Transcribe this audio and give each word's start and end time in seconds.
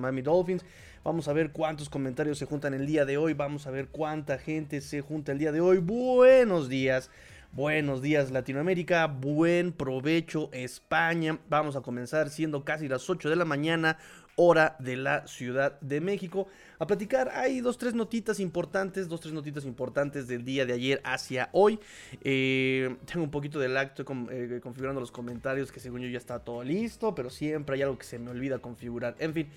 Miami 0.00 0.22
Dolphins, 0.22 0.64
vamos 1.04 1.28
a 1.28 1.32
ver 1.32 1.52
cuántos 1.52 1.88
comentarios 1.88 2.38
se 2.38 2.46
juntan 2.46 2.74
el 2.74 2.86
día 2.86 3.04
de 3.04 3.16
hoy, 3.16 3.34
vamos 3.34 3.66
a 3.66 3.70
ver 3.70 3.88
cuánta 3.88 4.38
gente 4.38 4.80
se 4.80 5.00
junta 5.00 5.32
el 5.32 5.38
día 5.38 5.52
de 5.52 5.60
hoy. 5.60 5.78
Buenos 5.78 6.68
días. 6.68 7.10
Buenos 7.52 8.00
días 8.00 8.30
Latinoamérica, 8.30 9.08
buen 9.08 9.72
provecho 9.72 10.50
España. 10.52 11.40
Vamos 11.48 11.74
a 11.74 11.80
comenzar 11.80 12.30
siendo 12.30 12.64
casi 12.64 12.86
las 12.86 13.10
8 13.10 13.28
de 13.28 13.34
la 13.34 13.44
mañana, 13.44 13.98
hora 14.36 14.76
de 14.78 14.96
la 14.96 15.26
Ciudad 15.26 15.80
de 15.80 16.00
México. 16.00 16.46
A 16.78 16.86
platicar, 16.86 17.28
hay 17.34 17.60
dos, 17.60 17.76
tres 17.76 17.92
notitas 17.92 18.38
importantes, 18.38 19.08
dos, 19.08 19.20
tres 19.20 19.34
notitas 19.34 19.64
importantes 19.64 20.28
del 20.28 20.44
día 20.44 20.64
de 20.64 20.74
ayer 20.74 21.00
hacia 21.02 21.48
hoy. 21.50 21.80
Eh, 22.22 22.96
tengo 23.04 23.24
un 23.24 23.32
poquito 23.32 23.58
de 23.58 23.66
estoy 23.82 24.06
eh, 24.30 24.60
configurando 24.62 25.00
los 25.00 25.10
comentarios 25.10 25.72
que 25.72 25.80
según 25.80 26.02
yo 26.02 26.08
ya 26.08 26.18
está 26.18 26.38
todo 26.38 26.62
listo, 26.62 27.16
pero 27.16 27.30
siempre 27.30 27.74
hay 27.74 27.82
algo 27.82 27.98
que 27.98 28.06
se 28.06 28.20
me 28.20 28.30
olvida 28.30 28.60
configurar. 28.60 29.16
En 29.18 29.34
fin. 29.34 29.48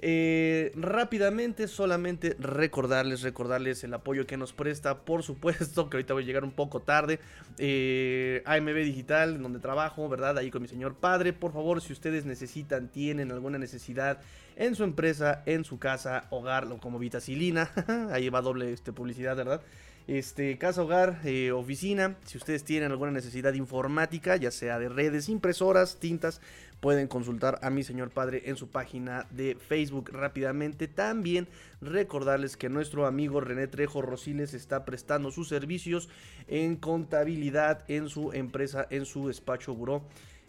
Eh, 0.00 0.72
rápidamente, 0.74 1.68
solamente 1.68 2.36
recordarles, 2.38 3.22
recordarles 3.22 3.84
el 3.84 3.94
apoyo 3.94 4.26
que 4.26 4.36
nos 4.36 4.52
presta, 4.52 4.98
por 4.98 5.22
supuesto, 5.22 5.88
que 5.90 5.96
ahorita 5.96 6.14
voy 6.14 6.24
a 6.24 6.26
llegar 6.26 6.44
un 6.44 6.50
poco 6.50 6.80
tarde, 6.80 7.20
eh, 7.58 8.42
AMB 8.44 8.74
Digital, 8.84 9.40
donde 9.40 9.60
trabajo, 9.60 10.08
¿verdad? 10.08 10.38
Ahí 10.38 10.50
con 10.50 10.62
mi 10.62 10.68
señor 10.68 10.94
padre, 10.94 11.32
por 11.32 11.52
favor, 11.52 11.80
si 11.80 11.92
ustedes 11.92 12.24
necesitan, 12.24 12.88
tienen 12.88 13.30
alguna 13.30 13.58
necesidad 13.58 14.20
en 14.56 14.74
su 14.74 14.84
empresa, 14.84 15.42
en 15.46 15.64
su 15.64 15.78
casa, 15.78 16.26
hogar, 16.30 16.68
como 16.80 16.98
vitacilina, 16.98 17.70
ahí 18.12 18.28
va 18.28 18.40
doble 18.40 18.72
este, 18.72 18.92
publicidad, 18.92 19.36
¿verdad? 19.36 19.62
Este, 20.06 20.58
casa, 20.58 20.82
hogar, 20.82 21.20
eh, 21.24 21.50
oficina, 21.50 22.16
si 22.26 22.36
ustedes 22.36 22.62
tienen 22.62 22.90
alguna 22.90 23.10
necesidad 23.10 23.54
informática, 23.54 24.36
ya 24.36 24.50
sea 24.50 24.78
de 24.78 24.90
redes, 24.90 25.30
impresoras, 25.30 25.96
tintas, 25.98 26.42
pueden 26.84 27.08
consultar 27.08 27.58
a 27.62 27.70
mi 27.70 27.82
señor 27.82 28.10
padre 28.10 28.42
en 28.44 28.56
su 28.56 28.68
página 28.68 29.26
de 29.30 29.54
Facebook 29.54 30.10
rápidamente. 30.12 30.86
También 30.86 31.48
recordarles 31.80 32.58
que 32.58 32.68
nuestro 32.68 33.06
amigo 33.06 33.40
René 33.40 33.68
Trejo 33.68 34.02
Rosiles 34.02 34.52
está 34.52 34.84
prestando 34.84 35.30
sus 35.30 35.48
servicios 35.48 36.10
en 36.46 36.76
contabilidad 36.76 37.86
en 37.88 38.10
su 38.10 38.34
empresa, 38.34 38.86
en 38.90 39.06
su 39.06 39.28
despacho 39.28 39.74
buró. 39.74 40.02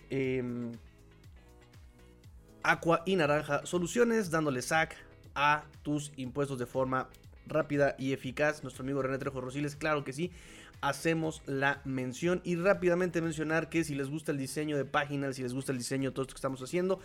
Em, 0.09 0.73
Aqua 2.63 3.02
y 3.06 3.16
Naranja 3.16 3.66
Soluciones, 3.66 4.30
dándole 4.30 4.61
sac 4.61 4.94
a 5.36 5.63
tus 5.83 6.11
impuestos 6.17 6.59
de 6.59 6.66
forma 6.66 7.08
rápida 7.47 7.95
y 7.97 8.13
eficaz. 8.13 8.63
Nuestro 8.63 8.83
amigo 8.83 9.01
René 9.01 9.17
Trejo 9.17 9.41
Rosiles, 9.41 9.75
claro 9.75 10.03
que 10.03 10.13
sí 10.13 10.31
hacemos 10.81 11.41
la 11.45 11.81
mención. 11.85 12.41
Y 12.43 12.55
rápidamente 12.55 13.21
mencionar 13.21 13.69
que 13.69 13.83
si 13.83 13.95
les 13.95 14.09
gusta 14.09 14.31
el 14.31 14.38
diseño 14.38 14.77
de 14.77 14.85
páginas, 14.85 15.35
si 15.35 15.43
les 15.43 15.53
gusta 15.53 15.71
el 15.71 15.77
diseño 15.77 16.09
de 16.09 16.13
todo 16.13 16.23
esto 16.23 16.33
que 16.33 16.39
estamos 16.39 16.61
haciendo, 16.61 16.99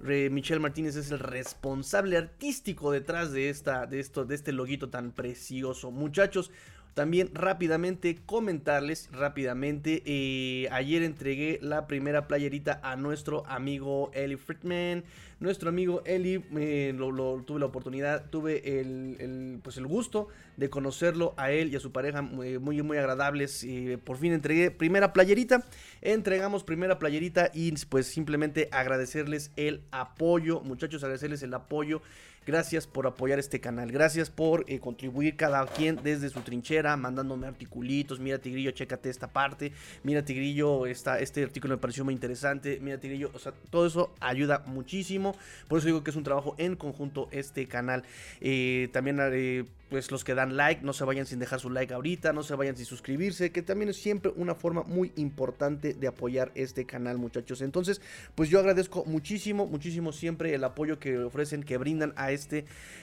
Michelle 0.00 0.60
Martínez 0.60 0.96
es 0.96 1.10
el 1.10 1.18
responsable 1.18 2.16
artístico 2.16 2.92
detrás 2.92 3.32
de, 3.32 3.50
esta, 3.50 3.86
de, 3.86 3.98
esto, 3.98 4.24
de 4.24 4.34
este 4.34 4.52
loguito 4.52 4.90
tan 4.90 5.10
precioso. 5.10 5.90
Muchachos, 5.90 6.50
también 6.98 7.30
rápidamente 7.32 8.18
comentarles, 8.26 9.08
rápidamente, 9.12 10.02
eh, 10.04 10.68
ayer 10.72 11.04
entregué 11.04 11.60
la 11.62 11.86
primera 11.86 12.26
playerita 12.26 12.80
a 12.82 12.96
nuestro 12.96 13.46
amigo 13.46 14.10
Eli 14.14 14.34
Friedman. 14.34 15.04
Nuestro 15.38 15.68
amigo 15.68 16.02
Eli, 16.04 16.42
eh, 16.56 16.92
lo, 16.96 17.40
tuve 17.44 17.60
la 17.60 17.66
oportunidad, 17.66 18.28
tuve 18.30 18.80
el, 18.80 19.60
pues 19.62 19.76
el 19.76 19.86
gusto 19.86 20.26
de 20.56 20.68
conocerlo 20.70 21.34
a 21.36 21.52
él 21.52 21.72
y 21.72 21.76
a 21.76 21.80
su 21.80 21.92
pareja 21.92 22.20
muy, 22.20 22.58
muy, 22.58 22.98
agradables. 22.98 23.62
Y 23.62 23.96
por 23.98 24.16
fin 24.16 24.32
entregué 24.32 24.72
primera 24.72 25.12
playerita, 25.12 25.64
entregamos 26.02 26.64
primera 26.64 26.98
playerita 26.98 27.52
y 27.54 27.70
pues 27.86 28.08
simplemente 28.08 28.68
agradecerles 28.72 29.52
el 29.54 29.82
apoyo, 29.92 30.62
muchachos, 30.62 31.04
agradecerles 31.04 31.44
el 31.44 31.54
apoyo 31.54 32.02
Gracias 32.48 32.86
por 32.86 33.06
apoyar 33.06 33.38
este 33.38 33.60
canal. 33.60 33.92
Gracias 33.92 34.30
por 34.30 34.64
eh, 34.68 34.80
contribuir 34.80 35.36
cada 35.36 35.66
quien 35.66 36.00
desde 36.02 36.30
su 36.30 36.40
trinchera, 36.40 36.96
mandándome 36.96 37.46
articulitos. 37.46 38.20
Mira, 38.20 38.38
Tigrillo, 38.38 38.70
chécate 38.70 39.10
esta 39.10 39.26
parte. 39.26 39.70
Mira, 40.02 40.24
Tigrillo, 40.24 40.86
esta, 40.86 41.18
este 41.18 41.42
artículo 41.42 41.74
me 41.74 41.78
pareció 41.78 42.06
muy 42.06 42.14
interesante. 42.14 42.78
Mira, 42.80 42.96
Tigrillo, 42.96 43.30
o 43.34 43.38
sea, 43.38 43.52
todo 43.68 43.86
eso 43.86 44.14
ayuda 44.18 44.62
muchísimo. 44.64 45.36
Por 45.68 45.80
eso 45.80 45.88
digo 45.88 46.02
que 46.02 46.08
es 46.08 46.16
un 46.16 46.24
trabajo 46.24 46.54
en 46.56 46.74
conjunto 46.74 47.28
este 47.32 47.68
canal. 47.68 48.02
Eh, 48.40 48.88
también 48.94 49.20
haré 49.20 49.66
pues 49.88 50.10
los 50.10 50.24
que 50.24 50.34
dan 50.34 50.56
like, 50.56 50.84
no 50.84 50.92
se 50.92 51.04
vayan 51.04 51.26
sin 51.26 51.38
dejar 51.38 51.60
su 51.60 51.70
like 51.70 51.92
ahorita, 51.94 52.32
no 52.32 52.42
se 52.42 52.54
vayan 52.54 52.76
sin 52.76 52.84
suscribirse, 52.84 53.50
que 53.52 53.62
también 53.62 53.88
es 53.88 53.96
siempre 53.96 54.32
una 54.36 54.54
forma 54.54 54.82
muy 54.82 55.12
importante 55.16 55.94
de 55.94 56.06
apoyar 56.06 56.52
este 56.54 56.84
canal, 56.84 57.18
muchachos. 57.18 57.62
Entonces, 57.62 58.00
pues 58.34 58.50
yo 58.50 58.58
agradezco 58.58 59.04
muchísimo, 59.06 59.66
muchísimo 59.66 60.12
siempre 60.12 60.54
el 60.54 60.64
apoyo 60.64 60.98
que 60.98 61.18
ofrecen, 61.18 61.62
que 61.62 61.78
brindan 61.78 62.12
a 62.16 62.32
este 62.32 62.37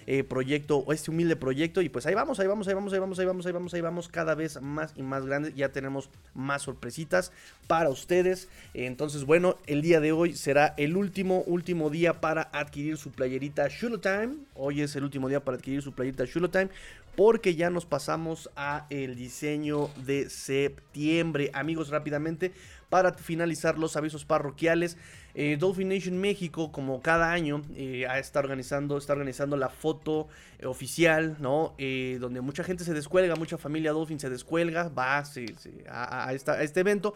eh, 0.07 0.23
proyecto, 0.23 0.77
o 0.77 0.93
este 0.93 1.11
humilde 1.11 1.35
proyecto. 1.35 1.81
Y 1.81 1.89
pues 1.89 2.05
ahí 2.05 2.13
vamos, 2.13 2.39
ahí 2.39 2.47
vamos, 2.47 2.67
ahí 2.67 2.73
vamos, 2.73 2.93
ahí 2.93 2.99
vamos, 2.99 3.19
ahí 3.19 3.25
vamos, 3.25 3.45
ahí 3.45 3.51
vamos, 3.51 3.73
ahí 3.73 3.81
vamos, 3.81 4.07
cada 4.07 4.35
vez 4.35 4.61
más 4.61 4.93
y 4.95 5.03
más 5.03 5.25
grandes. 5.25 5.55
Ya 5.55 5.69
tenemos 5.69 6.09
más 6.33 6.61
sorpresitas 6.61 7.31
para 7.67 7.89
ustedes. 7.89 8.47
Entonces, 8.73 9.25
bueno, 9.25 9.57
el 9.67 9.81
día 9.81 9.99
de 9.99 10.11
hoy 10.11 10.35
será 10.35 10.73
el 10.77 10.97
último, 10.97 11.43
último 11.47 11.89
día 11.89 12.21
para 12.21 12.49
adquirir 12.53 12.97
su 12.97 13.11
playerita 13.11 13.67
Shulo 13.67 13.99
Time. 13.99 14.35
Hoy 14.55 14.81
es 14.81 14.95
el 14.95 15.03
último 15.03 15.29
día 15.29 15.39
para 15.39 15.57
adquirir 15.57 15.81
su 15.81 15.93
playerita 15.93 16.25
Shulo 16.25 16.49
Time 16.49 16.69
porque 17.15 17.55
ya 17.55 17.69
nos 17.69 17.85
pasamos 17.85 18.49
a 18.55 18.87
el 18.89 19.15
diseño 19.15 19.89
de 20.05 20.29
septiembre. 20.29 21.49
Amigos, 21.53 21.89
rápidamente, 21.89 22.51
para 22.89 23.13
finalizar 23.13 23.77
los 23.77 23.95
avisos 23.95 24.25
parroquiales, 24.25 24.97
eh, 25.33 25.57
Dolphin 25.59 25.89
Nation 25.89 26.17
México, 26.17 26.71
como 26.71 27.01
cada 27.01 27.31
año, 27.31 27.61
eh, 27.75 28.05
está, 28.17 28.39
organizando, 28.39 28.97
está 28.97 29.13
organizando 29.13 29.57
la 29.57 29.69
foto 29.69 30.27
eh, 30.59 30.65
oficial, 30.65 31.37
¿no? 31.39 31.75
donde 32.19 32.41
mucha 32.41 32.63
gente 32.63 32.83
se 32.83 32.93
descuelga, 32.93 33.35
mucha 33.35 33.57
familia 33.57 33.91
Dolphin 33.91 34.19
se 34.19 34.29
descuelga, 34.29 34.89
va 34.89 35.17
a, 35.19 36.33
este 36.33 36.79
evento. 36.79 37.15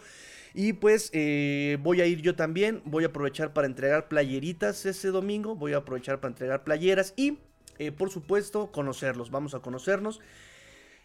Y 0.54 0.74
pues 0.74 1.12
voy 1.12 2.02
a 2.02 2.06
ir 2.06 2.22
yo 2.22 2.36
también, 2.36 2.81
voy 2.86 3.04
a 3.04 3.08
aprovechar 3.08 3.54
para 3.54 3.68
entregar 3.68 4.08
playeritas 4.08 4.86
ese 4.86 5.10
domingo, 5.10 5.56
voy 5.56 5.74
a 5.74 5.78
aprovechar 5.78 6.20
para 6.20 6.31
entregar 6.31 6.64
playeras 6.64 7.14
y 7.16 7.38
eh, 7.79 7.91
por 7.91 8.12
supuesto, 8.12 8.72
conocerlos. 8.72 9.31
Vamos 9.31 9.56
a 9.56 9.59
conocernos. 9.59 10.19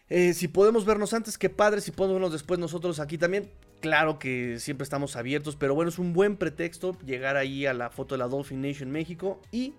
Eh, 0.09 0.33
si 0.33 0.47
podemos 0.47 0.85
vernos 0.85 1.13
antes, 1.13 1.37
qué 1.37 1.49
padre. 1.49 1.81
Si 1.81 1.91
podemos 1.91 2.15
vernos 2.15 2.31
después 2.31 2.59
nosotros 2.59 2.99
aquí 2.99 3.17
también. 3.17 3.49
Claro 3.81 4.19
que 4.19 4.59
siempre 4.59 4.83
estamos 4.83 5.15
abiertos, 5.15 5.55
pero 5.55 5.75
bueno, 5.75 5.89
es 5.89 5.99
un 5.99 6.13
buen 6.13 6.37
pretexto 6.37 6.97
llegar 7.05 7.37
ahí 7.37 7.65
a 7.65 7.73
la 7.73 7.89
foto 7.89 8.15
de 8.15 8.19
la 8.19 8.27
Dolphin 8.27 8.61
Nation 8.61 8.91
México 8.91 9.41
y 9.51 9.73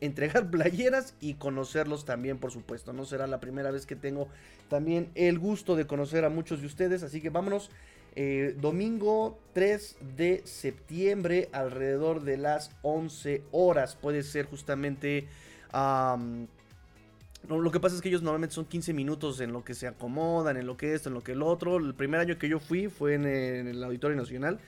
entregar 0.00 0.50
playeras 0.50 1.14
y 1.20 1.34
conocerlos 1.34 2.04
también, 2.04 2.38
por 2.38 2.50
supuesto. 2.50 2.92
No 2.92 3.04
será 3.04 3.26
la 3.26 3.40
primera 3.40 3.70
vez 3.70 3.86
que 3.86 3.96
tengo 3.96 4.28
también 4.68 5.10
el 5.14 5.38
gusto 5.38 5.76
de 5.76 5.86
conocer 5.86 6.24
a 6.24 6.28
muchos 6.28 6.60
de 6.60 6.66
ustedes, 6.66 7.02
así 7.02 7.20
que 7.20 7.30
vámonos. 7.30 7.70
Eh, 8.14 8.54
domingo 8.60 9.38
3 9.54 9.96
de 10.16 10.42
septiembre, 10.44 11.48
alrededor 11.52 12.22
de 12.22 12.36
las 12.36 12.70
11 12.82 13.42
horas. 13.52 13.96
Puede 13.96 14.22
ser 14.22 14.44
justamente 14.46 15.28
lo 15.72 17.70
que 17.70 17.80
pasa 17.80 17.96
es 17.96 18.02
que 18.02 18.08
ellos 18.08 18.22
normalmente 18.22 18.54
son 18.54 18.64
15 18.64 18.92
minutos 18.92 19.40
en 19.40 19.52
lo 19.52 19.64
que 19.64 19.74
se 19.74 19.86
acomodan, 19.86 20.56
en 20.56 20.66
lo 20.66 20.76
que 20.76 20.94
esto, 20.94 21.08
en 21.08 21.14
lo 21.14 21.22
que 21.22 21.32
el 21.32 21.42
otro. 21.42 21.78
El 21.78 21.94
primer 21.94 22.20
año 22.20 22.38
que 22.38 22.48
yo 22.48 22.58
fui 22.58 22.88
fue 22.88 23.14
en 23.14 23.26
el 23.26 23.82
Auditorio 23.82 24.16
Nacional 24.16 24.60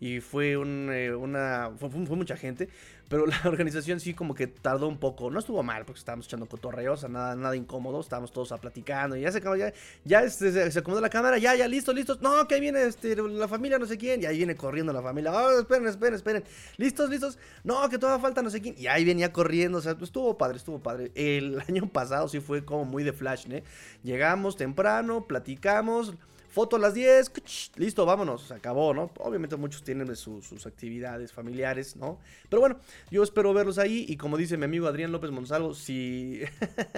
y 0.00 0.20
fue 0.20 0.52
eh, 0.52 1.14
una 1.14 1.70
fue, 1.78 1.88
mucha 1.90 2.36
gente 2.36 2.68
pero 3.08 3.26
la 3.26 3.40
organización 3.44 4.00
sí 4.00 4.14
como 4.14 4.34
que 4.34 4.46
tardó 4.46 4.86
un 4.86 4.98
poco 4.98 5.30
no 5.30 5.38
estuvo 5.38 5.62
mal 5.62 5.84
porque 5.84 5.98
estábamos 5.98 6.26
echando 6.26 6.46
cotorreo 6.46 6.92
o 6.92 6.96
sea 6.96 7.08
nada 7.08 7.34
nada 7.34 7.56
incómodo 7.56 8.00
estábamos 8.00 8.32
todos 8.32 8.52
a 8.52 8.58
platicando 8.58 9.16
y 9.16 9.22
ya 9.22 9.32
se 9.32 9.38
acabó 9.38 9.56
ya 9.56 9.72
ya 10.04 10.22
este, 10.22 10.70
se, 10.70 10.78
acomodó 10.78 11.00
la 11.00 11.08
cámara 11.08 11.38
ya 11.38 11.54
ya 11.56 11.66
listo 11.66 11.92
listos 11.92 12.20
no 12.20 12.46
que 12.46 12.54
ahí 12.54 12.60
viene 12.60 12.82
este 12.84 13.16
la 13.16 13.48
familia 13.48 13.78
no 13.78 13.86
sé 13.86 13.98
quién 13.98 14.22
y 14.22 14.26
ahí 14.26 14.36
viene 14.38 14.54
corriendo 14.54 14.92
la 14.92 15.02
familia 15.02 15.32
oh, 15.32 15.58
esperen 15.58 15.86
esperen 15.86 16.14
esperen 16.14 16.44
listos 16.76 17.10
listos 17.10 17.38
no 17.64 17.88
que 17.88 17.98
todavía 17.98 18.22
falta 18.22 18.42
no 18.42 18.50
sé 18.50 18.60
quién 18.60 18.76
y 18.78 18.86
ahí 18.86 19.04
venía 19.04 19.32
corriendo 19.32 19.78
o 19.78 19.80
sea 19.80 19.96
estuvo 20.00 20.38
padre 20.38 20.58
estuvo 20.58 20.78
padre 20.80 21.10
el 21.14 21.60
año 21.68 21.88
pasado 21.88 22.28
sí 22.28 22.40
fue 22.40 22.64
como 22.64 22.84
muy 22.84 23.02
de 23.02 23.12
flash 23.12 23.46
¿eh? 23.50 23.64
llegamos 24.04 24.56
temprano 24.56 25.26
platicamos 25.26 26.14
Foto 26.48 26.76
a 26.76 26.78
las 26.78 26.94
10, 26.94 27.30
listo, 27.76 28.06
vámonos, 28.06 28.42
se 28.42 28.54
acabó, 28.54 28.94
¿no? 28.94 29.10
Obviamente 29.18 29.56
muchos 29.56 29.82
tienen 29.82 30.16
sus 30.16 30.66
actividades 30.66 31.30
familiares, 31.30 31.94
¿no? 31.94 32.18
Pero 32.48 32.60
bueno, 32.60 32.80
yo 33.10 33.22
espero 33.22 33.52
verlos 33.52 33.78
ahí 33.78 34.06
y 34.08 34.16
como 34.16 34.38
dice 34.38 34.56
mi 34.56 34.64
amigo 34.64 34.86
Adrián 34.86 35.12
López 35.12 35.30
Monsalvo, 35.30 35.74
si, 35.74 36.40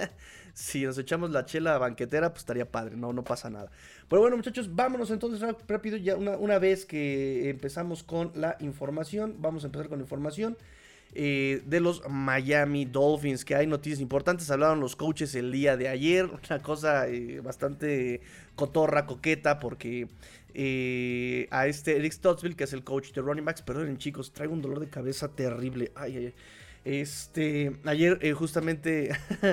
si 0.53 0.85
nos 0.85 0.97
echamos 0.97 1.31
la 1.31 1.45
chela 1.45 1.77
banquetera, 1.77 2.29
pues 2.29 2.43
estaría 2.43 2.71
padre, 2.71 2.95
no, 2.95 3.11
no 3.11 3.23
pasa 3.25 3.49
nada. 3.49 3.69
Pero 4.07 4.21
bueno, 4.21 4.37
muchachos, 4.37 4.73
vámonos 4.73 5.11
entonces 5.11 5.41
rápido, 5.67 5.97
ya 5.97 6.15
una, 6.15 6.37
una 6.37 6.57
vez 6.57 6.85
que 6.85 7.49
empezamos 7.49 8.03
con 8.03 8.31
la 8.35 8.55
información, 8.61 9.35
vamos 9.39 9.63
a 9.63 9.67
empezar 9.67 9.89
con 9.89 9.99
la 9.99 10.03
información. 10.03 10.57
Eh, 11.13 11.61
de 11.65 11.81
los 11.81 12.01
Miami 12.09 12.85
Dolphins, 12.85 13.43
que 13.43 13.55
hay 13.55 13.67
noticias 13.67 13.99
importantes. 13.99 14.49
Hablaron 14.49 14.79
los 14.79 14.95
coaches 14.95 15.35
el 15.35 15.51
día 15.51 15.75
de 15.75 15.89
ayer, 15.89 16.25
una 16.49 16.61
cosa 16.61 17.07
eh, 17.09 17.41
bastante 17.41 18.21
cotorra, 18.55 19.05
coqueta, 19.05 19.59
porque 19.59 20.07
eh, 20.53 21.47
a 21.51 21.67
este 21.67 21.97
Eric 21.97 22.13
Stottsville, 22.13 22.55
que 22.55 22.63
es 22.63 22.73
el 22.73 22.83
coach 22.83 23.11
de 23.11 23.21
running 23.21 23.43
backs, 23.43 23.61
perdonen 23.61 23.97
chicos, 23.97 24.31
traigo 24.31 24.53
un 24.53 24.61
dolor 24.61 24.79
de 24.79 24.89
cabeza 24.89 25.29
terrible. 25.35 25.91
Ay, 25.95 26.17
ay, 26.17 26.25
ay. 26.27 26.33
Este, 26.83 27.73
ayer 27.85 28.33
justamente 28.33 29.11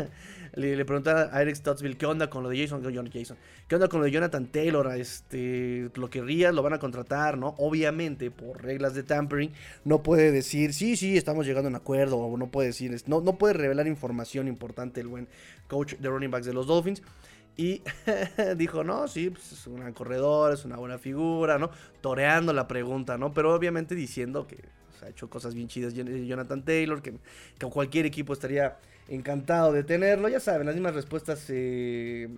le, 0.54 0.76
le 0.76 0.84
preguntaba 0.84 1.28
a 1.32 1.42
Eric 1.42 1.56
Stottsville 1.56 1.96
qué 1.96 2.06
onda 2.06 2.30
con 2.30 2.42
lo 2.42 2.48
de 2.48 2.58
Jason, 2.58 2.82
Jason, 2.82 3.36
qué 3.68 3.74
onda 3.74 3.88
con 3.88 4.00
lo 4.00 4.06
de 4.06 4.12
Jonathan 4.12 4.46
Taylor, 4.46 4.90
este, 4.96 5.90
lo 5.94 6.10
querrías, 6.10 6.54
lo 6.54 6.62
van 6.62 6.72
a 6.72 6.78
contratar, 6.78 7.36
¿no? 7.38 7.54
Obviamente, 7.58 8.30
por 8.30 8.62
reglas 8.62 8.94
de 8.94 9.02
tampering, 9.02 9.52
no 9.84 10.02
puede 10.02 10.32
decir, 10.32 10.72
sí, 10.72 10.96
sí, 10.96 11.16
estamos 11.16 11.46
llegando 11.46 11.68
a 11.68 11.70
un 11.70 11.76
acuerdo, 11.76 12.16
o 12.16 12.36
no 12.36 12.50
puede 12.50 12.68
decir, 12.68 12.96
no, 13.06 13.20
no 13.20 13.36
puede 13.36 13.54
revelar 13.54 13.86
información 13.86 14.48
importante 14.48 15.00
el 15.00 15.08
buen 15.08 15.28
coach 15.66 15.94
de 15.94 16.08
running 16.08 16.30
backs 16.30 16.46
de 16.46 16.54
los 16.54 16.66
Dolphins. 16.66 17.02
Y 17.56 17.82
dijo, 18.56 18.84
no, 18.84 19.08
sí, 19.08 19.30
pues 19.30 19.50
es 19.52 19.66
un 19.66 19.92
corredor, 19.92 20.52
es 20.54 20.64
una 20.64 20.76
buena 20.76 20.96
figura, 20.96 21.58
¿no? 21.58 21.70
Toreando 22.00 22.52
la 22.52 22.68
pregunta, 22.68 23.18
¿no? 23.18 23.34
Pero 23.34 23.52
obviamente 23.52 23.96
diciendo 23.96 24.46
que 24.46 24.62
ha 25.08 25.10
hecho 25.10 25.28
cosas 25.28 25.54
bien 25.54 25.68
chidas 25.68 25.94
Jonathan 25.94 26.64
Taylor, 26.64 27.02
que, 27.02 27.14
que 27.58 27.66
cualquier 27.66 28.06
equipo 28.06 28.32
estaría 28.32 28.76
encantado 29.08 29.72
de 29.72 29.82
tenerlo. 29.82 30.28
Ya 30.28 30.40
saben, 30.40 30.66
las 30.66 30.74
mismas 30.74 30.94
respuestas 30.94 31.44
eh, 31.48 32.28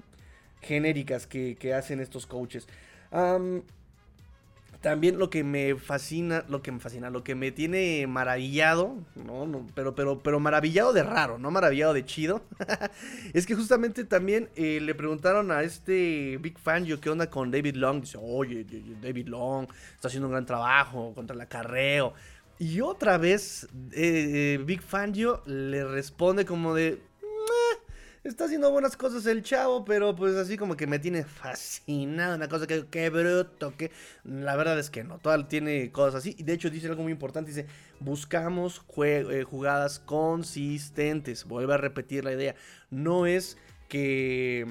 genéricas 0.62 1.26
que, 1.26 1.75
hacen 1.75 2.00
estos 2.00 2.26
coaches. 2.26 2.67
también 4.81 5.19
lo 5.19 5.28
que 5.28 5.44
me 5.44 5.76
fascina, 5.76 6.44
lo 6.49 6.62
que 6.62 6.72
me 6.72 6.81
fascina, 6.81 7.11
lo 7.11 7.22
que 7.22 7.34
me 7.34 7.52
tiene 7.52 8.06
maravillado, 8.06 8.96
no, 9.14 9.66
pero, 9.75 9.94
pero, 9.94 10.20
pero 10.20 10.40
maravillado 10.40 10.94
de 10.94 11.02
raro, 11.02 11.38
no 11.38 11.50
maravillado 11.50 11.93
de 11.93 12.06
chido, 12.06 12.43
es 13.34 13.46
que 13.46 13.55
justamente 13.55 14.05
también 14.05 14.49
eh, 14.56 14.81
le 14.81 14.94
preguntaron 14.94 15.50
a 15.50 15.62
este 15.62 16.38
Big 16.40 16.58
Fan, 16.58 16.87
yo 16.87 16.99
qué 16.99 17.11
onda 17.11 17.28
con 17.28 17.50
David 17.50 17.75
Long, 17.75 18.00
dice, 18.00 18.19
oye, 18.20 18.64
David 19.02 19.28
Long 19.28 19.66
está 19.94 20.08
haciendo 20.08 20.28
un 20.28 20.32
gran 20.32 20.46
trabajo 20.46 21.12
contra 21.14 21.34
el 21.34 21.43
acarreo, 21.43 22.14
y 22.60 22.82
otra 22.82 23.16
vez, 23.16 23.64
eh, 23.92 24.58
eh, 24.58 24.62
Big 24.62 24.82
Fangio 24.82 25.42
le 25.46 25.82
responde 25.82 26.44
como 26.44 26.74
de... 26.74 27.00
Está 28.22 28.44
haciendo 28.44 28.70
buenas 28.70 28.98
cosas 28.98 29.24
el 29.24 29.42
chavo, 29.42 29.82
pero 29.82 30.14
pues 30.14 30.36
así 30.36 30.58
como 30.58 30.76
que 30.76 30.86
me 30.86 30.98
tiene 30.98 31.24
fascinado. 31.24 32.36
Una 32.36 32.50
cosa 32.50 32.66
que, 32.66 32.84
qué 32.90 33.08
bruto, 33.08 33.74
que... 33.78 33.90
La 34.24 34.56
verdad 34.56 34.78
es 34.78 34.90
que 34.90 35.04
no, 35.04 35.16
todo 35.16 35.46
tiene 35.46 35.90
cosas 35.90 36.16
así. 36.16 36.36
Y 36.38 36.42
de 36.42 36.52
hecho 36.52 36.68
dice 36.68 36.86
algo 36.88 37.02
muy 37.02 37.12
importante, 37.12 37.50
dice, 37.50 37.64
buscamos 37.98 38.84
eh, 39.06 39.42
jugadas 39.48 39.98
consistentes. 39.98 41.44
Vuelve 41.46 41.72
a 41.72 41.78
repetir 41.78 42.26
la 42.26 42.34
idea. 42.34 42.56
No 42.90 43.24
es 43.24 43.56
que 43.88 44.66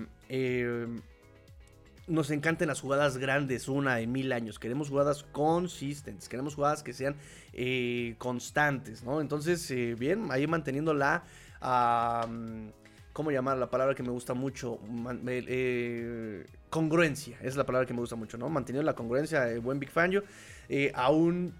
nos 2.10 2.32
encanten 2.32 2.68
las 2.68 2.82
jugadas 2.82 3.18
grandes, 3.18 3.70
una 3.70 3.96
de 3.96 4.08
mil 4.08 4.32
años. 4.34 4.60
Queremos 4.60 4.90
jugadas 4.90 5.24
consistentes, 5.32 6.28
queremos 6.28 6.56
jugadas 6.56 6.84
que 6.84 6.92
sean 6.94 7.16
eh, 7.54 8.16
constantes, 8.18 9.04
¿no? 9.04 9.22
Entonces, 9.22 9.70
eh, 9.72 9.96
bien, 9.98 10.28
ahí 10.32 10.48
manteniendo 10.48 10.94
la... 10.94 11.24
¿Cómo 13.14 13.32
llamar 13.32 13.58
la 13.58 13.70
palabra 13.70 13.96
que 13.96 14.04
me 14.04 14.12
gusta 14.12 14.34
mucho? 14.34 14.80
Eh, 15.28 16.46
congruencia, 16.70 17.38
es 17.42 17.56
la 17.58 17.66
palabra 17.66 17.86
que 17.86 17.94
me 17.94 18.00
gusta 18.00 18.16
mucho, 18.16 18.38
¿no? 18.38 18.50
Manteniendo 18.50 18.86
la 18.86 18.96
congruencia, 18.96 19.60
buen 19.60 19.80
Big 19.80 19.90
Fangio. 19.90 20.24
aún 20.94 21.54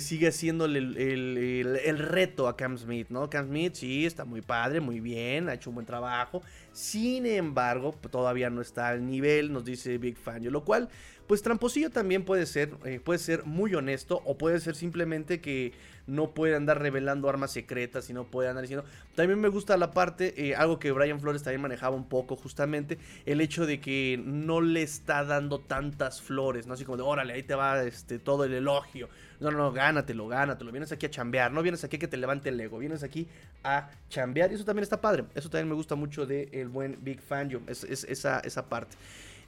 sigue 0.00 0.32
siendo 0.32 0.64
el, 0.66 1.98
reto 1.98 2.48
a 2.48 2.56
Cam 2.56 2.78
Smith, 2.78 3.08
¿no? 3.10 3.28
Cam 3.30 3.46
Smith 3.48 3.74
sí 3.74 4.06
está 4.06 4.24
muy 4.24 4.40
padre, 4.40 4.80
muy 4.80 5.00
bien, 5.00 5.48
ha 5.48 5.54
hecho 5.54 5.70
un 5.70 5.74
buen 5.74 5.86
trabajo. 5.86 6.42
Sin 6.72 7.26
embargo, 7.26 7.94
todavía 8.10 8.50
no 8.50 8.60
está 8.60 8.88
al 8.88 9.06
nivel, 9.06 9.52
nos 9.52 9.64
dice 9.64 9.98
Big 9.98 10.16
Fan, 10.16 10.44
lo 10.50 10.64
cual, 10.64 10.88
pues 11.26 11.42
tramposillo 11.42 11.90
también 11.90 12.24
puede 12.24 12.46
ser, 12.46 12.72
eh, 12.84 13.00
puede 13.02 13.18
ser 13.18 13.44
muy 13.44 13.74
honesto 13.74 14.20
o 14.24 14.36
puede 14.36 14.60
ser 14.60 14.74
simplemente 14.76 15.40
que 15.40 15.72
no 16.06 16.34
puede 16.34 16.54
andar 16.54 16.80
revelando 16.80 17.28
armas 17.28 17.52
secretas 17.52 18.10
y 18.10 18.12
no 18.12 18.24
puede 18.24 18.48
andar 18.48 18.62
diciendo. 18.62 18.84
También 19.14 19.40
me 19.40 19.48
gusta 19.48 19.76
la 19.76 19.92
parte, 19.92 20.48
eh, 20.48 20.54
algo 20.54 20.78
que 20.78 20.92
Brian 20.92 21.20
Flores 21.20 21.42
también 21.42 21.62
manejaba 21.62 21.96
un 21.96 22.08
poco, 22.08 22.36
justamente 22.36 22.98
el 23.24 23.40
hecho 23.40 23.66
de 23.66 23.80
que 23.80 24.20
no 24.22 24.60
le 24.60 24.82
está 24.82 25.24
dando 25.24 25.60
tantas 25.60 26.20
flores, 26.20 26.66
¿no? 26.66 26.74
Así 26.74 26.84
como 26.84 26.98
de, 26.98 27.02
órale, 27.04 27.32
ahí 27.32 27.42
te 27.42 27.54
va 27.54 27.82
este, 27.84 28.18
todo 28.18 28.44
el 28.44 28.52
elogio. 28.52 29.08
No, 29.40 29.50
no, 29.50 29.72
gánatelo, 29.72 30.28
gánatelo. 30.28 30.72
Vienes 30.72 30.92
aquí 30.92 31.06
a 31.06 31.10
chambear, 31.10 31.52
no 31.52 31.62
vienes 31.62 31.84
aquí 31.84 31.96
a 31.96 31.98
que 31.98 32.08
te 32.08 32.16
levante 32.16 32.48
el 32.48 32.60
ego, 32.60 32.78
vienes 32.78 33.02
aquí 33.02 33.28
a 33.62 33.90
chambear. 34.08 34.50
Y 34.52 34.54
eso 34.54 34.64
también 34.64 34.82
está 34.84 35.00
padre. 35.00 35.24
Eso 35.34 35.50
también 35.50 35.68
me 35.68 35.74
gusta 35.74 35.94
mucho 35.94 36.26
del 36.26 36.48
el 36.52 36.68
buen 36.68 36.98
Big 37.02 37.20
Fan 37.20 37.50
es, 37.66 37.84
es, 37.84 38.04
esa, 38.04 38.40
esa 38.40 38.68
parte. 38.68 38.96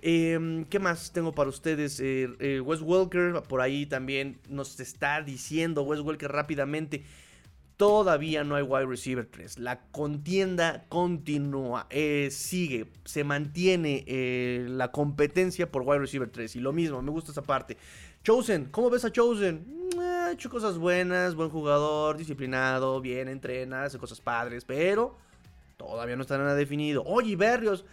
Em, 0.02 0.64
¿Qué 0.66 0.78
más 0.78 1.12
tengo 1.12 1.32
para 1.32 1.48
ustedes? 1.48 2.00
Eh, 2.00 2.28
eh, 2.38 2.60
Wes 2.60 2.80
Welker, 2.80 3.42
por 3.48 3.60
ahí 3.60 3.86
también 3.86 4.38
nos 4.48 4.78
está 4.78 5.22
diciendo 5.22 5.82
Wes 5.82 6.00
Welker 6.00 6.30
rápidamente. 6.30 7.02
Todavía 7.76 8.42
no 8.42 8.54
hay 8.54 8.62
wide 8.62 8.86
receiver 8.86 9.26
3. 9.26 9.58
La 9.58 9.80
contienda 9.90 10.86
continúa, 10.88 11.86
eh, 11.90 12.28
sigue, 12.30 12.86
se 13.04 13.22
mantiene 13.22 14.04
la 14.68 14.92
competencia 14.92 15.70
por 15.70 15.82
wide 15.82 15.98
receiver 15.98 16.30
3. 16.30 16.56
Y 16.56 16.60
lo 16.60 16.72
mismo, 16.72 17.02
me 17.02 17.10
gusta 17.10 17.32
esa 17.32 17.42
parte. 17.42 17.76
Chosen, 18.26 18.64
¿cómo 18.72 18.90
ves 18.90 19.04
a 19.04 19.12
Chosen? 19.12 19.64
ha 20.00 20.32
hecho 20.32 20.50
cosas 20.50 20.78
buenas, 20.78 21.36
buen 21.36 21.48
jugador, 21.48 22.16
disciplinado, 22.16 23.00
bien, 23.00 23.28
entrena, 23.28 23.84
hace 23.84 23.98
cosas 23.98 24.20
padres, 24.20 24.64
pero 24.64 25.16
todavía 25.76 26.16
no 26.16 26.22
está 26.22 26.36
nada 26.36 26.56
definido. 26.56 27.04
Oye, 27.06 27.36
Berrios, 27.36 27.84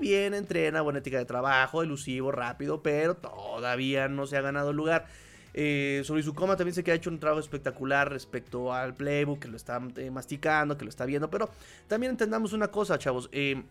bien, 0.00 0.32
entrena, 0.32 0.80
buena 0.80 1.00
ética 1.00 1.18
de 1.18 1.26
trabajo, 1.26 1.82
elusivo, 1.82 2.32
rápido, 2.32 2.82
pero 2.82 3.16
todavía 3.16 4.08
no 4.08 4.26
se 4.26 4.38
ha 4.38 4.40
ganado 4.40 4.70
el 4.70 4.76
lugar. 4.78 5.04
Eh, 5.52 6.00
sobre 6.04 6.22
su 6.22 6.34
coma 6.34 6.56
también 6.56 6.74
sé 6.74 6.82
que 6.82 6.92
ha 6.92 6.94
hecho 6.94 7.10
un 7.10 7.20
trabajo 7.20 7.40
espectacular 7.40 8.10
respecto 8.10 8.72
al 8.72 8.94
playbook, 8.94 9.40
que 9.40 9.48
lo 9.48 9.58
está 9.58 9.78
eh, 9.96 10.10
masticando, 10.10 10.78
que 10.78 10.86
lo 10.86 10.88
está 10.88 11.04
viendo, 11.04 11.28
pero 11.28 11.50
también 11.86 12.12
entendamos 12.12 12.54
una 12.54 12.68
cosa, 12.68 12.98
chavos. 12.98 13.28
Eh, 13.32 13.62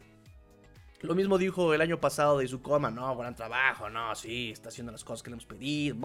lo 1.01 1.13
mismo 1.13 1.37
dijo 1.37 1.73
el 1.73 1.81
año 1.81 1.99
pasado 1.99 2.39
de 2.39 2.47
su 2.47 2.61
coma, 2.61 2.89
no, 2.89 3.15
gran 3.15 3.35
trabajo, 3.35 3.89
no, 3.89 4.15
sí, 4.15 4.51
está 4.51 4.69
haciendo 4.69 4.91
las 4.91 5.03
cosas 5.03 5.21
que 5.21 5.29
le 5.29 5.35
hemos 5.35 5.45
pedido. 5.45 5.95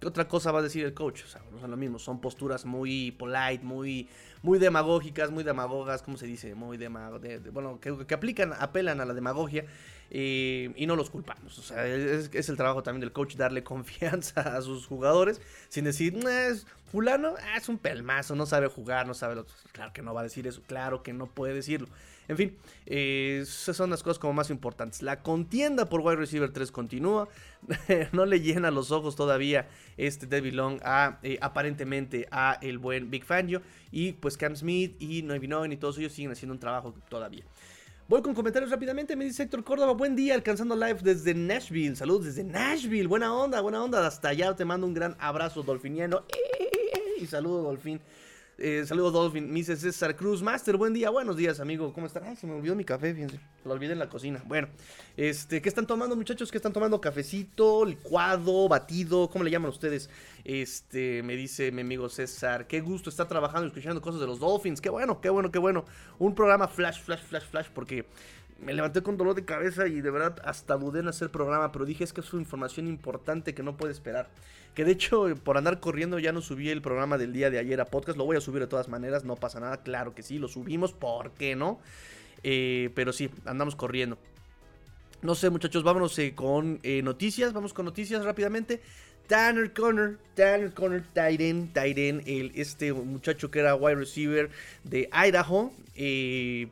¿Qué 0.00 0.06
otra 0.06 0.26
cosa 0.26 0.50
va 0.50 0.58
a 0.58 0.62
decir 0.62 0.84
el 0.84 0.92
coach? 0.92 1.22
O 1.24 1.28
sea, 1.28 1.40
no 1.52 1.60
son 1.60 1.70
lo 1.70 1.76
mismo, 1.76 1.98
son 1.98 2.20
posturas 2.20 2.64
muy 2.64 3.12
polite, 3.12 3.60
muy, 3.62 4.08
muy 4.42 4.58
demagógicas, 4.58 5.30
muy 5.30 5.44
demagogas, 5.44 6.02
¿cómo 6.02 6.16
se 6.16 6.26
dice? 6.26 6.54
Muy 6.54 6.76
demagog 6.76 7.22
bueno, 7.52 7.78
que, 7.80 8.06
que, 8.06 8.14
aplican, 8.14 8.52
apelan 8.52 9.00
a 9.00 9.04
la 9.04 9.14
demagogia 9.14 9.64
eh, 10.10 10.72
y 10.74 10.86
no 10.86 10.96
los 10.96 11.10
culpamos. 11.10 11.58
O 11.58 11.62
sea, 11.62 11.86
es, 11.86 12.48
el 12.48 12.56
trabajo 12.56 12.82
también 12.82 13.00
del 13.00 13.12
coach 13.12 13.36
darle 13.36 13.62
confianza 13.64 14.40
a 14.56 14.62
sus 14.62 14.86
jugadores 14.86 15.40
sin 15.68 15.84
decir, 15.84 16.16
es 16.26 16.66
fulano, 16.90 17.34
ah, 17.40 17.56
es 17.56 17.68
un 17.68 17.78
pelmazo, 17.78 18.34
no 18.34 18.46
sabe 18.46 18.68
jugar, 18.68 19.06
no 19.06 19.14
sabe 19.14 19.36
lo... 19.36 19.46
Claro 19.72 19.92
que 19.92 20.02
no 20.02 20.14
va 20.14 20.20
a 20.20 20.24
decir 20.24 20.46
eso, 20.46 20.62
claro 20.66 21.02
que 21.02 21.12
no 21.12 21.26
puede 21.26 21.54
decirlo. 21.54 21.88
En 22.28 22.36
fin, 22.36 22.56
eh, 22.84 23.40
esas 23.42 23.76
son 23.76 23.88
las 23.88 24.02
cosas 24.02 24.18
como 24.18 24.34
más 24.34 24.50
importantes. 24.50 25.02
La 25.02 25.22
contienda 25.22 25.88
por 25.88 26.00
wide 26.00 26.16
receiver 26.16 26.52
3 26.52 26.70
continúa. 26.70 27.28
no 28.12 28.26
le 28.26 28.40
llena 28.40 28.70
los 28.70 28.92
ojos 28.92 29.16
todavía 29.16 29.66
este 29.96 30.26
David 30.26 30.52
Long 30.52 30.80
a 30.84 31.18
eh, 31.22 31.38
aparentemente 31.40 32.28
a 32.30 32.58
el 32.60 32.78
buen 32.78 33.10
Big 33.10 33.24
Fangio. 33.24 33.62
Y 33.90 34.12
pues 34.12 34.36
Cam 34.36 34.54
Smith 34.54 35.00
y 35.00 35.22
Noy 35.22 35.40
y 35.70 35.76
todos 35.78 35.98
ellos 35.98 36.12
siguen 36.12 36.32
haciendo 36.32 36.52
un 36.52 36.60
trabajo 36.60 36.94
todavía. 37.08 37.44
Voy 38.08 38.22
con 38.22 38.34
comentarios 38.34 38.70
rápidamente. 38.70 39.16
Me 39.16 39.24
dice 39.24 39.42
Héctor 39.42 39.64
Córdoba, 39.64 39.92
buen 39.92 40.14
día, 40.14 40.34
alcanzando 40.34 40.76
live 40.76 41.00
desde 41.02 41.34
Nashville. 41.34 41.96
Saludos 41.96 42.26
desde 42.26 42.44
Nashville. 42.44 43.06
Buena 43.06 43.34
onda, 43.34 43.60
buena 43.60 43.82
onda. 43.82 44.06
Hasta 44.06 44.28
allá 44.28 44.54
te 44.54 44.64
mando 44.64 44.86
un 44.86 44.94
gran 44.94 45.16
abrazo, 45.18 45.62
dolfiniano. 45.62 46.24
Y 47.20 47.26
saludo, 47.26 47.62
Dolfín. 47.62 48.00
Eh, 48.60 48.84
saludos, 48.86 49.12
Dolphin. 49.12 49.48
Me 49.48 49.60
dice 49.60 49.76
César 49.76 50.16
Cruz. 50.16 50.42
Master, 50.42 50.76
buen 50.76 50.92
día. 50.92 51.10
Buenos 51.10 51.36
días, 51.36 51.60
amigo. 51.60 51.92
¿Cómo 51.92 52.08
están? 52.08 52.24
Ay, 52.24 52.34
se 52.34 52.44
me 52.44 52.54
olvidó 52.54 52.74
mi 52.74 52.84
café, 52.84 53.14
fíjense. 53.14 53.38
Lo 53.64 53.70
olvidé 53.70 53.92
en 53.92 54.00
la 54.00 54.08
cocina. 54.08 54.42
Bueno, 54.46 54.66
este, 55.16 55.62
¿qué 55.62 55.68
están 55.68 55.86
tomando, 55.86 56.16
muchachos? 56.16 56.50
¿Qué 56.50 56.58
están 56.58 56.72
tomando? 56.72 57.00
¿Cafecito, 57.00 57.84
licuado, 57.84 58.68
batido? 58.68 59.30
¿Cómo 59.30 59.44
le 59.44 59.52
llaman 59.52 59.70
ustedes? 59.70 60.10
Este, 60.42 61.22
me 61.22 61.36
dice 61.36 61.70
mi 61.70 61.82
amigo 61.82 62.08
César. 62.08 62.66
Qué 62.66 62.80
gusto 62.80 63.10
estar 63.10 63.28
trabajando 63.28 63.66
y 63.66 63.68
escuchando 63.68 64.02
cosas 64.02 64.20
de 64.20 64.26
los 64.26 64.40
Dolphins. 64.40 64.80
Qué 64.80 64.90
bueno, 64.90 65.20
qué 65.20 65.30
bueno, 65.30 65.52
qué 65.52 65.60
bueno. 65.60 65.84
Un 66.18 66.34
programa 66.34 66.66
flash, 66.66 67.00
flash, 67.00 67.22
flash, 67.22 67.44
flash, 67.44 67.68
porque 67.72 68.06
me 68.58 68.74
levanté 68.74 69.02
con 69.02 69.16
dolor 69.16 69.34
de 69.34 69.44
cabeza 69.44 69.86
y 69.86 70.00
de 70.00 70.10
verdad 70.10 70.36
hasta 70.44 70.76
dudé 70.76 71.00
en 71.00 71.08
hacer 71.08 71.30
programa, 71.30 71.72
pero 71.72 71.84
dije 71.84 72.04
es 72.04 72.12
que 72.12 72.20
es 72.20 72.32
una 72.32 72.42
información 72.42 72.88
importante 72.88 73.54
que 73.54 73.62
no 73.62 73.76
puede 73.76 73.92
esperar. 73.92 74.28
Que 74.74 74.84
de 74.84 74.92
hecho, 74.92 75.26
por 75.44 75.56
andar 75.56 75.80
corriendo 75.80 76.18
ya 76.18 76.32
no 76.32 76.40
subí 76.40 76.68
el 76.68 76.82
programa 76.82 77.18
del 77.18 77.32
día 77.32 77.50
de 77.50 77.58
ayer 77.58 77.80
a 77.80 77.86
podcast, 77.86 78.18
lo 78.18 78.24
voy 78.24 78.36
a 78.36 78.40
subir 78.40 78.60
de 78.60 78.68
todas 78.68 78.88
maneras, 78.88 79.24
no 79.24 79.36
pasa 79.36 79.60
nada, 79.60 79.82
claro 79.82 80.14
que 80.14 80.22
sí, 80.22 80.38
lo 80.38 80.48
subimos, 80.48 80.92
¿por 80.92 81.32
qué 81.32 81.56
no? 81.56 81.80
Eh, 82.42 82.90
pero 82.94 83.12
sí, 83.12 83.30
andamos 83.44 83.74
corriendo. 83.74 84.18
No 85.20 85.34
sé, 85.34 85.50
muchachos, 85.50 85.82
vámonos 85.82 86.16
eh, 86.20 86.34
con 86.34 86.78
eh, 86.84 87.02
noticias. 87.02 87.52
Vamos 87.52 87.74
con 87.74 87.84
noticias 87.84 88.24
rápidamente. 88.24 88.80
Tanner 89.26 89.72
Connor, 89.72 90.18
Tanner 90.34 90.72
Connor, 90.72 91.02
Tyren, 91.12 91.72
Tyren, 91.72 92.22
el, 92.26 92.52
este 92.54 92.92
muchacho 92.92 93.50
que 93.50 93.58
era 93.58 93.74
wide 93.74 93.96
receiver 93.96 94.48
de 94.84 95.10
Idaho, 95.12 95.72
eh, 95.96 96.68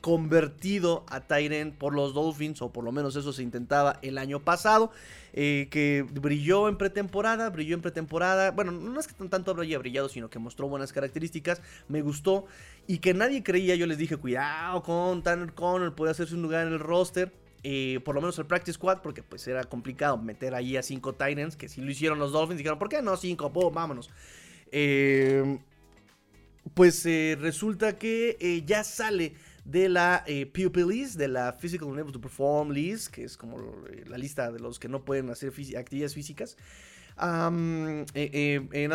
convertido 0.00 1.04
a 1.08 1.20
Tyren 1.20 1.72
por 1.72 1.94
los 1.94 2.14
Dolphins, 2.14 2.62
o 2.62 2.72
por 2.72 2.84
lo 2.84 2.92
menos 2.92 3.16
eso 3.16 3.32
se 3.32 3.42
intentaba 3.42 3.98
el 4.02 4.18
año 4.18 4.40
pasado, 4.40 4.90
que 5.32 6.06
brilló 6.12 6.68
en 6.68 6.76
pretemporada, 6.76 7.50
brilló 7.50 7.74
en 7.74 7.82
pretemporada, 7.82 8.50
bueno, 8.50 8.72
no 8.72 8.98
es 8.98 9.06
que 9.06 9.14
tanto 9.28 9.58
haya 9.60 9.78
brillado, 9.78 10.08
sino 10.08 10.28
que 10.28 10.38
mostró 10.38 10.68
buenas 10.68 10.92
características, 10.92 11.62
me 11.88 12.02
gustó, 12.02 12.46
y 12.86 12.98
que 12.98 13.14
nadie 13.14 13.42
creía, 13.42 13.76
yo 13.76 13.86
les 13.86 13.98
dije, 13.98 14.16
cuidado 14.16 14.82
con 14.82 15.22
Tanner 15.22 15.52
Connor, 15.52 15.94
puede 15.94 16.10
hacerse 16.10 16.34
un 16.34 16.42
lugar 16.42 16.66
en 16.66 16.72
el 16.72 16.80
roster, 16.80 17.32
eh, 17.62 18.00
por 18.04 18.14
lo 18.14 18.22
menos 18.22 18.38
el 18.38 18.46
practice 18.46 18.74
squad, 18.74 19.02
porque 19.02 19.22
pues 19.22 19.46
era 19.46 19.64
complicado 19.64 20.16
meter 20.16 20.54
ahí 20.54 20.76
a 20.76 20.82
cinco 20.82 21.12
Titans, 21.14 21.56
que 21.56 21.68
si 21.68 21.80
lo 21.82 21.90
hicieron 21.90 22.18
los 22.18 22.32
Dolphins, 22.32 22.58
dijeron, 22.58 22.78
¿por 22.78 22.88
qué 22.88 23.02
no 23.02 23.16
cinco? 23.16 23.50
vámonos. 23.70 24.10
Eh, 24.72 25.58
pues 26.74 27.04
eh, 27.04 27.36
resulta 27.38 27.98
que 27.98 28.62
ya 28.66 28.84
sale 28.84 29.34
de 29.64 29.88
la 29.88 30.24
Pupil 30.52 30.88
List, 30.88 31.16
de 31.16 31.28
la 31.28 31.52
Physical 31.52 31.88
Unable 31.88 32.12
to 32.12 32.20
Perform 32.20 32.70
List, 32.70 33.08
que 33.08 33.24
es 33.24 33.36
como 33.36 33.58
la 34.06 34.18
lista 34.18 34.50
de 34.50 34.60
los 34.60 34.78
que 34.78 34.88
no 34.88 35.04
pueden 35.04 35.30
hacer 35.30 35.52
actividades 35.76 36.14
físicas. 36.14 36.56
nada 37.16 37.50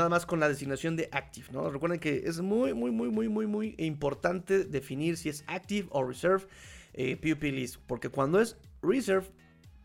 más 0.10 0.26
con 0.26 0.40
la 0.40 0.50
designación 0.50 0.96
de 0.96 1.10
active, 1.12 1.48
¿no? 1.52 1.70
Recuerden 1.70 2.00
que 2.00 2.24
es 2.26 2.42
muy, 2.42 2.74
muy, 2.74 2.92
muy, 2.92 3.10
muy, 3.10 3.30
muy, 3.30 3.48
muy 3.48 3.76
importante 3.78 4.66
definir 4.66 5.18
si 5.18 5.30
es 5.30 5.44
active 5.48 5.88
o 5.92 6.04
reserve 6.04 6.46
eh, 6.98 7.18
Pupilist, 7.18 7.78
porque 7.88 8.08
cuando 8.08 8.40
es 8.40 8.58
Reserve 8.82 9.28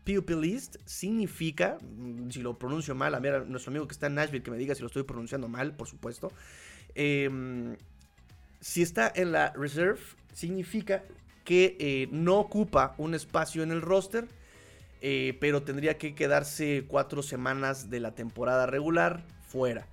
Pupilist 0.05 0.77
significa, 0.85 1.77
mm, 1.81 2.29
si 2.29 2.41
lo 2.41 2.57
pronuncio 2.57 2.95
mal, 2.95 3.13
a 3.13 3.19
ver, 3.19 3.47
nuestro 3.47 3.71
amigo 3.71 3.85
que 3.85 3.91
está 3.91 4.07
en 4.07 4.15
Nashville 4.15 4.43
que 4.43 4.49
me 4.49 4.57
diga 4.57 4.73
si 4.75 4.81
lo 4.81 4.87
estoy 4.87 5.03
pronunciando 5.03 5.49
mal, 5.49 5.75
por 5.75 5.87
supuesto. 5.87 6.31
Em, 6.95 7.75
si 8.61 8.81
está 8.81 9.11
en 9.13 9.31
la 9.33 9.51
Reserve, 9.51 9.99
significa 10.33 11.03
que 11.43 11.75
eh, 11.79 12.07
no 12.11 12.39
ocupa 12.39 12.95
un 12.97 13.15
espacio 13.15 13.63
en 13.63 13.71
el 13.71 13.81
roster, 13.81 14.27
eh, 15.01 15.35
pero 15.41 15.63
tendría 15.63 15.97
que 15.97 16.13
quedarse 16.13 16.85
cuatro 16.87 17.23
semanas 17.23 17.89
de 17.89 17.99
la 17.99 18.11
temporada 18.11 18.67
regular 18.67 19.23
fuera. 19.47 19.87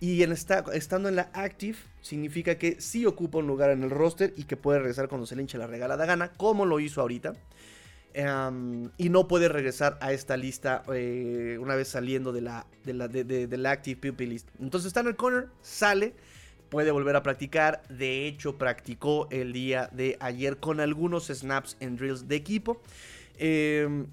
Y 0.00 0.22
en 0.22 0.32
estando 0.32 1.08
en 1.08 1.16
la 1.16 1.30
Active, 1.32 1.78
significa 2.02 2.56
que 2.56 2.80
sí 2.80 3.06
ocupa 3.06 3.38
un 3.38 3.46
lugar 3.46 3.70
en 3.70 3.82
el 3.82 3.90
roster 3.90 4.34
y 4.36 4.44
que 4.44 4.56
puede 4.56 4.78
regresar 4.78 5.08
cuando 5.08 5.26
se 5.26 5.36
le 5.36 5.42
hinche 5.42 5.58
la 5.58 5.66
regalada 5.66 6.04
gana, 6.04 6.32
como 6.36 6.66
lo 6.66 6.80
hizo 6.80 7.00
ahorita. 7.00 7.34
Em, 8.12 8.90
y 8.96 9.10
no 9.10 9.28
puede 9.28 9.48
regresar 9.48 9.98
a 10.00 10.12
esta 10.12 10.38
lista 10.38 10.82
eh, 10.90 11.58
una 11.60 11.74
vez 11.74 11.88
saliendo 11.88 12.32
de 12.32 12.40
la, 12.40 12.66
de 12.84 13.56
la, 13.58 13.70
Active 13.70 14.10
Pupil 14.10 14.30
List. 14.30 14.48
Entonces 14.58 14.86
está 14.86 15.00
en 15.00 15.08
el 15.08 15.16
corner, 15.16 15.48
sale, 15.60 16.14
puede 16.68 16.90
volver 16.90 17.16
a 17.16 17.22
practicar. 17.22 17.82
De 17.88 18.26
hecho, 18.26 18.56
practicó 18.56 19.28
el 19.30 19.52
día 19.52 19.88
de 19.92 20.16
ayer 20.20 20.58
con 20.58 20.80
algunos 20.80 21.26
snaps 21.26 21.76
en 21.80 21.96
drills 21.96 22.28
de 22.28 22.36
equipo. 22.36 22.80
Em, 23.38 24.06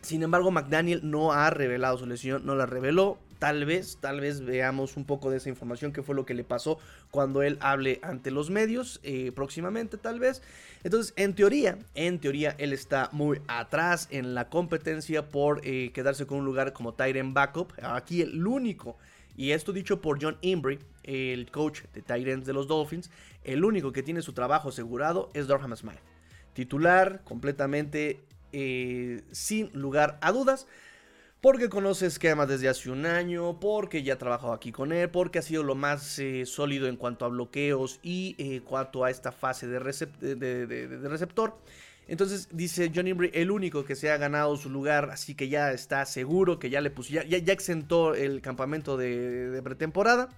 sin 0.00 0.22
embargo, 0.22 0.50
McDaniel 0.50 1.00
no 1.08 1.32
ha 1.32 1.50
revelado 1.50 1.98
su 1.98 2.06
lesión, 2.06 2.44
no 2.44 2.54
la 2.54 2.66
reveló. 2.66 3.18
Tal 3.38 3.64
vez, 3.64 3.98
tal 4.00 4.20
vez 4.20 4.40
veamos 4.40 4.96
un 4.96 5.04
poco 5.04 5.30
de 5.30 5.38
esa 5.38 5.48
información, 5.48 5.92
que 5.92 6.02
fue 6.02 6.14
lo 6.14 6.24
que 6.24 6.34
le 6.34 6.44
pasó 6.44 6.78
cuando 7.10 7.42
él 7.42 7.58
hable 7.60 7.98
ante 8.02 8.30
los 8.30 8.50
medios 8.50 9.00
eh, 9.02 9.32
próximamente, 9.34 9.96
tal 9.96 10.20
vez. 10.20 10.42
Entonces, 10.84 11.12
en 11.16 11.34
teoría, 11.34 11.78
en 11.94 12.20
teoría, 12.20 12.54
él 12.58 12.72
está 12.72 13.08
muy 13.10 13.40
atrás 13.48 14.06
en 14.10 14.34
la 14.34 14.48
competencia 14.48 15.28
por 15.28 15.60
eh, 15.64 15.90
quedarse 15.92 16.24
con 16.24 16.38
un 16.38 16.44
lugar 16.44 16.72
como 16.72 16.94
Tyrant 16.94 17.34
Backup. 17.34 17.72
Aquí 17.82 18.22
el 18.22 18.46
único, 18.46 18.96
y 19.36 19.50
esto 19.52 19.72
dicho 19.72 20.00
por 20.00 20.22
John 20.22 20.38
Imbry, 20.40 20.78
el 21.04 21.50
coach 21.50 21.82
de 21.94 22.02
Tyrants 22.02 22.46
de 22.46 22.52
los 22.52 22.66
Dolphins, 22.66 23.10
el 23.44 23.64
único 23.64 23.92
que 23.92 24.02
tiene 24.02 24.22
su 24.22 24.32
trabajo 24.32 24.68
asegurado 24.68 25.30
es 25.34 25.46
Durham 25.46 25.76
Smith. 25.76 26.00
Titular, 26.52 27.22
completamente 27.24 28.20
eh, 28.52 29.22
sin 29.32 29.70
lugar 29.72 30.18
a 30.20 30.32
dudas 30.32 30.66
porque 31.42 31.68
conoce 31.68 32.06
esquemas 32.06 32.46
desde 32.46 32.68
hace 32.68 32.88
un 32.88 33.04
año, 33.04 33.58
porque 33.58 34.04
ya 34.04 34.14
ha 34.14 34.18
trabajado 34.18 34.52
aquí 34.52 34.70
con 34.70 34.92
él, 34.92 35.10
porque 35.10 35.40
ha 35.40 35.42
sido 35.42 35.64
lo 35.64 35.74
más 35.74 36.20
eh, 36.20 36.46
sólido 36.46 36.86
en 36.86 36.96
cuanto 36.96 37.24
a 37.24 37.28
bloqueos 37.28 37.98
y 38.00 38.36
en 38.38 38.52
eh, 38.52 38.62
cuanto 38.62 39.04
a 39.04 39.10
esta 39.10 39.32
fase 39.32 39.66
de, 39.66 39.80
receptor. 39.80 41.58
Entonces 42.08 42.48
dice 42.50 42.90
Johnny 42.94 43.12
Bray, 43.12 43.30
el 43.32 43.50
único 43.50 43.84
que 43.84 43.94
se 43.94 44.10
ha 44.10 44.16
ganado 44.16 44.56
su 44.56 44.68
lugar, 44.68 45.10
así 45.10 45.34
que 45.34 45.48
ya 45.48 45.72
está 45.72 46.04
seguro, 46.04 46.58
que 46.58 46.68
ya 46.68 46.80
le 46.80 46.90
puso, 46.90 47.12
ya, 47.12 47.24
ya, 47.24 47.52
exentó 47.52 48.14
el 48.14 48.40
campamento 48.40 48.96
de, 48.96 49.60
pretemporada, 49.62 50.28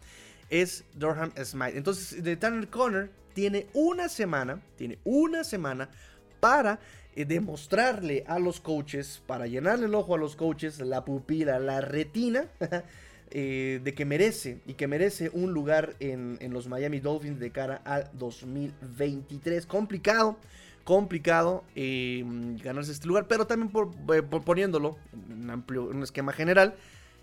es 0.50 0.84
Durham 0.94 1.32
Smite. 1.42 1.76
Entonces, 1.76 2.22
de 2.22 2.36
Tanner 2.36 2.68
Connor 2.68 3.10
tiene 3.32 3.66
una 3.72 4.08
semana, 4.08 4.60
tiene 4.76 4.98
una 5.04 5.42
semana 5.42 5.88
para 6.38 6.78
eh, 7.16 7.24
demostrarle 7.24 8.24
a 8.26 8.38
los 8.38 8.60
coaches, 8.60 9.22
para 9.26 9.46
llenarle 9.46 9.86
el 9.86 9.94
ojo 9.94 10.14
a 10.14 10.18
los 10.18 10.36
coaches, 10.36 10.80
la 10.80 11.04
pupila, 11.04 11.58
la 11.58 11.80
retina, 11.80 12.48
eh, 13.30 13.80
de 13.82 13.94
que 13.94 14.04
merece 14.04 14.60
y 14.66 14.74
que 14.74 14.86
merece 14.86 15.30
un 15.32 15.52
lugar 15.52 15.94
en, 16.00 16.38
los 16.52 16.68
Miami 16.68 17.00
Dolphins 17.00 17.40
de 17.40 17.50
cara 17.50 17.82
al 17.84 18.10
2023. 18.14 19.66
Complicado, 19.66 20.38
complicado 20.84 21.64
em, 21.74 22.56
ganarse 22.58 22.92
este 22.92 23.08
lugar, 23.08 23.26
pero 23.26 23.46
también 23.46 23.70
por, 23.70 23.90
eh, 24.14 24.22
poniéndolo 24.22 24.96
en, 25.12 25.50
amplio, 25.50 25.90
en 25.90 25.96
un 25.96 26.02
esquema 26.02 26.32
general, 26.32 26.74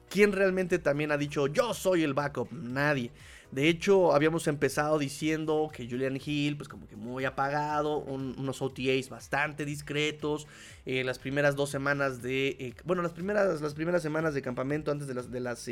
¿quién 0.09 0.31
realmente 0.31 0.79
también 0.79 1.11
ha 1.11 1.17
dicho 1.17 1.47
yo 1.47 1.73
soy 1.73 2.03
el 2.03 2.13
backup? 2.13 2.51
Nadie. 2.51 3.11
De 3.51 3.67
hecho, 3.67 4.13
habíamos 4.13 4.47
empezado 4.47 4.97
diciendo 4.97 5.69
que 5.73 5.85
Julian 5.85 6.17
Hill, 6.23 6.55
pues 6.55 6.69
como 6.69 6.87
que 6.87 6.95
muy 6.95 7.25
apagado, 7.25 7.97
unos 7.97 8.61
OTAs 8.61 9.09
bastante 9.09 9.65
discretos. 9.65 10.47
Eh, 10.85 11.03
las 11.03 11.19
primeras 11.19 11.57
dos 11.57 11.69
semanas 11.69 12.21
de. 12.21 12.55
Eh, 12.59 12.73
bueno, 12.85 13.01
las 13.01 13.11
primeras, 13.11 13.59
las 13.59 13.73
primeras 13.73 14.01
semanas 14.01 14.33
de 14.33 14.41
campamento 14.41 14.89
antes 14.89 15.05
de 15.07 15.15
las, 15.15 15.31
de 15.31 15.41
las 15.41 15.67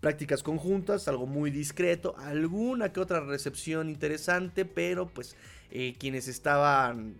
prácticas 0.00 0.42
conjuntas, 0.42 1.08
algo 1.08 1.26
muy 1.26 1.50
discreto. 1.50 2.14
Alguna 2.18 2.92
que 2.92 3.00
otra 3.00 3.20
recepción 3.20 3.88
interesante, 3.88 4.66
pero 4.66 5.08
pues 5.08 5.34
quienes 5.98 6.28
estaban 6.28 7.16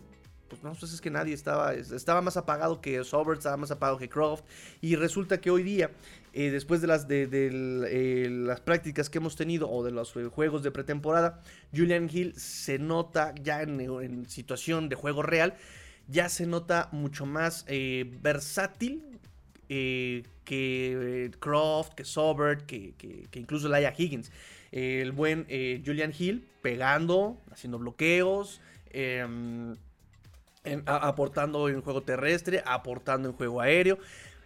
pues 0.48 0.62
no 0.62 0.74
pues 0.74 0.92
es 0.92 1.00
que 1.00 1.10
nadie 1.10 1.34
estaba, 1.34 1.74
estaba 1.74 2.22
más 2.22 2.36
apagado 2.36 2.80
que 2.80 3.02
Sobert, 3.04 3.38
estaba 3.38 3.56
más 3.56 3.70
apagado 3.70 3.98
que 3.98 4.08
Croft. 4.08 4.44
Y 4.80 4.96
resulta 4.96 5.40
que 5.40 5.50
hoy 5.50 5.62
día 5.62 5.90
eh, 6.32 6.50
después 6.50 6.82
de 6.82 6.86
eh, 7.10 8.28
las 8.30 8.60
prácticas 8.60 9.08
que 9.08 9.16
hemos 9.16 9.36
tenido 9.36 9.70
o 9.70 9.82
de 9.82 9.90
los 9.90 10.14
eh, 10.16 10.26
juegos 10.26 10.62
de 10.62 10.70
pretemporada, 10.70 11.42
Julian 11.74 12.10
Hill 12.12 12.34
se 12.36 12.78
nota 12.78 13.34
ya 13.42 13.62
en, 13.62 14.28
situación 14.28 14.88
de 14.88 14.96
juego 14.96 15.22
real, 15.22 15.54
ya 16.08 16.28
se 16.28 16.46
nota 16.46 16.90
mucho 16.92 17.26
más 17.26 17.64
versátil 18.20 19.18
que 19.66 21.30
Croft, 21.40 21.94
que 21.94 22.04
Sobert, 22.04 22.66
que, 22.66 22.94
que, 22.96 23.26
que 23.30 23.40
incluso 23.40 23.68
Laia 23.68 23.92
Higgins. 23.96 24.30
El 24.76 25.12
buen 25.12 25.46
Julian 25.84 26.12
Hill 26.16 26.46
pegando, 26.62 27.40
haciendo 27.50 27.78
bloqueos. 27.78 28.60
Em, 28.90 29.76
aportando 30.86 31.68
en 31.68 31.80
juego 31.80 32.02
terrestre, 32.02 32.62
aportando 32.66 33.28
en 33.28 33.34
juego 33.34 33.60
aéreo. 33.60 33.98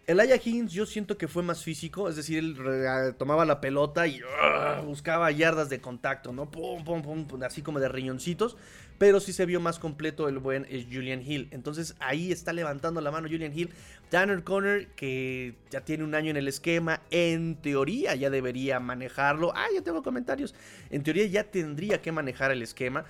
El 0.07 0.19
Aya 0.19 0.37
Higgins 0.37 0.73
yo 0.73 0.87
siento 0.87 1.17
que 1.17 1.29
fue 1.29 1.43
más 1.43 1.63
físico, 1.63 2.09
es 2.09 2.17
decir, 2.17 2.39
él 2.39 3.15
tomaba 3.17 3.45
la 3.45 3.61
pelota 3.61 4.07
y 4.07 4.21
uh, 4.21 4.85
buscaba 4.85 5.31
yardas 5.31 5.69
de 5.69 5.81
contacto, 5.81 6.33
¿no? 6.33 6.51
Pum, 6.51 6.85
pum, 6.85 7.03
pum, 7.03 7.43
así 7.45 7.63
como 7.63 7.79
de 7.79 7.89
riñoncitos, 7.89 8.57
pero 9.01 9.19
sí 9.19 9.33
se 9.33 9.47
vio 9.47 9.61
más 9.61 9.79
completo 9.79 10.29
el 10.29 10.41
buen 10.41 10.67
Julian 10.93 11.23
Hill. 11.27 11.49
Entonces 11.53 11.97
ahí 12.01 12.33
está 12.33 12.53
levantando 12.53 13.01
la 13.01 13.11
mano 13.11 13.29
Julian 13.31 13.59
Hill. 13.59 13.71
Tanner 14.11 14.45
Conner, 14.45 14.89
que 14.89 15.55
ya 15.71 15.81
tiene 15.81 16.05
un 16.05 16.15
año 16.15 16.29
en 16.29 16.37
el 16.37 16.47
esquema, 16.47 17.01
en 17.11 17.55
teoría 17.55 18.15
ya 18.15 18.29
debería 18.29 18.79
manejarlo. 18.79 19.55
Ah, 19.57 19.69
ya 19.75 19.81
tengo 19.81 20.03
comentarios. 20.03 20.55
En 20.91 21.03
teoría 21.03 21.25
ya 21.25 21.45
tendría 21.45 22.03
que 22.03 22.13
manejar 22.13 22.51
el 22.51 22.61
esquema. 22.61 23.07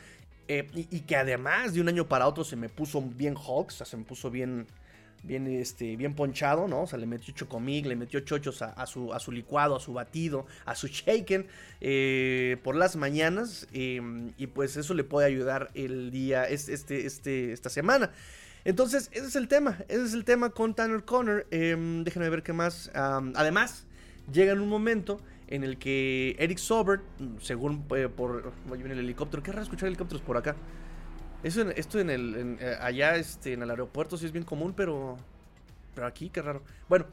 Eh, 0.47 0.71
y, 0.77 0.87
y, 0.97 1.01
que 1.01 1.17
además 1.17 1.75
de 1.75 1.81
un 1.81 1.89
año 1.89 2.07
para 2.07 2.29
otro 2.29 2.45
se 2.45 2.55
me 2.55 2.69
puso 2.69 3.03
bien 3.03 3.35
Hawks, 3.35 3.75
o 3.75 3.79
sea, 3.79 3.87
se 3.87 3.97
me 3.97 4.05
puso 4.05 4.31
bien 4.31 4.69
bien, 5.23 5.47
este, 5.47 5.97
bien 5.97 6.15
ponchado, 6.15 6.69
¿no? 6.69 6.83
O 6.83 6.87
sea, 6.87 6.99
le 6.99 7.07
metió 7.07 7.35
chocomig, 7.35 7.87
le 7.87 7.97
metió 7.97 8.21
chochos 8.21 8.63
a, 8.63 8.87
su, 8.87 9.13
a 9.13 9.21
su 9.21 9.33
licuado, 9.33 9.77
a 9.77 9.81
su 9.81 9.93
batido, 9.93 10.47
a 10.65 10.75
su 10.75 10.89
shaken 10.89 11.47
eh, 11.81 12.57
por 12.63 12.77
las 12.77 12.97
mañanas. 12.97 13.67
Em, 13.73 14.33
y 14.37 14.47
pues 14.49 14.77
eso 14.77 14.95
le 14.95 15.05
puede 15.05 15.27
ayudar 15.27 15.71
el 15.75 16.11
día, 16.11 16.45
este, 16.45 17.07
este, 17.07 17.53
esta 17.53 17.71
semana. 17.71 18.11
Entonces, 18.65 19.09
ese 19.13 19.27
es 19.27 19.37
el 19.37 19.49
tema. 19.49 19.79
Ese 19.89 20.05
es 20.05 20.15
el 20.15 20.25
tema 20.25 20.51
con 20.51 20.75
Tanner 20.75 21.05
Connor. 21.05 21.47
Em, 21.51 22.05
déjenme 22.05 22.29
ver 22.29 22.43
qué 22.43 22.53
más. 22.53 22.91
además, 22.95 23.87
llega 24.33 24.53
en 24.53 24.61
un 24.61 24.69
momento 24.69 25.21
en 25.49 25.65
el 25.65 25.79
que 25.79 26.37
Eric 26.39 26.59
Sobert, 26.59 27.03
según 27.41 27.85
eh, 27.97 28.09
por. 28.09 28.53
Voy 28.69 28.81
en 28.81 28.91
el 28.91 28.99
helicóptero. 28.99 29.43
Qué 29.43 29.51
raro 29.51 29.63
escuchar 29.63 29.89
helicópteros 29.89 30.23
por 30.23 30.37
acá. 30.37 30.57
Eso 31.43 31.69
esto 31.71 31.99
en 31.99 32.11
el. 32.11 32.57
Eh, 32.61 32.77
allá 32.81 33.17
este, 33.17 33.55
en 33.55 33.63
el 33.63 33.71
aeropuerto 33.71 34.17
sí 34.17 34.27
es 34.27 34.33
bien 34.33 34.45
común, 34.45 34.75
pero. 34.77 35.17
Pero 35.95 36.07
aquí, 36.07 36.31
qué 36.31 36.43
raro. 36.43 36.63
Bueno. 36.89 37.07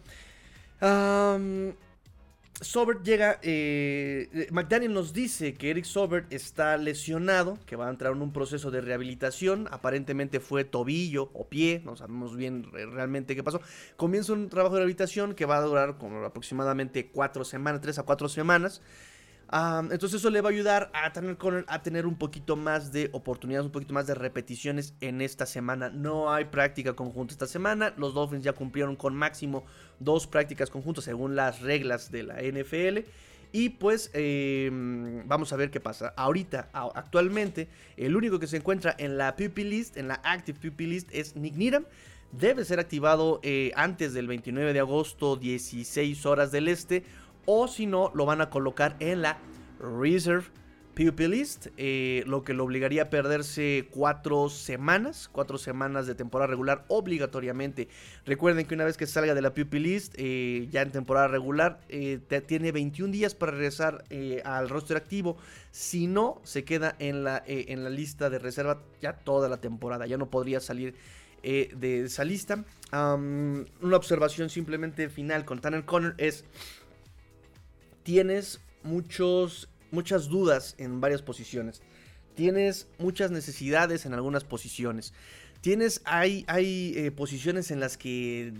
Sobert 2.62 3.03
llega. 3.03 3.39
Eh, 3.43 4.48
McDaniel 4.51 4.93
nos 4.93 5.13
dice 5.13 5.53
que 5.53 5.69
Eric 5.69 5.86
Sobert 5.86 6.31
está 6.34 6.75
lesionado, 6.77 7.60
que 7.67 7.75
va 7.75 7.88
a 7.88 7.89
entrar 7.89 8.13
en 8.13 8.22
un 8.22 8.34
proceso 8.34 8.72
de 8.72 8.81
rehabilitación. 8.81 9.67
Aparentemente 9.72 10.39
fue 10.39 10.63
tobillo 10.63 11.29
o 11.34 11.48
pie, 11.48 11.81
no 11.86 11.96
sabemos 11.96 12.36
bien 12.36 12.65
realmente 12.72 13.36
qué 13.36 13.43
pasó. 13.43 13.62
Comienza 13.96 14.34
un 14.34 14.50
trabajo 14.50 14.75
de 14.75 14.79
rehabilitación 14.79 15.36
que 15.36 15.46
va 15.46 15.57
a 15.57 15.62
durar 15.62 15.98
como 15.98 16.24
aproximadamente 16.25 17.10
cuatro 17.10 17.46
semanas, 17.46 17.81
tres 17.81 18.00
a 18.00 18.03
cuatro 18.03 18.27
semanas 18.27 18.81
entonces 19.51 20.16
eso 20.16 20.30
le 20.30 20.42
va 20.42 20.50
a 20.50 20.51
ayudar 20.51 20.92
a 20.94 21.06
a 21.68 21.84
tener 21.84 22.06
un 22.06 22.16
poquito 22.18 22.56
más 22.56 22.92
de 22.92 23.10
oportunidades, 23.13 23.66
un 23.66 23.72
poquito 23.72 23.94
más 23.94 24.08
de 24.08 24.16
repeticiones 24.16 24.94
en 25.00 25.22
esta 25.22 25.46
semana. 25.46 25.89
No 25.89 26.32
hay 26.32 26.46
práctica 26.46 26.94
conjunta 26.94 27.34
esta 27.34 27.48
semana. 27.48 27.94
Los 27.98 28.13
Dolphins 28.13 28.44
ya 28.44 28.54
cumplieron 28.54 28.96
con 28.96 29.16
máximo 29.16 29.63
dos 30.00 30.27
prácticas 30.27 30.70
conjuntas 30.70 31.06
según 31.06 31.36
las 31.36 31.62
reglas 31.62 32.12
de 32.12 32.24
la 32.24 32.42
NFL. 32.42 33.10
Y 33.54 33.70
pues 33.70 34.12
em, 34.13 35.25
vamos 35.27 35.54
a 35.54 35.56
ver 35.56 35.72
qué 35.72 35.80
pasa. 35.80 36.13
Ahorita, 36.18 36.70
actualmente, 36.74 37.70
el 37.96 38.16
único 38.16 38.39
que 38.39 38.48
se 38.48 38.58
encuentra 38.58 38.96
en 38.98 39.18
la 39.18 39.36
PP 39.36 39.63
list, 39.63 39.98
en 39.98 40.10
la 40.10 40.16
active 40.24 40.60
PP 40.60 40.84
list, 40.84 41.10
es 41.13 41.36
Nick 41.36 41.56
Needham. 41.56 41.86
Debe 42.34 42.66
ser 42.66 42.80
activado 42.80 43.39
eh, 43.44 43.72
antes 43.75 44.13
del 44.13 44.27
29 44.27 44.74
de 44.74 44.80
agosto, 44.80 45.38
16 45.38 46.25
horas 46.25 46.51
del 46.51 46.68
este 46.68 47.04
o 47.48 47.68
si 47.68 47.88
no, 47.88 48.12
lo 48.13 48.25
van 48.25 48.42
a 48.42 48.50
colocar 48.50 48.98
en 49.00 49.24
la 49.24 49.39
Reserve 49.80 50.48
PUP 50.98 51.20
List, 51.20 51.68
eh, 51.77 52.24
lo 52.25 52.44
que 52.44 52.54
lo 52.54 52.63
obligaría 52.63 53.04
a 53.04 53.10
perderse 53.10 53.88
cuatro 53.92 54.50
semanas, 54.50 55.30
cuatro 55.32 55.58
semanas 55.58 56.08
de 56.08 56.16
temporada 56.16 56.48
regular 56.48 56.86
obligatoriamente. 56.89 57.88
Recuerden 58.25 58.66
que 58.66 58.74
una 58.74 58.84
vez 58.84 58.98
que 58.98 59.06
salga 59.06 59.34
de 59.34 59.42
la 59.42 59.54
PUP 59.54 59.75
List, 59.75 60.16
eh, 60.18 60.68
ya 60.72 60.82
en 60.82 60.92
temporada 60.92 61.27
regular, 61.27 61.80
eh, 61.88 62.20
tiene 62.48 62.72
21 62.72 63.12
días 63.12 63.34
para 63.34 63.51
regresar 63.54 64.04
al 64.44 64.70
roster 64.70 64.98
activo. 64.98 65.38
Si 65.72 66.08
no, 66.08 66.42
se 66.44 66.66
queda 66.66 66.96
en 66.98 67.24
la, 67.24 67.44
en 67.46 67.84
la 67.84 67.92
lista 67.92 68.32
de 68.32 68.39
reserva 68.39 68.82
ya 69.00 69.13
toda 69.13 69.48
la 69.48 69.58
temporada, 69.58 70.08
ya 70.08 70.18
no 70.18 70.32
podría 70.32 70.60
salir 70.60 70.96
de 71.44 72.01
esa 72.04 72.24
lista. 72.24 72.66
una 72.92 73.96
observación 73.96 74.50
simplemente 74.50 75.10
final 75.10 75.46
con 75.46 75.62
Tanner 75.62 75.86
Connor 75.86 76.16
es 76.18 76.44
tienes 78.07 78.61
muchos, 78.83 79.67
muchas 79.91 80.29
dudas 80.29 80.75
en 80.77 81.01
varias 81.01 81.21
posiciones. 81.21 81.81
Tienes 82.35 82.87
muchas 82.99 83.31
necesidades 83.31 84.05
en 84.05 84.13
algunas 84.13 84.45
posiciones. 84.45 85.13
Tienes, 85.59 85.99
hay, 86.05 86.45
hay 86.47 86.93
eh, 86.95 87.11
posiciones 87.11 87.69
en 87.69 87.81
las 87.81 87.97
que 87.97 88.53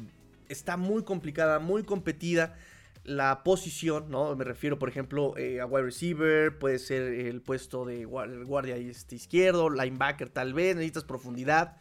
está 0.50 0.76
muy 0.76 1.06
complicada, 1.06 1.60
muy 1.60 1.84
competida 1.84 2.58
la 3.06 3.42
posición, 3.46 4.12
¿no? 4.12 4.36
Me 4.36 4.44
refiero, 4.44 4.78
por 4.78 4.90
ejemplo, 4.90 5.38
eh, 5.38 5.62
a 5.62 5.66
wide 5.66 5.86
receiver, 5.86 6.60
puede 6.60 6.78
ser 6.78 7.04
el 7.04 7.42
puesto 7.42 7.86
de 7.86 8.04
guardia 8.04 8.76
este, 8.76 9.16
izquierdo, 9.16 9.70
linebacker 9.70 10.30
tal 10.30 10.54
vez, 10.54 10.76
necesitas 10.76 11.06
profundidad. 11.06 11.78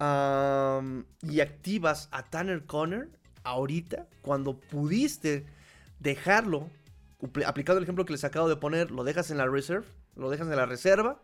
y 0.00 1.40
activas 1.40 2.08
a 2.12 2.22
Tanner 2.30 2.64
Conner 2.64 3.10
ahorita, 3.44 4.06
cuando 4.22 4.58
pudiste 4.58 5.44
dejarlo 6.00 6.70
aplicado 7.46 7.78
el 7.78 7.84
ejemplo 7.84 8.04
que 8.04 8.12
les 8.12 8.24
acabo 8.24 8.48
de 8.48 8.56
poner, 8.56 8.90
lo 8.90 9.04
dejas 9.04 9.30
en 9.30 9.38
la 9.38 9.46
reserve, 9.46 9.86
lo 10.16 10.30
dejas 10.30 10.48
en 10.48 10.56
la 10.56 10.66
reserva 10.66 11.20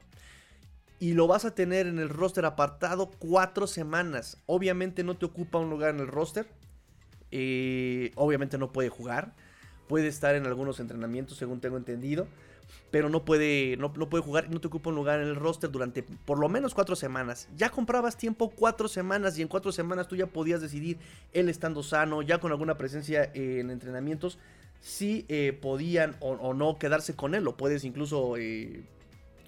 y 0.98 1.12
lo 1.12 1.26
vas 1.26 1.44
a 1.44 1.54
tener 1.54 1.87
en 1.87 1.98
el 1.98 2.09
roster 2.09 2.44
apartado 2.44 3.11
cuatro 3.18 3.66
semanas. 3.66 4.38
Obviamente 4.46 5.04
no 5.04 5.16
te 5.16 5.26
ocupa 5.26 5.59
un 5.59 5.70
lugar 5.70 5.90
en 5.94 6.00
el 6.00 6.09
roster, 6.09 6.46
eh, 7.30 8.12
obviamente 8.14 8.59
no 8.59 8.72
puede 8.72 8.88
jugar, 8.88 9.35
puede 9.88 10.09
estar 10.09 10.35
en 10.35 10.46
algunos 10.46 10.80
entrenamientos 10.80 11.37
según 11.37 11.61
tengo 11.61 11.76
entendido, 11.76 12.26
pero 12.90 13.09
no 13.09 13.24
puede, 13.24 13.76
no, 13.76 13.92
no, 13.96 14.09
puede 14.09 14.22
jugar 14.24 14.46
y 14.46 14.48
no 14.48 14.61
te 14.61 14.68
ocupa 14.68 14.90
un 14.90 14.96
lugar 14.96 15.20
en 15.20 15.28
el 15.28 15.37
roster 15.37 15.70
durante 15.70 16.02
por 16.02 16.38
lo 16.38 16.48
menos 16.48 16.74
cuatro 16.74 16.96
semanas. 16.96 17.48
Ya 17.57 17.70
comprabas 17.70 18.16
tiempo 18.16 18.50
cuatro 18.50 18.88
semanas 18.88 19.38
y 19.38 19.42
en 19.42 19.48
cuatro 19.48 19.72
semanas 19.72 20.09
tú 20.09 20.16
ya 20.16 20.26
podías 20.26 20.61
decidir 20.61 20.98
él 21.33 21.48
estando 21.48 21.83
sano, 21.83 22.22
ya 22.22 22.38
con 22.38 22.50
alguna 22.50 22.78
presencia 22.78 23.30
en 23.35 23.70
entrenamientos, 23.70 24.38
si 24.85 25.25
eh, 25.31 25.59
podían 25.59 26.14
o, 26.20 26.53
no 26.53 26.79
quedarse 26.79 27.16
con 27.16 27.35
él. 27.35 27.42
Lo 27.42 27.57
puedes 27.57 27.85
incluso 27.85 28.37
eh, 28.37 28.85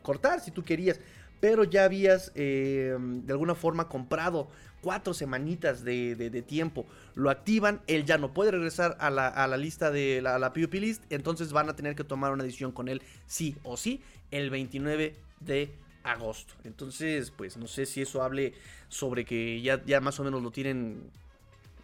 cortar 0.02 0.40
si 0.40 0.50
tú 0.50 0.64
querías. 0.64 0.98
Pero 1.40 1.64
ya 1.64 1.84
habías 1.84 2.32
eh, 2.34 2.96
de 2.98 3.32
alguna 3.34 3.54
forma 3.54 3.86
comprado 3.90 4.48
cuatro 4.80 5.12
semanitas 5.12 5.84
de, 5.84 6.44
tiempo. 6.46 6.86
Lo 7.14 7.28
activan, 7.28 7.82
él 7.86 8.06
ya 8.06 8.16
no 8.16 8.32
puede 8.32 8.50
regresar 8.50 8.96
a 8.98 9.10
la, 9.10 9.56
lista 9.58 9.90
de 9.90 10.22
la, 10.22 10.38
la 10.38 10.54
PUP 10.54 10.72
list. 10.72 11.04
Entonces 11.10 11.52
van 11.52 11.68
a 11.68 11.76
tener 11.76 11.94
que 11.94 12.04
tomar 12.04 12.32
una 12.32 12.42
decisión 12.42 12.72
con 12.72 12.88
él 12.88 13.02
sí 13.26 13.56
o 13.62 13.76
sí 13.76 14.00
el 14.30 14.48
29 14.48 15.16
de 15.40 15.70
agosto. 16.02 16.54
Entonces, 16.64 17.30
pues 17.30 17.58
no 17.58 17.66
sé 17.66 17.84
si 17.84 18.00
eso 18.00 18.22
hable 18.22 18.54
sobre 18.88 19.26
que 19.26 19.60
ya, 19.60 19.84
ya 19.84 20.00
más 20.00 20.18
o 20.18 20.24
menos 20.24 20.42
lo 20.42 20.50
tienen 20.50 21.10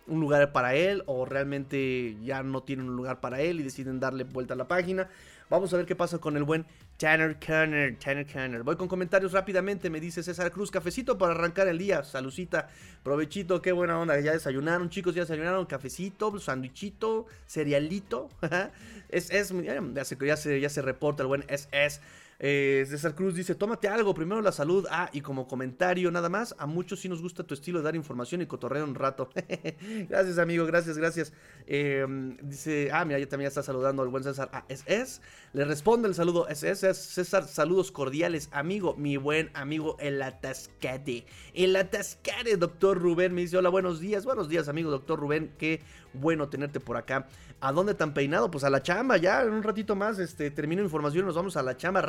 un 0.06 0.20
lugar 0.20 0.52
para 0.52 0.74
él 0.74 1.02
o 1.06 1.24
realmente 1.24 2.16
ya 2.22 2.42
no 2.42 2.62
tienen 2.62 2.88
un 2.88 2.96
lugar 2.96 3.20
para 3.20 3.40
él 3.40 3.60
y 3.60 3.62
deciden 3.62 4.00
darle 4.00 4.24
vuelta 4.24 4.54
a 4.54 4.56
la 4.56 4.68
página. 4.68 5.08
Vamos 5.52 5.72
a 5.74 5.76
ver 5.76 5.84
qué 5.84 5.94
pasa 5.94 6.16
con 6.16 6.36
el 6.38 6.44
buen 6.44 6.64
Tanner 6.96 7.38
Kerner. 7.38 7.98
Tanner 7.98 8.24
Kerner. 8.24 8.62
Voy 8.62 8.76
con 8.76 8.88
comentarios 8.88 9.32
rápidamente. 9.32 9.90
Me 9.90 10.00
dice 10.00 10.22
César 10.22 10.50
Cruz, 10.50 10.70
cafecito 10.70 11.18
para 11.18 11.32
arrancar 11.32 11.68
el 11.68 11.76
día. 11.76 12.04
Salucita, 12.04 12.68
provechito, 13.02 13.60
qué 13.60 13.72
buena 13.72 13.98
onda. 13.98 14.18
Ya 14.18 14.32
desayunaron, 14.32 14.88
chicos, 14.88 15.14
ya 15.14 15.22
desayunaron. 15.22 15.66
Cafecito, 15.66 16.38
sandwichito, 16.38 17.26
cerealito. 17.46 18.30
es, 19.10 19.30
es, 19.30 19.52
ya 19.92 20.04
se, 20.06 20.16
ya 20.16 20.36
se, 20.38 20.58
ya 20.58 20.70
se 20.70 20.80
reporta 20.80 21.22
el 21.22 21.26
buen 21.26 21.44
SS. 21.48 22.00
Eh, 22.44 22.84
César 22.88 23.14
Cruz 23.14 23.36
dice, 23.36 23.54
tómate 23.54 23.86
algo, 23.86 24.14
primero 24.14 24.42
la 24.42 24.50
salud. 24.50 24.84
Ah, 24.90 25.08
y 25.12 25.20
como 25.20 25.46
comentario 25.46 26.10
nada 26.10 26.28
más, 26.28 26.56
a 26.58 26.66
muchos 26.66 26.98
sí 26.98 27.08
nos 27.08 27.22
gusta 27.22 27.44
tu 27.44 27.54
estilo 27.54 27.78
de 27.78 27.84
dar 27.84 27.94
información 27.94 28.42
y 28.42 28.46
cotorreo 28.46 28.82
un 28.82 28.96
rato. 28.96 29.30
gracias 30.08 30.38
amigo, 30.38 30.66
gracias, 30.66 30.98
gracias. 30.98 31.32
Em, 31.68 32.36
dice, 32.42 32.90
ah, 32.92 33.04
mira, 33.04 33.20
ya 33.20 33.28
también 33.28 33.46
está 33.46 33.62
saludando 33.62 34.02
al 34.02 34.08
buen 34.08 34.24
César 34.24 34.50
a 34.52 34.64
SS. 34.68 35.20
Le 35.52 35.64
responde 35.64 36.08
el 36.08 36.16
saludo 36.16 36.48
SS, 36.48 36.94
César, 36.94 37.46
saludos 37.46 37.92
cordiales, 37.92 38.48
amigo, 38.50 38.96
mi 38.96 39.16
buen 39.16 39.50
amigo 39.54 39.96
el 40.00 40.20
atascate. 40.20 41.24
El 41.54 41.76
atascate, 41.76 42.56
doctor 42.56 42.98
Rubén, 42.98 43.34
me 43.34 43.42
dice, 43.42 43.56
hola, 43.56 43.68
buenos 43.68 44.00
días, 44.00 44.24
buenos 44.24 44.48
días 44.48 44.68
amigo, 44.68 44.90
doctor 44.90 45.20
Rubén, 45.20 45.54
qué 45.58 45.80
bueno 46.12 46.48
tenerte 46.48 46.80
por 46.80 46.96
acá. 46.96 47.28
¿A 47.60 47.70
dónde 47.70 47.94
tan 47.94 48.12
peinado? 48.12 48.50
Pues 48.50 48.64
a 48.64 48.70
la 48.70 48.82
chamba, 48.82 49.16
ya 49.18 49.42
en 49.42 49.52
un 49.52 49.62
ratito 49.62 49.94
más 49.94 50.18
este, 50.18 50.50
termino 50.50 50.82
información 50.82 51.24
y 51.24 51.26
nos 51.26 51.36
vamos 51.36 51.56
a 51.56 51.62
la 51.62 51.76
chamba 51.76 52.02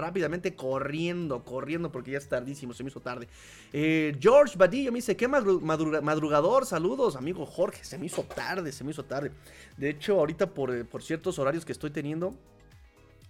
corriendo, 0.55 1.43
corriendo 1.43 1.91
porque 1.91 2.11
ya 2.11 2.17
es 2.17 2.27
tardísimo, 2.27 2.73
se 2.73 2.83
me 2.83 2.89
hizo 2.89 2.99
tarde. 2.99 3.27
Eh, 3.71 4.15
George 4.19 4.57
Badillo 4.57 4.91
me 4.91 4.97
dice, 4.97 5.15
qué 5.15 5.27
madrugador, 5.27 6.65
saludos, 6.65 7.15
amigo 7.15 7.45
Jorge, 7.45 7.83
se 7.83 7.97
me 7.97 8.05
hizo 8.05 8.23
tarde, 8.23 8.71
se 8.71 8.83
me 8.83 8.91
hizo 8.91 9.05
tarde. 9.05 9.31
De 9.77 9.89
hecho, 9.89 10.19
ahorita 10.19 10.53
por, 10.53 10.75
eh, 10.75 10.85
por 10.85 11.03
ciertos 11.03 11.39
horarios 11.39 11.65
que 11.65 11.71
estoy 11.71 11.91
teniendo, 11.91 12.35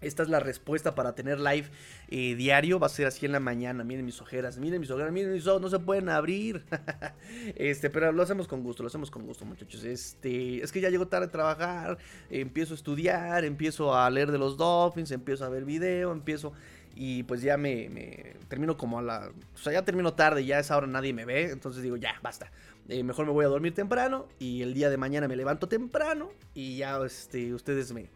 esta 0.04 0.22
es 0.24 0.30
la 0.30 0.40
respuesta 0.40 0.96
para 0.96 1.16
tener 1.16 1.40
live 1.40 1.68
eh, 2.10 2.36
diario. 2.36 2.80
Va 2.80 2.88
a 2.88 2.90
ser 2.90 3.08
así 3.08 3.26
en 3.26 3.32
la 3.32 3.40
mañana. 3.40 3.84
Miren 3.84 4.06
mis 4.06 4.22
ojeras, 4.22 4.58
miren 4.58 4.82
mis 4.82 4.92
ojeras, 4.92 5.12
miren 5.12 5.34
mis 5.34 5.48
ojos, 5.48 5.62
no 5.62 5.70
se 5.70 5.80
pueden 5.80 6.10
abrir. 6.10 6.66
este, 7.56 7.90
pero 7.90 8.12
lo 8.12 8.22
hacemos 8.22 8.48
con 8.48 8.64
gusto, 8.64 8.84
lo 8.84 8.88
hacemos 8.88 9.10
con 9.10 9.26
gusto, 9.26 9.46
muchachos. 9.46 9.84
Este, 9.84 10.62
es 10.62 10.72
que 10.72 10.82
ya 10.82 10.90
llego 10.90 11.08
tarde 11.08 11.28
a 11.28 11.32
trabajar, 11.32 11.98
empiezo 12.30 12.74
a 12.74 12.76
estudiar, 12.76 13.46
empiezo 13.46 13.96
a 13.96 14.10
leer 14.10 14.32
de 14.32 14.38
los 14.38 14.58
Dolphins, 14.58 15.12
empiezo 15.12 15.46
a 15.46 15.50
ver 15.50 15.64
video, 15.64 16.12
empiezo 16.12 16.54
y 16.96 17.24
pues 17.24 17.42
ya 17.42 17.58
me, 17.58 18.36
termino 18.48 18.78
como 18.78 19.00
a 19.00 19.02
la... 19.02 19.32
O 19.56 19.58
sea, 19.58 19.74
ya 19.74 19.84
termino 19.84 20.14
tarde, 20.14 20.46
ya 20.46 20.58
a 20.58 20.60
esa 20.60 20.78
hora 20.78 20.88
nadie 20.88 21.14
me 21.14 21.26
ve, 21.26 21.52
entonces 21.52 21.84
digo, 21.84 21.98
ya, 21.98 22.16
basta. 22.22 22.52
Eh, 22.90 23.04
mejor 23.04 23.26
me 23.26 23.32
voy 23.32 23.46
a 23.46 23.48
dormir 23.48 23.74
temprano 23.74 24.28
y 24.40 24.62
el 24.62 24.74
día 24.74 24.90
de 24.90 24.98
mañana 24.98 25.28
me 25.28 25.36
levanto 25.36 25.68
temprano 25.68 26.32
y 26.54 26.78
ya 26.78 27.00
este, 27.06 27.54
ustedes 27.54 27.94
me, 27.94 28.10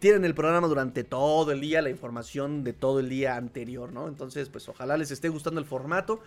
tienen 0.00 0.24
el 0.24 0.34
programa 0.34 0.68
durante 0.68 1.04
todo 1.04 1.52
el 1.52 1.60
día, 1.60 1.82
la 1.82 1.90
información 1.90 2.64
de 2.64 2.72
todo 2.72 3.00
el 3.00 3.08
día 3.08 3.36
anterior, 3.36 3.92
¿no? 3.92 4.08
Entonces, 4.08 4.48
pues 4.48 4.68
ojalá 4.68 4.96
les 4.96 5.10
esté 5.10 5.28
gustando 5.28 5.60
el 5.60 5.66
formato. 5.66 6.20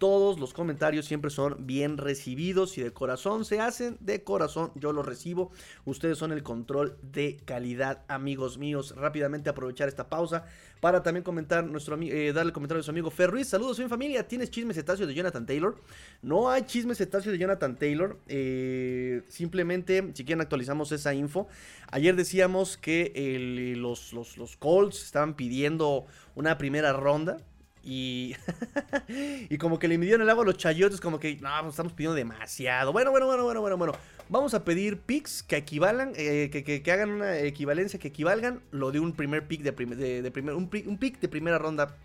Todos 0.00 0.40
los 0.40 0.54
comentarios 0.54 1.04
siempre 1.04 1.30
son 1.30 1.66
bien 1.66 1.98
recibidos 1.98 2.78
y 2.78 2.82
de 2.82 2.90
corazón 2.90 3.44
se 3.44 3.60
hacen, 3.60 3.98
de 4.00 4.24
corazón 4.24 4.72
yo 4.74 4.94
los 4.94 5.04
recibo. 5.04 5.52
Ustedes 5.84 6.16
son 6.16 6.32
el 6.32 6.42
control 6.42 6.96
de 7.02 7.36
calidad, 7.44 8.02
amigos 8.08 8.56
míos. 8.56 8.94
Rápidamente 8.96 9.50
aprovechar 9.50 9.88
esta 9.88 10.08
pausa 10.08 10.46
para 10.80 11.02
también 11.02 11.22
comentar 11.22 11.66
nuestro 11.66 12.00
eh, 12.00 12.32
darle 12.32 12.50
comentario 12.50 12.78
a 12.78 12.80
nuestro 12.80 12.92
amigo 12.92 13.10
Fer 13.10 13.30
Ruiz. 13.30 13.48
Saludos, 13.48 13.78
mi 13.78 13.88
familia. 13.88 14.26
¿Tienes 14.26 14.50
chisme 14.50 14.72
cetáceo 14.72 15.06
de 15.06 15.12
Jonathan 15.12 15.44
Taylor? 15.44 15.76
No 16.22 16.48
hay 16.48 16.62
chisme 16.62 16.94
cetáceo 16.94 17.30
de 17.30 17.36
Jonathan 17.36 17.76
Taylor. 17.76 18.18
Eh, 18.26 19.22
simplemente, 19.28 20.12
si 20.14 20.24
quieren, 20.24 20.40
actualizamos 20.40 20.92
esa 20.92 21.12
info. 21.12 21.46
Ayer 21.90 22.16
decíamos 22.16 22.78
que 22.78 23.74
los, 23.76 24.14
los, 24.14 24.38
los 24.38 24.56
Colts 24.56 25.04
estaban 25.04 25.34
pidiendo 25.34 26.06
una 26.34 26.56
primera 26.56 26.94
ronda. 26.94 27.36
Y, 29.08 29.58
como 29.58 29.78
que 29.78 29.88
le 29.88 29.98
midieron 29.98 30.22
el 30.22 30.30
agua 30.30 30.44
a 30.44 30.46
los 30.46 30.56
chayotes, 30.56 31.00
como 31.00 31.18
que, 31.18 31.36
no, 31.36 31.50
pues, 31.60 31.70
estamos 31.70 31.92
pidiendo 31.92 32.14
demasiado. 32.14 32.92
Bueno, 32.92 33.10
bueno, 33.10 33.26
bueno, 33.26 33.44
bueno, 33.44 33.60
bueno, 33.60 33.76
bueno. 33.76 33.92
Vamos 34.28 34.54
a 34.54 34.64
pedir 34.64 34.98
picks 34.98 35.42
que 35.42 35.56
equivalan, 35.56 36.12
eh, 36.16 36.50
que, 36.50 36.92
hagan 36.92 37.10
una 37.10 37.38
equivalencia, 37.38 37.98
que 37.98 38.08
equivalgan 38.08 38.62
lo 38.70 38.92
de 38.92 39.00
un 39.00 39.12
primer 39.12 39.48
pick 39.48 39.62
de, 39.62 39.72
primer, 39.72 40.54
un, 40.54 40.68
pick 40.68 41.18
de 41.18 41.28
primera 41.28 41.58
ronda 41.58 41.96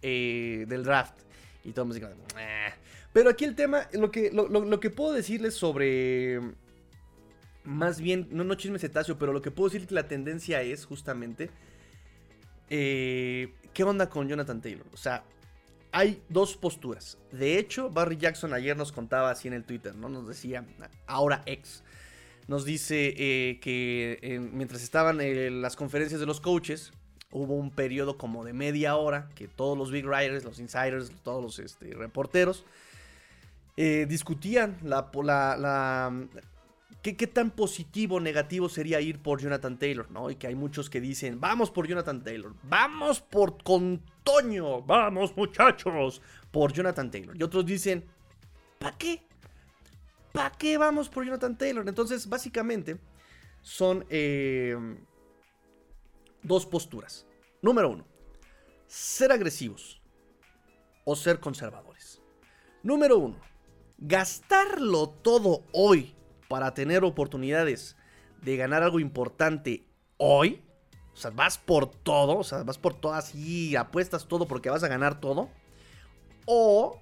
eh, 0.00 0.64
del 0.68 0.84
draft. 0.84 1.14
Y 1.64 1.72
todo 1.72 1.86
me 1.86 2.00
Pero 3.12 3.30
aquí 3.30 3.44
el 3.44 3.54
tema, 3.54 3.88
lo 3.92 4.10
que, 4.10 4.30
lo, 4.32 4.80
que 4.80 4.90
puedo 4.90 5.12
decirles 5.12 5.54
sobre... 5.54 6.40
Más 7.64 8.00
bien, 8.00 8.28
no, 8.30 8.44
no 8.44 8.54
chisme 8.56 8.78
cetáceo, 8.78 9.18
pero 9.18 9.32
lo 9.32 9.40
que 9.40 9.50
puedo 9.50 9.70
decir 9.70 9.86
que 9.86 9.94
la 9.94 10.08
tendencia 10.08 10.62
es 10.62 10.86
justamente... 10.86 11.50
Eh, 12.70 13.52
¿Qué 13.72 13.84
onda 13.84 14.08
con 14.08 14.28
Jonathan 14.28 14.60
Taylor? 14.60 14.86
O 14.92 14.96
sea, 14.96 15.24
hay 15.92 16.22
dos 16.28 16.56
posturas. 16.56 17.18
De 17.32 17.58
hecho, 17.58 17.90
Barry 17.90 18.16
Jackson 18.16 18.52
ayer 18.52 18.76
nos 18.76 18.92
contaba 18.92 19.30
así 19.30 19.48
en 19.48 19.54
el 19.54 19.64
Twitter, 19.64 19.94
¿no? 19.94 20.08
Nos 20.08 20.28
decía, 20.28 20.64
ahora 21.06 21.42
ex. 21.46 21.82
Nos 22.46 22.64
dice 22.64 23.14
eh, 23.16 23.58
que 23.60 24.18
eh, 24.22 24.38
mientras 24.38 24.82
estaban 24.82 25.18
las 25.62 25.76
conferencias 25.76 26.20
de 26.20 26.26
los 26.26 26.40
coaches, 26.40 26.92
hubo 27.30 27.54
un 27.54 27.70
periodo 27.70 28.18
como 28.18 28.44
de 28.44 28.52
media 28.52 28.96
hora 28.96 29.30
que 29.34 29.48
todos 29.48 29.76
los 29.76 29.90
big 29.90 30.06
writers, 30.06 30.44
los 30.44 30.58
insiders, 30.58 31.10
todos 31.22 31.42
los 31.42 31.58
este, 31.58 31.94
reporteros 31.94 32.64
discutían 33.76 34.78
la, 34.84 35.10
la, 35.24 36.12
¿Qué, 37.04 37.26
tan 37.26 37.50
positivo 37.50 38.16
o 38.16 38.20
negativo 38.20 38.70
sería 38.70 38.98
ir 38.98 39.20
por 39.20 39.38
Jonathan 39.38 39.78
Taylor? 39.78 40.10
¿no? 40.10 40.30
Y 40.30 40.36
que 40.36 40.46
hay 40.46 40.54
muchos 40.54 40.88
que 40.88 41.02
dicen, 41.02 41.38
vamos 41.38 41.70
por 41.70 41.86
Jonathan 41.86 42.24
Taylor, 42.24 42.54
vamos 42.62 43.20
por 43.20 43.62
con 43.62 44.00
Toño, 44.22 44.80
vamos 44.80 45.36
muchachos, 45.36 46.22
por 46.50 46.72
Jonathan 46.72 47.10
Taylor. 47.10 47.36
Y 47.38 47.42
otros 47.42 47.66
dicen, 47.66 48.06
¿para 48.78 48.96
qué? 48.96 49.22
¿Para 50.32 50.56
qué 50.56 50.78
vamos 50.78 51.10
por 51.10 51.26
Jonathan 51.26 51.58
Taylor? 51.58 51.86
Entonces, 51.86 52.26
básicamente, 52.26 52.98
son 53.60 54.06
eh, 54.08 54.74
dos 56.42 56.64
posturas. 56.64 57.26
Número 57.60 57.90
uno, 57.90 58.06
ser 58.86 59.30
agresivos 59.30 60.00
o 61.04 61.14
ser 61.14 61.38
conservadores. 61.38 62.22
Número 62.82 63.18
uno, 63.18 63.36
gastarlo 63.98 65.10
todo 65.10 65.64
hoy 65.72 66.13
para 66.48 66.74
tener 66.74 67.04
oportunidades 67.04 67.96
de 68.42 68.56
ganar 68.56 68.82
algo 68.82 69.00
importante 69.00 69.84
hoy, 70.16 70.62
o 71.12 71.16
sea, 71.16 71.30
vas 71.30 71.58
por 71.58 71.86
todo, 71.90 72.38
o 72.38 72.44
sea, 72.44 72.62
vas 72.62 72.78
por 72.78 72.94
todas 72.94 73.34
y 73.34 73.76
apuestas 73.76 74.26
todo 74.26 74.46
porque 74.46 74.70
vas 74.70 74.82
a 74.82 74.88
ganar 74.88 75.20
todo, 75.20 75.48
o 76.46 77.00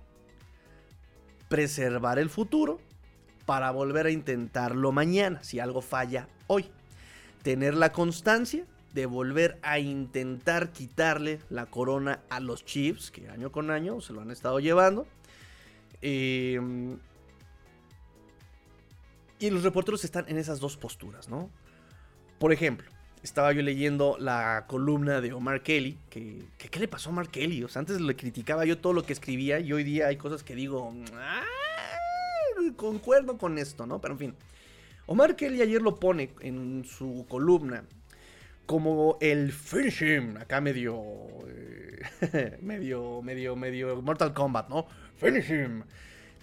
preservar 1.49 2.19
el 2.19 2.31
futuro 2.31 2.81
para 3.47 3.71
volver 3.71 4.07
a 4.07 4.11
intentarlo 4.11 4.93
mañana, 4.93 5.43
si 5.43 5.61
algo 5.61 5.83
falla 5.83 6.29
hoy. 6.47 6.71
Tener 7.43 7.75
la 7.75 7.93
constancia 7.93 8.65
de 8.95 9.07
volver 9.07 9.59
a 9.63 9.79
intentar 9.79 10.71
quitarle 10.71 11.41
la 11.51 11.67
corona 11.67 12.21
a 12.31 12.41
los 12.41 12.65
Chiefs, 12.65 13.11
que 13.11 13.29
año 13.29 13.51
con 13.51 13.71
año 13.71 14.01
se 14.01 14.13
lo 14.13 14.21
han 14.21 14.31
estado 14.31 14.61
llevando. 14.61 15.07
Eh, 16.03 16.61
y 19.43 19.51
los 19.51 19.65
reporteros 19.65 20.05
están 20.05 20.25
en 20.29 20.39
esas 20.39 20.61
dos 20.61 20.77
posturas, 20.77 21.29
¿no? 21.29 21.51
Por 22.39 22.53
ejemplo, 22.53 22.89
estaba 23.25 23.53
yo 23.53 23.63
leyendo 23.63 24.17
la 24.19 24.67
columna 24.69 25.21
de 25.21 25.33
Omar 25.33 25.63
Kelly, 25.63 25.99
que, 26.11 26.45
¿qué 26.59 26.79
le 26.79 26.87
pasó 26.87 27.09
a 27.09 27.13
Omar 27.13 27.29
Kelly? 27.29 27.65
O 27.65 27.69
sea, 27.69 27.81
antes 27.81 28.01
le 28.01 28.15
criticaba 28.15 28.65
yo 28.65 28.79
todo 28.79 28.93
lo 28.93 29.03
que 29.03 29.13
escribía 29.13 29.59
y 29.59 29.73
hoy 29.73 29.83
día 29.83 30.07
hay 30.07 30.17
cosas 30.17 30.45
que 30.45 30.55
digo, 30.55 30.95
ah, 31.15 31.43
concuerdo 32.77 33.37
con 33.37 33.59
esto, 33.59 33.85
¿no? 33.85 34.01
Pero 34.01 34.15
en 34.15 34.19
fin, 34.19 34.35
Omar 35.07 35.35
Kelly 35.35 35.61
ayer 35.61 35.83
lo 35.83 35.99
pone 35.99 36.31
en 36.41 36.85
su 36.85 37.27
columna 37.29 37.85
como 38.67 39.19
el 39.21 39.51
finishing, 39.53 40.37
acá 40.37 40.61
medio, 40.61 41.03
eh, 41.49 42.59
medio, 42.63 43.23
medio, 43.23 43.57
medio 43.57 44.01
Mortal 44.03 44.33
Kombat, 44.33 44.69
¿no? 44.69 44.87
Finishing. 45.17 45.83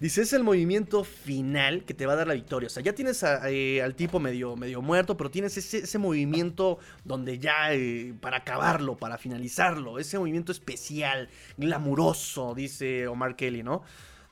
Dice, 0.00 0.22
es 0.22 0.32
el 0.32 0.42
movimiento 0.42 1.04
final 1.04 1.84
que 1.84 1.92
te 1.92 2.06
va 2.06 2.14
a 2.14 2.16
dar 2.16 2.26
la 2.26 2.32
victoria. 2.32 2.68
O 2.68 2.70
sea, 2.70 2.82
ya 2.82 2.94
tienes 2.94 3.22
eh, 3.22 3.82
al 3.82 3.94
tipo 3.94 4.18
medio, 4.18 4.56
medio 4.56 4.80
muerto, 4.80 5.14
pero 5.14 5.30
tienes 5.30 5.58
ese, 5.58 5.98
movimiento 5.98 6.78
donde 7.04 7.38
ya, 7.38 7.74
eh, 7.74 8.14
para 8.18 8.38
acabarlo, 8.38 8.96
para 8.96 9.18
finalizarlo, 9.18 9.98
ese 9.98 10.18
movimiento 10.18 10.52
especial, 10.52 11.28
glamuroso, 11.58 12.54
dice 12.54 13.08
Omar 13.08 13.36
Kelly, 13.36 13.62
¿no? 13.62 13.82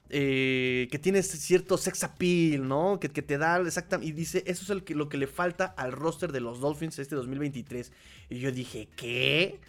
Eh, 0.08 0.88
que 0.90 0.98
tienes 0.98 1.28
cierto 1.28 1.76
sex 1.76 2.02
appeal, 2.02 2.66
¿no? 2.66 2.98
Que, 2.98 3.10
te 3.10 3.36
da 3.36 3.60
exactamente. 3.60 4.08
Y 4.10 4.12
dice, 4.12 4.42
eso 4.46 4.64
es 4.64 4.70
el 4.70 4.84
que, 4.84 4.94
lo 4.94 5.10
que 5.10 5.18
le 5.18 5.26
falta 5.26 5.66
al 5.66 5.92
roster 5.92 6.32
de 6.32 6.40
los 6.40 6.60
Dolphins 6.60 6.98
este 6.98 7.14
2023. 7.14 7.92
Y 8.30 8.38
yo 8.38 8.50
dije, 8.52 8.88
¿qué? 8.96 9.60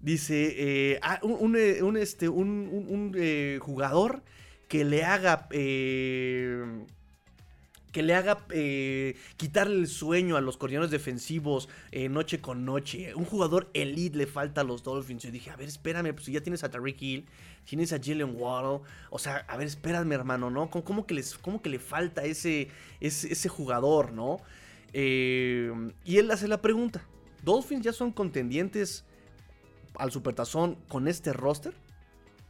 Dice, 0.00 1.00
ah, 1.00 1.18
un, 1.22 1.56
este, 1.96 2.28
un, 2.28 3.14
jugador 3.62 4.22
que 4.70 4.84
le 4.84 5.04
haga... 5.04 5.48
Eh, 5.50 6.86
que 7.90 8.04
le 8.04 8.14
haga 8.14 8.46
eh, 8.50 9.16
quitarle 9.36 9.74
el 9.74 9.88
sueño 9.88 10.36
a 10.36 10.40
los 10.40 10.56
coordinadores 10.56 10.92
defensivos 10.92 11.68
eh, 11.90 12.08
noche 12.08 12.40
con 12.40 12.64
noche. 12.64 13.12
Un 13.16 13.24
jugador 13.24 13.68
elite 13.74 14.16
le 14.16 14.28
falta 14.28 14.60
a 14.60 14.64
los 14.64 14.84
Dolphins. 14.84 15.24
Yo 15.24 15.32
dije, 15.32 15.50
a 15.50 15.56
ver, 15.56 15.66
espérame, 15.66 16.12
pues 16.12 16.26
si 16.26 16.32
ya 16.32 16.40
tienes 16.40 16.62
a 16.62 16.70
Tariq 16.70 17.02
Hill, 17.02 17.26
tienes 17.64 17.92
a 17.92 17.98
Jalen 18.00 18.36
Waddle. 18.36 18.86
O 19.10 19.18
sea, 19.18 19.38
a 19.48 19.56
ver, 19.56 19.66
espérame, 19.66 20.12
hermano, 20.12 20.50
¿no? 20.50 20.70
¿Cómo, 20.70 21.04
que, 21.04 21.14
les, 21.14 21.36
cómo 21.36 21.60
que 21.60 21.68
le 21.68 21.80
falta 21.80 22.22
ese, 22.22 22.68
ese, 23.00 23.32
ese 23.32 23.48
jugador, 23.48 24.12
¿no? 24.12 24.40
y 24.92 26.16
él 26.18 26.30
hace 26.30 26.46
la 26.46 26.62
pregunta: 26.62 27.04
¿Dolphins 27.42 27.84
ya 27.84 27.92
son 27.92 28.12
contendientes 28.12 29.04
al 29.96 30.12
Supertazón 30.12 30.76
con 30.88 31.08
este 31.08 31.32
roster? 31.32 31.74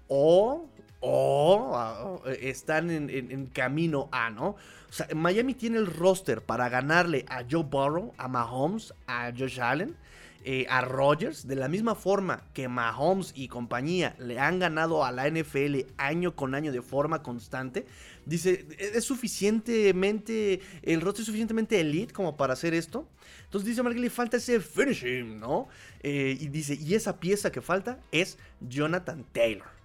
¿O 0.08 0.68
o 1.00 1.72
ah, 1.74 2.20
están 2.40 2.90
en, 2.90 3.46
camino 3.46 4.08
a, 4.12 4.30
¿no? 4.30 4.50
O 4.50 4.92
sea, 4.92 5.08
Miami 5.14 5.54
tiene 5.54 5.78
el 5.78 5.86
roster 5.86 6.42
para 6.42 6.68
ganarle 6.68 7.24
a 7.28 7.44
Joe 7.48 7.64
Burrow, 7.64 8.12
a 8.18 8.28
Mahomes, 8.28 8.92
a 9.06 9.32
Josh 9.36 9.60
Allen, 9.60 9.96
eh, 10.42 10.66
a 10.70 10.80
Rodgers, 10.80 11.46
de 11.46 11.54
la 11.54 11.68
misma 11.68 11.94
forma 11.94 12.42
que 12.54 12.66
Mahomes 12.66 13.32
y 13.36 13.48
compañía 13.48 14.16
le 14.18 14.38
han 14.38 14.58
ganado 14.58 15.04
a 15.04 15.12
la 15.12 15.28
NFL 15.28 15.80
año 15.98 16.34
con 16.34 16.54
año 16.54 16.72
de 16.72 16.82
forma 16.82 17.22
constante. 17.22 17.86
Dice, 18.24 18.66
es 18.78 19.04
suficientemente, 19.04 20.60
el 20.82 21.00
roster 21.02 21.22
es 21.22 21.26
suficientemente 21.26 21.80
elite 21.80 22.12
como 22.12 22.36
para 22.36 22.54
hacer 22.54 22.74
esto. 22.74 23.06
Entonces 23.44 23.68
dice 23.68 23.82
Mark 23.82 23.96
le 23.96 24.10
falta 24.10 24.38
ese 24.38 24.60
finishing, 24.60 25.38
¿no? 25.38 25.68
Eh, 26.02 26.36
y 26.40 26.48
dice, 26.48 26.74
y 26.74 26.94
esa 26.94 27.20
pieza 27.20 27.52
que 27.52 27.60
falta 27.60 27.98
es 28.10 28.38
Jonathan 28.60 29.24
Taylor. 29.32 29.79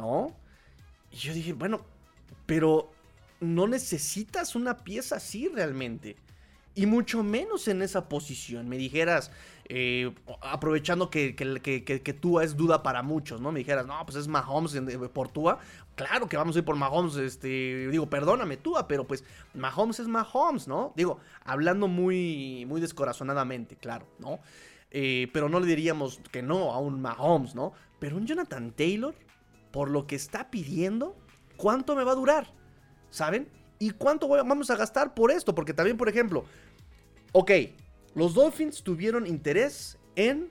¿No? 0.00 0.34
Y 1.10 1.16
yo 1.16 1.34
dije, 1.34 1.52
bueno, 1.52 1.80
pero 2.46 2.90
no 3.40 3.66
necesitas 3.66 4.54
una 4.54 4.78
pieza 4.78 5.16
así 5.16 5.48
realmente. 5.48 6.16
Y 6.74 6.86
mucho 6.86 7.22
menos 7.22 7.68
en 7.68 7.82
esa 7.82 8.08
posición. 8.08 8.68
Me 8.68 8.78
dijeras, 8.78 9.30
eh, 9.68 10.12
aprovechando 10.40 11.10
que, 11.10 11.34
que, 11.34 11.84
que, 11.84 12.12
Tua 12.12 12.44
es 12.44 12.56
duda 12.56 12.82
para 12.82 13.02
muchos, 13.02 13.40
¿no? 13.40 13.50
Me 13.50 13.58
dijeras, 13.58 13.86
no, 13.86 14.04
pues 14.06 14.16
es 14.16 14.28
Mahomes 14.28 14.80
por 15.12 15.28
Tua. 15.28 15.58
Claro 15.96 16.28
que 16.28 16.36
vamos 16.36 16.54
a 16.54 16.60
ir 16.60 16.64
por 16.64 16.76
Mahomes, 16.76 17.16
este, 17.16 17.88
digo, 17.88 18.08
perdóname 18.08 18.56
Tua, 18.56 18.88
pero 18.88 19.06
pues 19.06 19.24
Mahomes 19.54 20.00
es 20.00 20.08
Mahomes, 20.08 20.68
¿no? 20.68 20.92
Digo, 20.96 21.18
hablando 21.44 21.88
muy, 21.88 22.64
muy 22.66 22.80
descorazonadamente, 22.80 23.76
claro, 23.76 24.06
¿no? 24.18 24.38
Eh, 24.90 25.28
pero 25.32 25.48
no 25.48 25.60
le 25.60 25.66
diríamos 25.66 26.20
que 26.32 26.42
no 26.42 26.72
a 26.72 26.78
un 26.78 27.00
Mahomes, 27.00 27.54
¿no? 27.54 27.72
Pero 27.98 28.16
un 28.16 28.26
Jonathan 28.26 28.72
Taylor, 28.72 29.14
por 29.70 29.90
lo 29.90 30.06
que 30.06 30.16
está 30.16 30.50
pidiendo, 30.50 31.16
¿cuánto 31.56 31.94
me 31.94 32.04
va 32.04 32.12
a 32.12 32.16
durar? 32.16 32.52
¿Saben? 33.10 33.48
¿Y 33.78 33.90
cuánto 33.90 34.28
vamos 34.28 34.70
a 34.70 34.76
gastar 34.76 35.14
por 35.14 35.30
esto? 35.30 35.54
Porque 35.54 35.74
también, 35.74 35.96
por 35.96 36.08
ejemplo, 36.08 36.44
ok, 37.32 37.50
los 38.14 38.34
Dolphins 38.34 38.82
tuvieron 38.82 39.26
interés 39.26 39.98
en 40.16 40.50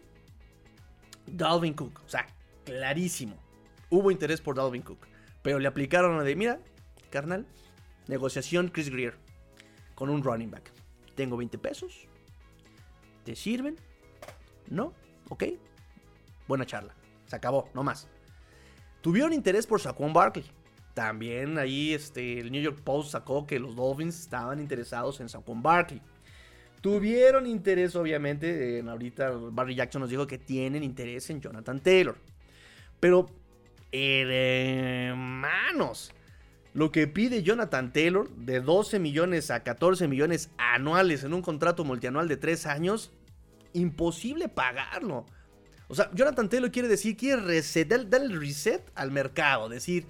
Dalvin 1.27 1.73
Cook. 1.73 2.01
O 2.05 2.10
sea, 2.10 2.25
clarísimo. 2.65 3.38
Hubo 3.89 4.12
interés 4.12 4.41
por 4.41 4.55
Dalvin 4.55 4.82
Cook. 4.82 5.08
Pero 5.41 5.60
le 5.60 5.67
aplicaron 5.67 6.17
la 6.17 6.23
de, 6.23 6.36
mira, 6.36 6.60
carnal, 7.10 7.45
negociación 8.08 8.69
Chris 8.69 8.89
Greer 8.89 9.17
con 9.95 10.10
un 10.10 10.23
running 10.23 10.51
back. 10.51 10.71
Tengo 11.15 11.38
20 11.38 11.58
pesos. 11.58 12.08
¿Te 13.23 13.36
sirven? 13.36 13.75
¿No? 14.67 14.93
¿Ok? 15.29 15.43
Buena 16.47 16.65
charla. 16.65 16.95
Se 17.25 17.36
acabó, 17.36 17.69
no 17.73 17.84
más. 17.84 18.08
Tuvieron 19.01 19.33
interés 19.33 19.65
por 19.65 19.79
Saquon 19.79 20.13
Barkley. 20.13 20.45
También 20.93 21.57
ahí 21.57 21.93
este, 21.93 22.39
el 22.39 22.51
New 22.51 22.62
York 22.62 22.81
Post 22.83 23.12
sacó 23.12 23.47
que 23.47 23.59
los 23.59 23.75
Dolphins 23.75 24.19
estaban 24.19 24.59
interesados 24.59 25.19
en 25.21 25.29
Saquon 25.29 25.62
Barkley. 25.62 26.01
Tuvieron 26.81 27.45
interés, 27.45 27.95
obviamente, 27.95 28.79
en 28.79 28.89
ahorita 28.89 29.31
Barry 29.31 29.75
Jackson 29.75 30.01
nos 30.01 30.09
dijo 30.09 30.27
que 30.27 30.38
tienen 30.38 30.83
interés 30.83 31.29
en 31.29 31.41
Jonathan 31.41 31.79
Taylor. 31.81 32.15
Pero, 32.99 33.29
hermanos, 33.91 36.13
lo 36.73 36.91
que 36.91 37.07
pide 37.07 37.43
Jonathan 37.43 37.91
Taylor 37.91 38.29
de 38.29 38.62
12 38.62 38.99
millones 38.99 39.51
a 39.51 39.63
14 39.63 40.07
millones 40.07 40.51
anuales 40.57 41.23
en 41.23 41.33
un 41.33 41.41
contrato 41.41 41.83
multianual 41.83 42.27
de 42.27 42.38
3 42.38 42.65
años, 42.67 43.12
imposible 43.73 44.47
pagarlo. 44.47 45.25
O 45.89 45.95
sea, 45.95 46.10
Jonathan 46.13 46.47
Taylor 46.47 46.71
quiere 46.71 46.88
decir, 46.88 47.17
quiere 47.17 47.41
reset, 47.41 47.88
darle 47.88 48.28
el 48.28 48.39
reset 48.39 48.89
al 48.95 49.12
mercado. 49.12 49.67
Decir, 49.67 50.06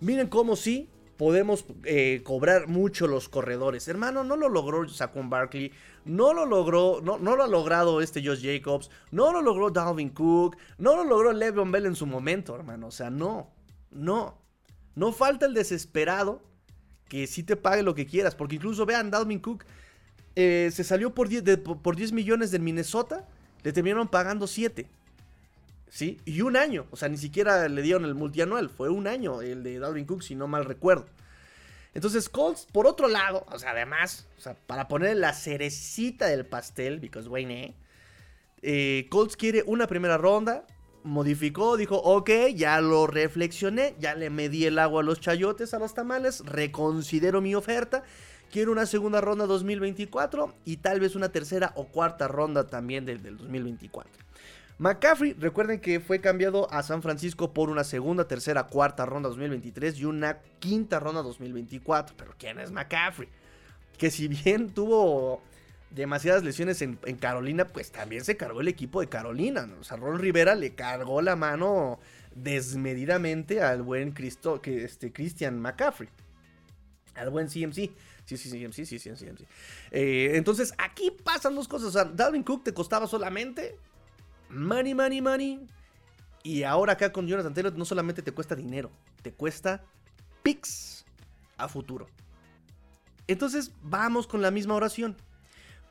miren 0.00 0.26
cómo 0.26 0.56
sí 0.56 0.88
podemos 1.16 1.66
eh, 1.84 2.22
cobrar 2.24 2.66
mucho 2.66 3.06
los 3.06 3.28
corredores. 3.28 3.86
Hermano, 3.86 4.24
no 4.24 4.36
lo 4.36 4.48
logró 4.48 4.88
Saquon 4.88 5.30
Barkley. 5.30 5.70
No 6.04 6.32
lo 6.32 6.46
logró, 6.46 7.00
no, 7.02 7.18
no, 7.18 7.36
lo 7.36 7.44
ha 7.44 7.46
logrado 7.46 8.00
este 8.00 8.26
Josh 8.26 8.42
Jacobs. 8.42 8.90
No 9.12 9.30
lo 9.30 9.40
logró 9.40 9.70
Dalvin 9.70 10.08
Cook. 10.08 10.56
No 10.78 10.96
lo 10.96 11.04
logró 11.04 11.32
Le'Veon 11.32 11.70
Bell 11.70 11.86
en 11.86 11.94
su 11.94 12.06
momento, 12.06 12.56
hermano. 12.56 12.88
O 12.88 12.90
sea, 12.90 13.10
no. 13.10 13.50
No. 13.90 14.36
No 14.96 15.12
falta 15.12 15.46
el 15.46 15.54
desesperado 15.54 16.42
que 17.08 17.26
sí 17.26 17.42
te 17.44 17.54
pague 17.54 17.82
lo 17.82 17.94
que 17.94 18.06
quieras. 18.06 18.34
Porque 18.34 18.56
incluso 18.56 18.84
vean, 18.84 19.10
Dalvin 19.10 19.38
Cook 19.38 19.64
eh, 20.34 20.70
se 20.72 20.82
salió 20.82 21.14
por 21.14 21.28
10, 21.28 21.58
por 21.58 21.94
10 21.94 22.12
millones 22.12 22.50
de 22.50 22.58
Minnesota. 22.58 23.28
Le 23.62 23.72
terminaron 23.72 24.08
pagando 24.08 24.46
7. 24.46 24.88
¿Sí? 25.90 26.20
Y 26.24 26.40
un 26.40 26.56
año, 26.56 26.86
o 26.90 26.96
sea, 26.96 27.08
ni 27.08 27.18
siquiera 27.18 27.68
le 27.68 27.82
dieron 27.82 28.04
el 28.04 28.14
multianual, 28.14 28.70
fue 28.70 28.88
un 28.88 29.06
año 29.06 29.42
el 29.42 29.62
de 29.62 29.78
Dalvin 29.78 30.06
Cook, 30.06 30.22
si 30.22 30.34
no 30.34 30.48
mal 30.48 30.64
recuerdo. 30.64 31.06
Entonces, 31.92 32.28
Colts, 32.28 32.66
por 32.72 32.86
otro 32.86 33.08
lado, 33.08 33.44
o 33.50 33.58
sea, 33.58 33.72
además, 33.72 34.28
o 34.38 34.40
sea, 34.40 34.54
para 34.54 34.86
poner 34.86 35.16
la 35.16 35.34
cerecita 35.34 36.26
del 36.26 36.46
pastel, 36.46 37.00
because 37.00 37.28
Wayne, 37.28 37.74
eh, 38.62 39.08
Colts 39.10 39.36
quiere 39.36 39.64
una 39.66 39.88
primera 39.88 40.16
ronda, 40.16 40.64
modificó, 41.02 41.76
dijo, 41.76 41.96
ok, 41.96 42.30
ya 42.54 42.80
lo 42.80 43.08
reflexioné, 43.08 43.96
ya 43.98 44.14
le 44.14 44.30
medí 44.30 44.66
el 44.66 44.78
agua 44.78 45.00
a 45.00 45.04
los 45.04 45.20
chayotes, 45.20 45.74
a 45.74 45.80
los 45.80 45.94
tamales, 45.94 46.44
reconsidero 46.46 47.40
mi 47.40 47.56
oferta, 47.56 48.04
quiero 48.52 48.70
una 48.70 48.86
segunda 48.86 49.20
ronda 49.20 49.46
2024 49.46 50.54
y 50.64 50.76
tal 50.76 51.00
vez 51.00 51.16
una 51.16 51.30
tercera 51.30 51.72
o 51.74 51.86
cuarta 51.88 52.28
ronda 52.28 52.68
también 52.68 53.04
del, 53.04 53.20
del 53.22 53.36
2024. 53.38 54.12
McCaffrey, 54.80 55.34
recuerden 55.34 55.78
que 55.78 56.00
fue 56.00 56.22
cambiado 56.22 56.72
a 56.72 56.82
San 56.82 57.02
Francisco 57.02 57.52
por 57.52 57.68
una 57.68 57.84
segunda, 57.84 58.26
tercera, 58.26 58.64
cuarta 58.64 59.04
ronda 59.04 59.28
2023 59.28 59.98
y 59.98 60.06
una 60.06 60.38
quinta 60.58 60.98
ronda 60.98 61.20
2024. 61.20 62.16
Pero 62.16 62.34
¿quién 62.38 62.58
es 62.58 62.72
McCaffrey? 62.72 63.28
Que 63.98 64.10
si 64.10 64.26
bien 64.26 64.70
tuvo 64.70 65.42
demasiadas 65.90 66.44
lesiones 66.44 66.80
en, 66.80 66.96
Carolina, 66.96 67.66
pues 67.66 67.92
también 67.92 68.24
se 68.24 68.38
cargó 68.38 68.62
el 68.62 68.68
equipo 68.68 69.02
de 69.02 69.08
Carolina. 69.08 69.68
O 69.78 69.84
sea, 69.84 69.98
Ron 69.98 70.18
Rivera 70.18 70.54
le 70.54 70.74
cargó 70.74 71.20
la 71.20 71.36
mano 71.36 72.00
desmedidamente 72.34 73.60
al 73.60 73.82
buen 73.82 74.12
Cristo, 74.12 74.62
que 74.62 74.84
este, 74.84 75.12
Christian 75.12 75.60
McCaffrey. 75.60 76.08
Al 77.16 77.28
buen 77.28 77.48
CMC. 77.48 77.90
Sí, 78.24 78.36
sí, 78.38 78.48
CMC, 78.48 78.86
sí, 78.86 78.98
sí, 78.98 79.10
CMC. 79.10 79.42
Eh, 79.90 80.30
entonces, 80.36 80.72
aquí 80.78 81.10
pasan 81.22 81.54
dos 81.54 81.68
cosas. 81.68 81.88
O 81.88 81.92
sea, 81.92 82.04
Dalvin 82.06 82.44
Cook 82.44 82.64
te 82.64 82.72
costaba 82.72 83.06
solamente 83.06 83.76
money, 84.50 84.94
money, 84.94 85.20
money. 85.20 85.66
Y 86.42 86.62
ahora 86.62 86.94
acá 86.94 87.12
con 87.12 87.26
Jonathan 87.26 87.54
Taylor 87.54 87.76
no 87.76 87.84
solamente 87.84 88.22
te 88.22 88.32
cuesta 88.32 88.54
dinero, 88.54 88.90
te 89.22 89.32
cuesta 89.32 89.84
picks 90.42 91.04
a 91.56 91.68
futuro. 91.68 92.06
Entonces 93.26 93.72
vamos 93.82 94.26
con 94.26 94.42
la 94.42 94.50
misma 94.50 94.74
oración. 94.74 95.16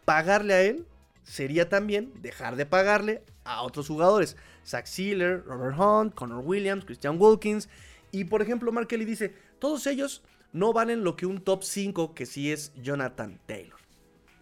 Pagarle 0.05 0.53
a 0.53 0.61
él 0.61 0.87
sería 1.23 1.69
también 1.69 2.11
dejar 2.21 2.55
de 2.55 2.65
pagarle 2.65 3.23
a 3.43 3.61
otros 3.61 3.87
jugadores. 3.87 4.35
Zach 4.65 4.87
Sealer, 4.87 5.43
Robert 5.45 5.77
Hunt, 5.79 6.15
Connor 6.15 6.43
Williams, 6.43 6.85
Christian 6.85 7.17
Wilkins. 7.19 7.69
Y 8.11 8.25
por 8.25 8.41
ejemplo, 8.41 8.71
Mark 8.71 8.87
Kelly 8.87 9.05
dice, 9.05 9.35
todos 9.59 9.85
ellos 9.87 10.23
no 10.51 10.73
valen 10.73 11.03
lo 11.03 11.15
que 11.15 11.25
un 11.25 11.41
top 11.41 11.63
5 11.63 12.15
que 12.15 12.25
sí 12.25 12.51
es 12.51 12.73
Jonathan 12.81 13.39
Taylor. 13.45 13.79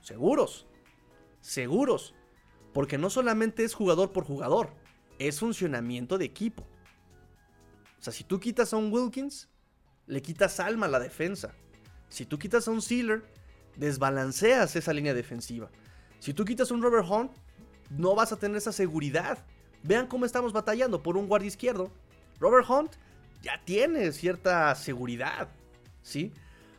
Seguros. 0.01 0.65
Seguros. 1.41 2.15
Porque 2.77 2.99
no 2.99 3.09
solamente 3.09 3.63
es 3.63 3.73
jugador 3.73 4.11
por 4.11 4.23
jugador, 4.23 4.69
es 5.17 5.39
funcionamiento 5.39 6.19
de 6.19 6.25
equipo. 6.25 6.61
O 7.99 8.03
sea, 8.03 8.13
si 8.13 8.23
tú 8.23 8.39
quitas 8.39 8.71
a 8.71 8.77
un 8.77 8.93
Wilkins, 8.93 9.49
le 10.05 10.21
quitas 10.21 10.59
alma 10.59 10.85
a 10.85 10.89
la 10.89 10.99
defensa. 10.99 11.55
Si 12.07 12.23
tú 12.27 12.37
quitas 12.37 12.67
a 12.67 12.71
un 12.71 12.83
Sealer, 12.83 13.23
desbalanceas 13.77 14.75
esa 14.75 14.93
línea 14.93 15.15
defensiva. 15.15 15.71
Si 16.19 16.35
tú 16.35 16.45
quitas 16.45 16.69
a 16.69 16.75
un 16.75 16.83
Robert 16.83 17.07
Hunt, 17.09 17.31
no 17.89 18.13
vas 18.13 18.31
a 18.31 18.37
tener 18.37 18.57
esa 18.57 18.71
seguridad. 18.71 19.43
Vean 19.81 20.05
cómo 20.05 20.27
estamos 20.27 20.53
batallando 20.53 21.01
por 21.01 21.17
un 21.17 21.27
guardia 21.27 21.47
izquierdo. 21.47 21.91
Robert 22.39 22.69
Hunt 22.69 22.91
ya 23.41 23.59
tiene 23.65 24.11
cierta 24.11 24.75
seguridad, 24.75 25.49
¿sí? 26.03 26.31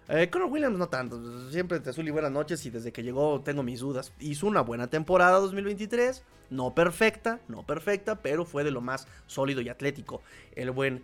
Eh, 0.09 0.31
Conor 0.31 0.49
Williams 0.51 0.79
no 0.79 0.89
tanto, 0.89 1.51
siempre 1.51 1.81
te 1.81 1.91
azul 1.91 2.09
y 2.09 2.11
buenas 2.11 2.33
noches 2.33 2.65
y 2.65 2.71
desde 2.71 2.93
que 2.93 3.03
llegó 3.03 3.43
tengo 3.43 3.63
mis 3.63 3.81
dudas. 3.81 4.13
Hizo 4.21 4.47
una 4.47 4.63
buena 4.63 4.89
temporada 4.89 5.39
2023, 5.39 6.25
no 6.49 6.75
perfecta, 6.75 7.41
no 7.47 7.67
perfecta, 7.67 8.23
pero 8.23 8.47
fue 8.47 8.65
de 8.65 8.71
lo 8.71 8.81
más 8.81 9.07
sólido 9.27 9.61
y 9.61 9.69
atlético 9.69 10.23
el 10.57 10.71
buen, 10.71 11.03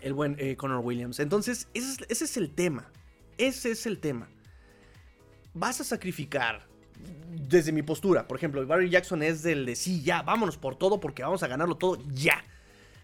el 0.00 0.12
buen 0.14 0.36
eh, 0.38 0.56
Conor 0.56 0.80
Williams. 0.80 1.20
Entonces, 1.20 1.68
ese 1.74 2.06
es, 2.08 2.36
el 2.38 2.50
tema, 2.50 2.88
ese 3.36 3.72
es 3.72 3.84
el 3.84 3.98
tema. 3.98 4.28
Vas 5.52 5.82
a 5.82 5.84
sacrificar 5.84 6.66
desde 7.30 7.72
mi 7.72 7.82
postura, 7.82 8.26
por 8.26 8.38
ejemplo, 8.38 8.66
Barry 8.66 8.88
Jackson 8.88 9.22
es 9.22 9.42
del 9.42 9.66
de 9.66 9.76
sí, 9.76 10.02
ya, 10.02 10.22
vámonos 10.22 10.56
por 10.56 10.76
todo 10.76 10.98
porque 10.98 11.22
vamos 11.22 11.42
a 11.42 11.46
ganarlo 11.46 11.76
todo 11.76 11.98
ya. 12.14 12.42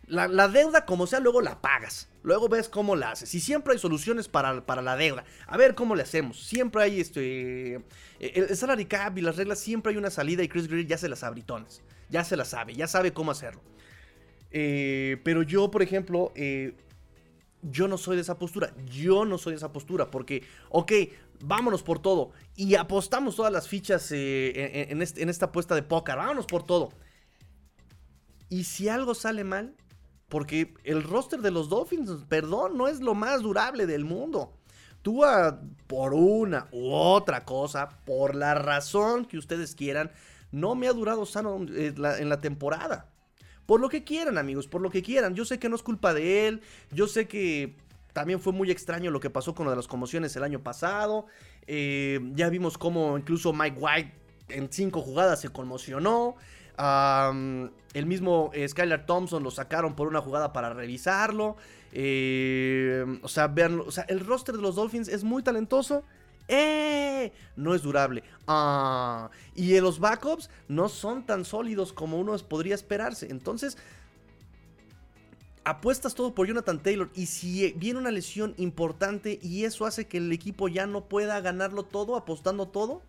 La, 0.07 0.48
deuda, 0.48 0.85
como 0.85 1.07
sea, 1.07 1.20
luego 1.20 1.40
la 1.40 1.61
pagas. 1.61 2.09
Luego 2.22 2.48
ves 2.48 2.68
cómo 2.68 2.94
la 2.94 3.12
haces. 3.12 3.35
Y 3.35 3.40
siempre 3.40 3.72
hay 3.72 3.78
soluciones 3.78 4.28
para, 4.28 4.64
para 4.64 4.82
la 4.82 4.96
deuda. 4.96 5.24
A 5.46 5.56
ver 5.56 5.74
cómo 5.74 5.94
le 5.94 6.02
hacemos. 6.02 6.40
Siempre 6.42 6.82
hay 6.82 7.00
este. 7.00 7.82
El, 8.20 8.56
salary 8.56 8.85
cap 8.87 9.18
y 9.18 9.20
las 9.22 9.37
reglas, 9.37 9.58
siempre 9.58 9.92
hay 9.92 9.98
una 9.98 10.11
salida. 10.11 10.42
Y 10.42 10.48
Chris 10.48 10.68
Greer 10.68 10.87
ya 10.87 10.98
se 10.98 11.08
las 11.08 11.24
abritones. 11.24 11.82
Ya 12.11 12.24
se 12.24 12.37
las 12.37 12.48
sabe. 12.48 12.74
Ya 12.74 12.87
sabe 12.87 13.12
cómo 13.12 13.32
hacerlo. 13.32 13.61
Eh, 14.50 15.20
pero 15.24 15.42
yo, 15.42 15.70
por 15.70 15.82
ejemplo, 15.82 16.32
eh, 16.37 16.76
yo 17.62 17.88
no 17.88 17.98
soy 17.98 18.16
de 18.16 18.22
esa 18.22 18.38
postura. 18.38 18.72
Yo 18.87 19.24
no 19.24 19.37
soy 19.37 19.54
de 19.54 19.56
esa 19.56 19.72
postura. 19.72 20.11
Porque, 20.11 20.44
ok, 20.70 20.92
vámonos 21.40 21.82
por 21.82 22.00
todo. 22.00 22.30
Y 22.54 22.76
apostamos 22.76 23.35
todas 23.35 23.52
las 23.52 23.66
fichas 23.66 24.12
eh, 24.12 24.87
en, 24.90 25.02
en 25.02 25.28
esta 25.28 25.46
apuesta 25.46 25.74
de 25.74 25.82
póker. 25.82 26.16
Vámonos 26.16 26.46
por 26.46 26.62
todo. 26.62 26.90
Y 28.48 28.64
si 28.64 28.88
algo 28.88 29.14
sale 29.14 29.42
mal, 29.44 29.74
porque 30.33 30.73
el 30.85 31.03
roster 31.03 31.42
de 31.42 31.51
los 31.51 31.68
Dolphins, 31.68 32.11
perdón, 32.27 32.79
no 32.79 32.88
es 32.88 33.01
lo 33.01 33.12
más 33.12 33.42
durable 33.42 33.85
del 33.85 34.07
mundo. 34.07 34.55
Tú 35.03 35.21
por 35.87 36.14
una 36.14 36.68
u 36.73 36.90
otra 36.90 37.45
cosa, 37.45 37.90
por 38.07 38.35
la 38.35 38.55
razón 38.55 39.27
que 39.27 39.37
ustedes 39.37 39.75
quieran, 39.75 40.11
no 40.51 40.75
me 40.75 40.88
ha 40.88 40.95
durado 40.95 41.27
sano 41.27 41.66
eh, 41.68 41.92
en 42.18 42.29
la 42.31 42.40
temporada. 42.40 43.11
Por 43.66 43.79
lo 43.79 43.90
que 43.90 44.05
quieran, 44.05 44.38
amigos, 44.38 44.68
por 44.68 44.81
lo 44.81 44.88
que 44.88 45.03
quieran. 45.03 45.35
Yo 45.35 45.45
sé 45.45 45.59
que 45.59 45.68
no 45.68 45.77
es 45.77 45.83
culpa 45.83 46.14
de 46.14 46.49
él. 46.49 46.62
Yo 46.92 47.09
sé 47.09 47.29
que 47.29 47.77
también 48.14 48.40
fue 48.40 48.55
muy 48.55 48.71
extraño 48.71 49.11
lo 49.11 49.21
que 49.21 49.29
pasó 49.29 49.55
con 49.55 49.66
lo 49.66 49.71
de 49.71 49.77
las 49.77 49.87
conmociones 49.87 50.35
el 50.35 50.45
año 50.45 50.62
pasado. 50.62 51.27
Eh, 51.66 52.21
ya 52.33 52.49
vimos 52.49 52.79
cómo 52.79 53.18
incluso 53.18 53.53
Mike 53.53 53.77
White 53.79 54.12
en 54.49 54.73
cinco 54.73 55.03
jugadas 55.03 55.42
se 55.42 55.51
conmocionó 55.51 56.37
el 56.83 58.07
mismo 58.07 58.51
eh, 58.55 58.68
Skylar 58.68 59.07
Thompson 59.07 59.42
lo 59.42 59.51
sacaron 59.51 59.95
por 59.95 60.09
una 60.09 60.21
jugada 60.21 60.53
para 60.53 60.73
revisarlo. 60.73 61.57
Eh, 61.92 63.05
o 63.23 63.29
sea, 63.29 63.49
vean, 63.49 63.81
o 63.81 63.90
sea, 63.90 64.05
el 64.09 64.21
roster 64.21 64.57
de 64.57 64.62
los 64.62 64.77
Dolphins 64.77 65.09
es 65.09 65.25
muy 65.25 65.42
talentoso. 65.42 66.03
¡Eh! 66.49 67.33
No 67.57 67.75
es 67.75 67.83
durable. 67.83 68.25
Ah, 68.47 69.31
y 69.55 69.79
los 69.81 70.01
backups 70.01 70.51
no 70.68 70.88
son 70.88 71.25
tan 71.25 71.45
sólidos 71.45 71.92
como 71.92 72.18
uno 72.18 72.37
podría 72.38 72.75
esperarse. 72.75 73.29
Entonces, 73.31 73.79
apuestas 75.64 76.14
todo 76.14 76.35
por 76.35 76.47
Jonathan 76.47 76.83
Taylor. 76.83 77.11
Y 77.14 77.27
si 77.27 77.73
viene 77.73 78.01
una 78.01 78.11
lesión 78.11 78.55
importante 78.57 79.38
y 79.42 79.64
eso 79.64 79.87
hace 79.87 80.07
que 80.07 80.18
el 80.18 80.33
equipo 80.33 80.68
ya 80.68 80.87
no 80.87 81.05
pueda 81.05 81.40
ganarlo 81.40 81.85
todo, 81.85 82.16
apostando 82.16 82.68
todo, 82.68 83.03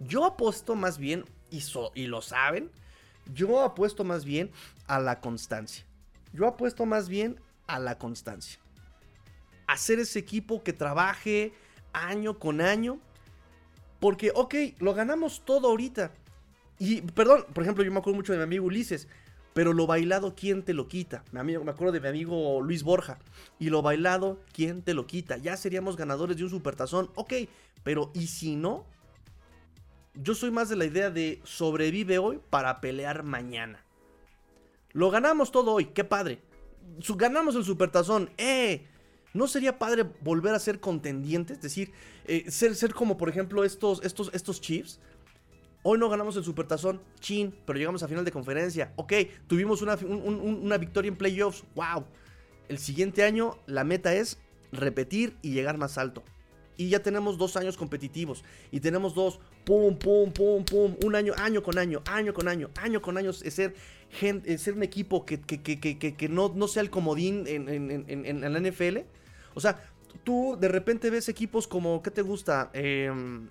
yo 0.00 0.24
apuesto 0.24 0.76
más 0.76 0.98
bien, 0.98 1.24
y 1.50 2.06
lo 2.06 2.22
saben, 2.22 2.70
yo 3.34 3.62
apuesto 3.62 4.04
más 4.04 4.24
bien 4.24 4.50
a 4.86 5.00
la 5.00 5.20
constancia. 5.20 5.84
Yo 6.32 6.46
apuesto 6.46 6.86
más 6.86 7.08
bien 7.08 7.40
a 7.66 7.78
la 7.78 7.98
constancia. 7.98 8.58
Hacer 9.66 9.98
ese 9.98 10.18
equipo 10.18 10.62
que 10.62 10.72
trabaje 10.72 11.52
año 11.92 12.38
con 12.38 12.60
año. 12.60 12.98
Porque, 14.00 14.32
ok, 14.34 14.54
lo 14.78 14.94
ganamos 14.94 15.42
todo 15.44 15.68
ahorita. 15.68 16.12
Y, 16.78 17.02
perdón, 17.02 17.44
por 17.52 17.64
ejemplo, 17.64 17.84
yo 17.84 17.90
me 17.90 17.98
acuerdo 17.98 18.16
mucho 18.16 18.32
de 18.32 18.38
mi 18.38 18.44
amigo 18.44 18.66
Ulises. 18.66 19.08
Pero 19.54 19.72
lo 19.72 19.86
bailado, 19.86 20.36
¿quién 20.36 20.62
te 20.62 20.72
lo 20.72 20.86
quita? 20.86 21.24
Me, 21.32 21.42
me 21.42 21.70
acuerdo 21.70 21.92
de 21.92 22.00
mi 22.00 22.08
amigo 22.08 22.60
Luis 22.60 22.84
Borja. 22.84 23.18
Y 23.58 23.70
lo 23.70 23.82
bailado, 23.82 24.38
¿quién 24.52 24.82
te 24.82 24.94
lo 24.94 25.06
quita? 25.06 25.36
Ya 25.38 25.56
seríamos 25.56 25.96
ganadores 25.96 26.36
de 26.36 26.44
un 26.44 26.50
supertazón. 26.50 27.10
Ok, 27.16 27.34
pero 27.82 28.12
¿y 28.14 28.28
si 28.28 28.54
no? 28.54 28.86
Yo 30.20 30.34
soy 30.34 30.50
más 30.50 30.68
de 30.68 30.74
la 30.74 30.84
idea 30.84 31.10
de 31.10 31.40
sobrevive 31.44 32.18
hoy 32.18 32.40
para 32.50 32.80
pelear 32.80 33.22
mañana. 33.22 33.84
Lo 34.92 35.10
ganamos 35.10 35.52
todo 35.52 35.72
hoy, 35.72 35.86
qué 35.86 36.02
padre. 36.02 36.42
Ganamos 37.16 37.54
el 37.54 37.64
supertazón, 37.64 38.30
¡eh! 38.36 38.84
¿No 39.32 39.46
sería 39.46 39.78
padre 39.78 40.04
volver 40.22 40.54
a 40.54 40.58
ser 40.58 40.80
contendientes? 40.80 41.58
Es 41.58 41.62
decir, 41.62 41.92
eh, 42.26 42.50
ser, 42.50 42.74
ser 42.74 42.94
como 42.94 43.16
por 43.16 43.28
ejemplo 43.28 43.62
estos, 43.62 44.02
estos, 44.02 44.30
estos 44.32 44.60
Chiefs. 44.60 44.98
Hoy 45.84 45.98
no 45.98 46.08
ganamos 46.08 46.36
el 46.36 46.42
supertazón, 46.42 47.00
chin, 47.20 47.54
pero 47.64 47.78
llegamos 47.78 48.02
a 48.02 48.08
final 48.08 48.24
de 48.24 48.32
conferencia. 48.32 48.92
Ok, 48.96 49.12
tuvimos 49.46 49.82
una, 49.82 49.94
una 49.94 50.78
victoria 50.78 51.10
en 51.10 51.16
playoffs, 51.16 51.62
wow. 51.76 52.04
El 52.68 52.78
siguiente 52.78 53.22
año 53.22 53.56
la 53.66 53.84
meta 53.84 54.12
es 54.14 54.38
repetir 54.72 55.36
y 55.42 55.52
llegar 55.52 55.78
más 55.78 55.96
alto. 55.96 56.24
Y 56.78 56.88
ya 56.90 57.02
tenemos 57.02 57.36
dos 57.36 57.56
años 57.56 57.76
competitivos. 57.76 58.44
Y 58.70 58.78
tenemos 58.78 59.12
dos, 59.12 59.40
pum, 59.64 59.98
pum, 59.98 60.32
pum, 60.32 60.64
pum. 60.64 60.94
Un 61.04 61.16
año, 61.16 61.34
año 61.36 61.60
con 61.60 61.76
año, 61.76 62.02
año 62.06 62.32
con 62.32 62.46
año, 62.46 62.70
año 62.76 63.02
con 63.02 63.18
año. 63.18 63.30
Es 63.30 63.52
ser, 63.52 63.74
ser 64.10 64.74
un 64.74 64.84
equipo 64.84 65.26
que, 65.26 65.40
que, 65.40 66.28
no, 66.28 66.52
no, 66.54 66.68
sea 66.68 66.82
el 66.82 66.90
comodín 66.90 67.44
en, 67.48 67.68
en, 67.68 68.40
la 68.40 68.60
NFL. 68.60 68.98
O 69.54 69.60
sea, 69.60 69.82
tú 70.22 70.56
de 70.60 70.68
repente 70.68 71.10
ves 71.10 71.28
equipos 71.28 71.66
como, 71.66 72.00
¿qué 72.00 72.12
te 72.12 72.22
gusta? 72.22 72.70
Em, 72.72 73.48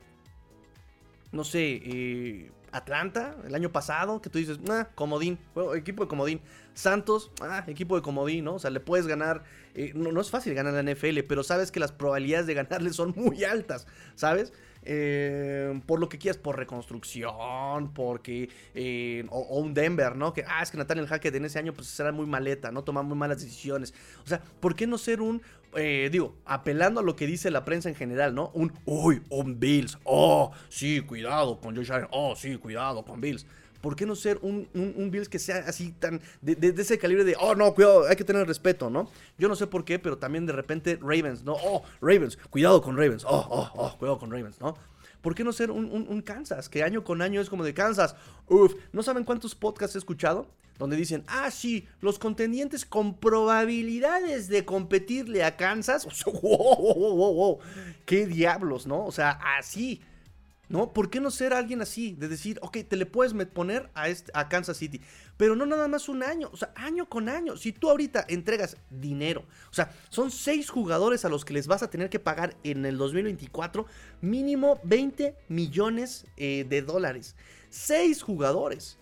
no 1.33 1.43
sé, 1.43 1.81
eh, 1.83 2.51
Atlanta 2.71 3.35
el 3.45 3.53
año 3.55 3.73
pasado, 3.73 4.21
que 4.21 4.29
tú 4.29 4.39
dices, 4.39 4.57
ah, 4.69 4.87
comodín, 4.95 5.37
equipo 5.75 6.03
de 6.03 6.07
comodín. 6.07 6.41
Santos, 6.77 7.31
ah, 7.41 7.63
equipo 7.65 7.95
de 7.95 8.03
comodín, 8.03 8.45
¿no? 8.45 8.53
O 8.53 8.59
sea, 8.59 8.69
le 8.69 8.79
puedes 8.79 9.07
ganar, 9.07 9.43
eh, 9.73 9.93
no, 9.95 10.21
es 10.21 10.29
fácil 10.29 10.53
ganar 10.53 10.73
la 10.73 10.83
NFL, 10.83 11.21
pero 11.27 11.41
sabes 11.41 11.71
que 11.71 11.79
las 11.79 11.91
probabilidades 11.91 12.45
de 12.45 12.53
ganarle 12.53 12.93
son 12.93 13.13
muy 13.15 13.43
altas, 13.43 13.87
¿sabes? 14.13 14.53
Eh, 14.83 15.81
por 15.87 15.99
lo 15.99 16.07
que 16.07 16.19
quieras, 16.19 16.37
por 16.37 16.55
reconstrucción, 16.55 17.93
porque. 17.93 18.49
Eh, 18.75 19.25
o, 19.29 19.59
un 19.59 19.73
Denver, 19.73 20.15
¿no? 20.15 20.33
Que, 20.33 20.45
ah, 20.47 20.61
es 20.61 20.69
que 20.69 20.77
Nathaniel 20.77 21.07
Hackett 21.07 21.33
en 21.33 21.45
ese 21.45 21.57
año 21.57 21.73
pues 21.73 21.87
será 21.87 22.11
muy 22.11 22.27
maleta, 22.27 22.71
¿no? 22.71 22.83
Toma 22.83 23.01
muy 23.01 23.17
malas 23.17 23.41
decisiones. 23.41 23.93
O 24.23 24.27
sea, 24.27 24.39
¿por 24.59 24.75
qué 24.75 24.85
no 24.85 24.99
ser 24.99 25.19
un. 25.19 25.41
Eh, 25.75 26.09
digo, 26.11 26.35
apelando 26.45 27.01
a 27.01 27.03
lo 27.03 27.15
que 27.15 27.27
dice 27.27 27.51
la 27.51 27.65
prensa 27.65 27.89
en 27.89 27.95
general, 27.95 28.33
¿no? 28.33 28.51
Un, 28.53 28.71
uy, 28.85 29.23
un 29.29 29.59
Bills. 29.59 29.97
Oh, 30.03 30.51
sí, 30.69 31.01
cuidado 31.01 31.59
con 31.59 31.75
Josh 31.75 31.91
Allen. 31.91 32.07
Oh, 32.11 32.35
sí, 32.35 32.55
cuidado 32.55 33.03
con 33.03 33.19
Bills. 33.19 33.47
¿Por 33.87 33.95
qué 33.95 34.05
no 34.05 34.17
ser 34.17 34.37
un, 34.41 34.67
Bills 35.09 35.29
que 35.29 35.39
sea 35.39 35.59
así 35.65 35.93
tan. 35.93 36.19
De, 36.41 36.75
ese 36.77 36.99
calibre 36.99 37.23
de. 37.23 37.37
Oh, 37.39 37.55
no, 37.55 37.73
cuidado, 37.73 38.05
hay 38.05 38.17
que 38.17 38.25
tener 38.25 38.45
respeto, 38.45 38.89
¿no? 38.89 39.09
Yo 39.37 39.47
no 39.47 39.55
sé 39.55 39.65
por 39.65 39.85
qué, 39.85 39.97
pero 39.97 40.17
también 40.17 40.45
de 40.45 40.51
repente 40.51 40.99
Ravens, 41.01 41.45
¿no? 41.45 41.53
Oh, 41.53 41.83
Ravens, 42.01 42.37
cuidado 42.49 42.81
con 42.81 42.97
Ravens. 42.97 43.23
Oh, 43.23 43.47
oh, 43.49 43.71
oh, 43.75 43.97
cuidado 43.97 44.19
con 44.19 44.29
Ravens, 44.29 44.59
¿no? 44.59 44.75
¿Por 45.21 45.35
qué 45.35 45.45
no 45.45 45.53
ser 45.53 45.71
un, 45.71 45.85
un, 45.85 46.21
Kansas? 46.21 46.67
Que 46.67 46.83
año 46.83 47.05
con 47.05 47.21
año 47.21 47.39
es 47.39 47.49
como 47.49 47.63
de 47.63 47.73
Kansas. 47.73 48.17
Uf, 48.49 48.73
¿no 48.91 49.03
saben 49.03 49.23
cuántos 49.23 49.55
podcasts 49.55 49.95
he 49.95 49.99
escuchado? 49.99 50.49
Donde 50.77 50.97
dicen, 50.97 51.23
ah, 51.27 51.49
sí, 51.49 51.87
los 52.01 52.19
contendientes 52.19 52.85
con 52.85 53.13
probabilidades 53.13 54.49
de 54.49 54.65
competirle 54.65 55.45
a 55.45 55.55
Kansas. 55.55 56.05
wow, 56.25 56.41
wow, 56.41 57.15
wow, 57.15 57.33
wow. 57.33 57.59
¿Qué 58.05 58.27
diablos, 58.27 58.85
no? 58.85 59.05
O 59.05 59.13
sea, 59.13 59.39
así. 59.57 60.01
¿No? 60.69 60.91
¿Por 60.91 61.09
qué 61.09 61.21
no 61.21 61.31
ser 61.31 61.53
alguien 61.53 61.81
así? 61.81 62.13
De 62.13 62.27
decir, 62.27 62.59
ok, 62.61 62.79
te 62.87 62.97
le 62.97 63.05
puedes 63.05 63.33
poner 63.47 63.89
a, 63.93 64.09
este, 64.09 64.31
Kansas 64.49 64.77
City, 64.77 64.99
pero 65.37 65.55
no 65.55 65.65
nada 65.65 65.87
más 65.87 66.09
un 66.09 66.23
año, 66.23 66.49
o 66.51 66.57
sea, 66.57 66.73
año 66.75 67.07
con 67.07 67.29
año. 67.29 67.55
Si 67.55 67.71
tú 67.71 67.89
ahorita 67.89 68.25
entregas 68.27 68.75
dinero, 68.89 69.45
o 69.71 69.73
sea, 69.73 69.93
son 70.09 70.29
seis 70.29 70.69
jugadores 70.69 71.23
a 71.23 71.29
los 71.29 71.45
que 71.45 71.53
les 71.53 71.67
vas 71.67 71.83
a 71.83 71.89
tener 71.89 72.09
que 72.09 72.19
pagar 72.19 72.57
en 72.63 72.85
el 72.85 72.97
2024 72.97 73.85
mínimo 74.21 74.79
20 74.83 75.35
millones 75.47 76.25
eh, 76.35 76.65
de 76.67 76.81
dólares. 76.81 77.35
Seis 77.69 78.21
jugadores. 78.21 78.97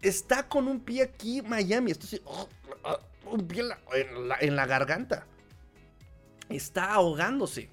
Está 0.00 0.48
con 0.48 0.66
un 0.66 0.80
pie 0.80 1.02
aquí 1.02 1.40
Miami, 1.42 1.92
esto 1.92 2.06
oh, 2.24 2.48
oh, 2.82 2.98
un 3.30 3.46
pie 3.46 3.62
en 4.40 4.56
la 4.56 4.66
garganta. 4.66 5.24
Está 6.48 6.94
ahogándose 6.94 7.70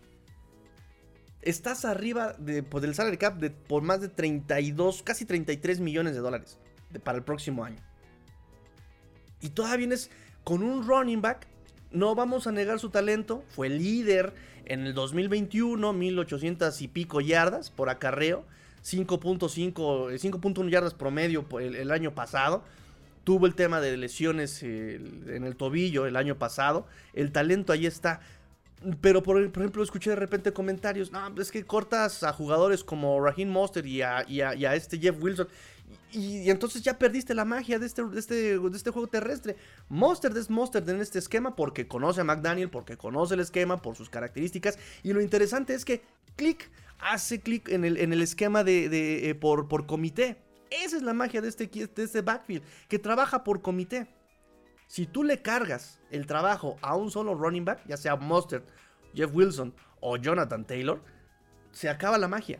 estás 1.41 1.85
arriba 1.85 2.33
de, 2.37 2.63
pues, 2.63 2.81
del 2.81 2.95
salary 2.95 3.17
cap 3.17 3.37
de, 3.37 3.49
por 3.49 3.81
más 3.81 4.01
de 4.01 4.09
32, 4.09 5.03
casi 5.03 5.25
33 5.25 5.79
millones 5.79 6.13
de 6.13 6.19
dólares 6.19 6.57
para 7.03 7.17
el 7.17 7.23
próximo 7.23 7.63
año. 7.63 7.81
Y 9.41 9.49
todavía 9.49 9.77
vienes 9.77 10.09
con 10.43 10.63
un 10.63 10.85
running 10.85 11.21
back. 11.21 11.47
No 11.91 12.13
vamos 12.15 12.47
a 12.47 12.51
negar 12.51 12.79
su 12.79 12.89
talento. 12.89 13.43
Fue 13.49 13.69
líder 13.69 14.33
en 14.65 14.85
el 14.85 14.93
2021, 14.93 15.93
1800 15.93 16.81
y 16.81 16.87
pico 16.87 17.21
yardas 17.21 17.69
por 17.69 17.89
acarreo. 17.89 18.45
5.5, 18.83 19.73
5.1 19.73 20.69
yardas 20.69 20.93
promedio 20.93 21.45
el, 21.59 21.75
el, 21.75 21.91
año 21.91 22.15
pasado. 22.15 22.63
Tuvo 23.23 23.45
el 23.45 23.55
tema 23.55 23.81
de 23.81 23.97
lesiones 23.97 24.63
en 24.63 25.43
el 25.43 25.55
tobillo 25.55 26.05
el 26.05 26.15
año 26.15 26.37
pasado. 26.37 26.87
El 27.13 27.31
talento 27.31 27.73
ahí 27.73 27.85
está. 27.85 28.21
Pero 29.01 29.21
por, 29.21 29.41
ejemplo, 29.41 29.83
escuché 29.83 30.11
de 30.11 30.15
repente 30.15 30.53
comentarios, 30.53 31.11
no, 31.11 31.29
es 31.41 31.51
que 31.51 31.65
cortas 31.65 32.23
a 32.23 32.31
jugadores 32.31 32.83
como 32.83 33.19
Raheem 33.19 33.49
Monster 33.49 33.85
y 33.85 34.01
a, 34.01 34.21
este 34.73 34.97
Jeff 34.97 35.21
Wilson. 35.21 35.47
Y, 36.11 36.49
entonces 36.49 36.81
ya 36.81 36.97
perdiste 36.97 37.33
la 37.33 37.45
magia 37.45 37.77
de 37.77 37.85
este, 37.85 38.03
este, 38.15 38.59
este 38.73 38.91
juego 38.91 39.07
terrestre. 39.07 39.57
Monster 39.89 40.35
es 40.37 40.49
Monster 40.49 40.87
en 40.87 41.01
este 41.01 41.19
esquema 41.19 41.55
porque 41.55 41.87
conoce 41.87 42.21
a 42.21 42.23
McDaniel, 42.23 42.69
porque 42.69 42.95
conoce 42.95 43.33
el 43.33 43.41
esquema, 43.41 43.81
por 43.81 43.95
sus 43.95 44.09
características. 44.09 44.79
Y 45.03 45.11
lo 45.11 45.21
interesante 45.21 45.73
es 45.73 45.83
que 45.83 46.01
clic 46.37 46.69
hace 46.99 47.41
clic 47.41 47.67
en 47.69 47.83
el, 47.83 48.21
esquema 48.21 48.63
de, 48.63 49.29
eh, 49.29 49.35
por, 49.35 49.67
por 49.67 49.87
comité. 49.87 50.37
Esa 50.69 50.97
es 50.97 51.03
la 51.03 51.13
magia 51.13 51.41
de 51.41 51.49
este, 51.49 51.67
de 51.67 52.03
este 52.03 52.21
backfield, 52.21 52.63
que 52.87 52.99
trabaja 52.99 53.43
por 53.43 53.61
comité. 53.61 54.07
Si 54.89 55.05
tú 55.05 55.23
le 55.23 55.43
cargas 55.43 55.99
el 56.09 56.25
trabajo 56.25 56.77
a 56.81 56.95
un 56.95 57.11
solo 57.11 57.35
running 57.35 57.63
back, 57.63 57.85
ya 57.85 57.95
sea 57.95 58.15
Mustard, 58.15 58.63
Jeff 59.13 59.29
Wilson 59.31 59.71
o 59.99 60.17
Jonathan 60.17 60.65
Taylor, 60.65 60.99
se 61.71 61.89
acaba 61.89 62.17
la 62.17 62.27
magia. 62.27 62.59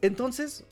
Entonces, 0.00 0.64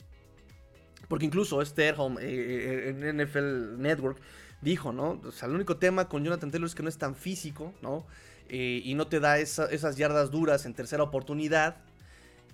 porque 1.07 1.25
incluso 1.27 1.61
Esther 1.61 1.93
Home 1.99 2.19
eh, 2.19 2.25
eh, 2.27 2.89
en 2.89 3.17
NFL 3.17 3.79
Network 3.79 4.19
dijo, 4.61 4.91
¿no? 4.91 5.21
El 5.43 5.51
único 5.51 5.77
tema 5.77 6.09
con 6.09 6.23
Jonathan 6.23 6.49
Taylor 6.49 6.65
es 6.65 6.73
que 6.73 6.81
no 6.81 6.89
es 6.89 6.97
tan 6.97 7.13
físico, 7.13 7.75
¿no? 7.83 8.07
Eh, 8.49 8.81
y 8.83 8.95
no 8.95 9.05
te 9.05 9.19
da 9.19 9.37
esas 9.37 9.97
yardas 9.97 10.31
duras 10.31 10.65
en 10.65 10.73
tercera 10.73 11.03
oportunidad. 11.03 11.77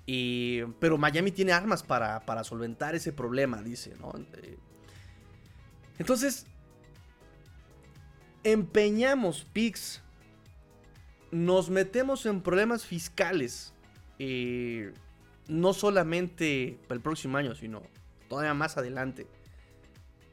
pero 0.05 0.97
Miami 0.97 1.31
tiene 1.31 1.53
armas 1.53 1.81
para, 1.81 2.25
para 2.25 2.43
solventar 2.43 2.93
ese 2.93 3.13
problema, 3.13 3.61
dice, 3.61 3.95
¿no? 4.01 4.11
Entonces, 5.99 6.45
empeñamos 8.43 9.45
picks, 9.51 10.01
nos 11.31 11.69
metemos 11.69 12.25
en 12.25 12.41
problemas 12.41 12.85
fiscales, 12.85 13.73
eh, 14.19 14.93
no 15.47 15.73
solamente 15.73 16.79
para 16.87 16.97
el 16.97 17.01
próximo 17.01 17.37
año, 17.37 17.55
sino 17.55 17.81
todavía 18.29 18.53
más 18.53 18.77
adelante, 18.77 19.27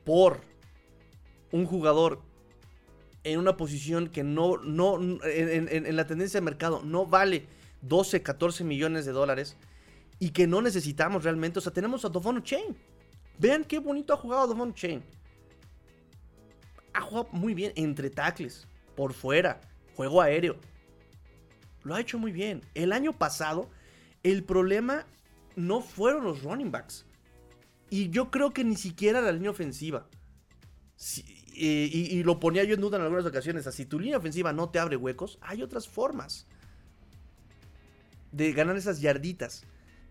por 0.04 0.42
un 1.50 1.66
jugador 1.66 2.20
en 3.22 3.38
una 3.38 3.56
posición 3.56 4.08
que 4.08 4.22
no, 4.22 4.58
no, 4.58 4.98
en, 5.24 5.96
la 5.96 6.06
tendencia 6.06 6.40
de 6.40 6.44
mercado 6.44 6.82
no 6.84 7.06
vale 7.06 7.46
12, 7.80 8.22
14 8.22 8.64
millones 8.64 9.06
de 9.06 9.12
dólares 9.12 9.56
y 10.18 10.30
que 10.30 10.46
no 10.46 10.60
necesitamos 10.60 11.24
realmente. 11.24 11.58
O 11.58 11.62
sea, 11.62 11.72
tenemos 11.72 12.04
a 12.04 12.10
Dovon 12.10 12.42
Chain. 12.42 12.76
Vean 13.38 13.64
qué 13.64 13.78
bonito 13.78 14.12
ha 14.12 14.16
jugado 14.16 14.46
Dovon 14.48 14.74
Chain 14.74 15.02
ha 16.94 17.00
jugado 17.00 17.28
muy 17.32 17.54
bien 17.54 17.72
entre 17.76 18.08
tackles, 18.08 18.66
por 18.94 19.12
fuera, 19.12 19.60
juego 19.96 20.22
aéreo. 20.22 20.56
Lo 21.82 21.94
ha 21.94 22.00
hecho 22.00 22.18
muy 22.18 22.32
bien. 22.32 22.62
El 22.74 22.92
año 22.92 23.12
pasado, 23.12 23.68
el 24.22 24.44
problema 24.44 25.06
no 25.56 25.80
fueron 25.80 26.24
los 26.24 26.42
running 26.42 26.70
backs. 26.70 27.04
Y 27.90 28.08
yo 28.10 28.30
creo 28.30 28.52
que 28.52 28.64
ni 28.64 28.76
siquiera 28.76 29.20
la 29.20 29.32
línea 29.32 29.50
ofensiva. 29.50 30.08
Eh, 31.56 31.90
y, 31.92 32.22
lo 32.22 32.40
ponía 32.40 32.64
yo 32.64 32.74
en 32.74 32.80
duda 32.80 32.96
en 32.96 33.04
algunas 33.04 33.26
ocasiones. 33.26 33.64
si 33.72 33.84
tu 33.84 34.00
línea 34.00 34.18
ofensiva 34.18 34.52
no 34.52 34.70
te 34.70 34.78
abre 34.78 34.96
huecos, 34.96 35.38
hay 35.42 35.62
otras 35.62 35.86
formas 35.88 36.46
de 38.32 38.52
ganar 38.52 38.76
esas 38.76 39.00
yarditas. 39.00 39.64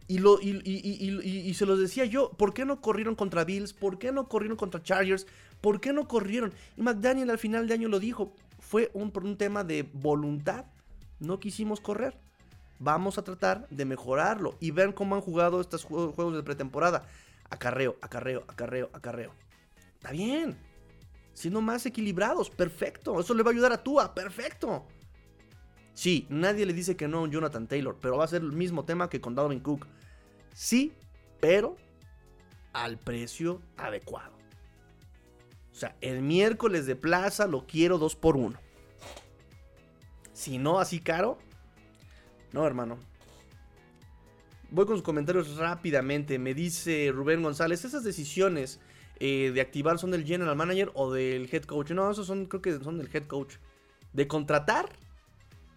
Y, 0.07 0.19
lo, 0.19 0.39
y, 0.41 0.61
y, 0.65 1.53
se 1.53 1.65
los 1.65 1.79
decía 1.79 2.05
yo, 2.05 2.31
¿por 2.31 2.53
qué 2.53 2.65
no 2.65 2.81
corrieron 2.81 3.15
contra 3.15 3.45
Bills? 3.45 3.73
¿Por 3.73 3.97
qué 3.97 4.11
no 4.11 4.27
corrieron 4.27 4.57
contra 4.57 4.83
Chargers? 4.83 5.27
¿Por 5.61 5.79
qué 5.79 5.93
no 5.93 6.07
corrieron? 6.07 6.53
Y 6.75 6.81
McDaniel 6.81 7.29
al 7.29 7.37
final 7.37 7.67
de 7.67 7.73
año 7.73 7.87
lo 7.87 7.99
dijo, 7.99 8.33
fue 8.59 8.91
un, 8.93 9.11
por 9.11 9.23
un 9.23 9.37
tema 9.37 9.63
de 9.63 9.87
voluntad, 9.93 10.65
no 11.19 11.39
quisimos 11.39 11.79
correr. 11.79 12.17
Vamos 12.79 13.17
a 13.17 13.23
tratar 13.23 13.67
de 13.69 13.85
mejorarlo 13.85 14.55
y 14.59 14.71
ver 14.71 14.93
cómo 14.93 15.15
han 15.15 15.21
jugado 15.21 15.61
estos 15.61 15.85
juegos 15.85 16.35
de 16.35 16.43
pretemporada. 16.43 17.07
Acarreo, 17.49 17.95
acarreo, 18.01 18.43
acarreo, 18.47 18.89
acarreo. 18.93 19.31
Está 19.95 20.11
bien. 20.11 20.57
Siendo 21.33 21.61
más 21.61 21.85
equilibrados, 21.85 22.49
perfecto. 22.49 23.19
Eso 23.19 23.33
le 23.33 23.43
va 23.43 23.51
a 23.51 23.53
ayudar 23.53 23.71
a 23.71 23.81
Tua, 23.81 24.13
perfecto. 24.13 24.85
Sí, 25.93 26.25
nadie 26.29 26.65
le 26.65 26.73
dice 26.73 26.95
que 26.95 27.07
no 27.07 27.25
a 27.25 27.29
Jonathan 27.29 27.67
Taylor, 27.67 27.97
pero 28.01 28.17
va 28.17 28.25
a 28.25 28.27
ser 28.27 28.41
el 28.41 28.51
mismo 28.51 28.83
tema 28.85 29.09
que 29.09 29.21
con 29.21 29.35
Dalvin 29.35 29.59
Cook. 29.59 29.85
Sí, 30.53 30.93
pero 31.39 31.75
al 32.73 32.97
precio 32.97 33.61
adecuado. 33.77 34.33
O 35.71 35.75
sea, 35.75 35.95
el 36.01 36.21
miércoles 36.21 36.85
de 36.85 36.95
plaza 36.95 37.47
lo 37.47 37.65
quiero 37.65 37.97
2 37.97 38.15
por 38.15 38.37
1 38.37 38.59
Si 40.33 40.57
no 40.59 40.79
así 40.79 40.99
caro, 40.99 41.39
no, 42.53 42.65
hermano. 42.65 42.97
Voy 44.69 44.85
con 44.85 44.95
sus 44.95 45.03
comentarios 45.03 45.57
rápidamente. 45.57 46.39
Me 46.39 46.53
dice 46.53 47.11
Rubén 47.13 47.41
González, 47.43 47.83
esas 47.83 48.03
decisiones 48.03 48.79
eh, 49.19 49.51
de 49.53 49.61
activar 49.61 49.97
son 49.99 50.11
del 50.11 50.23
general 50.23 50.55
manager 50.55 50.91
o 50.93 51.11
del 51.11 51.49
head 51.51 51.63
coach. 51.63 51.91
No, 51.91 52.09
esos 52.09 52.27
son, 52.27 52.45
creo 52.45 52.61
que 52.61 52.79
son 52.79 52.97
del 52.97 53.09
head 53.13 53.25
coach. 53.27 53.55
De 54.13 54.27
contratar 54.27 54.89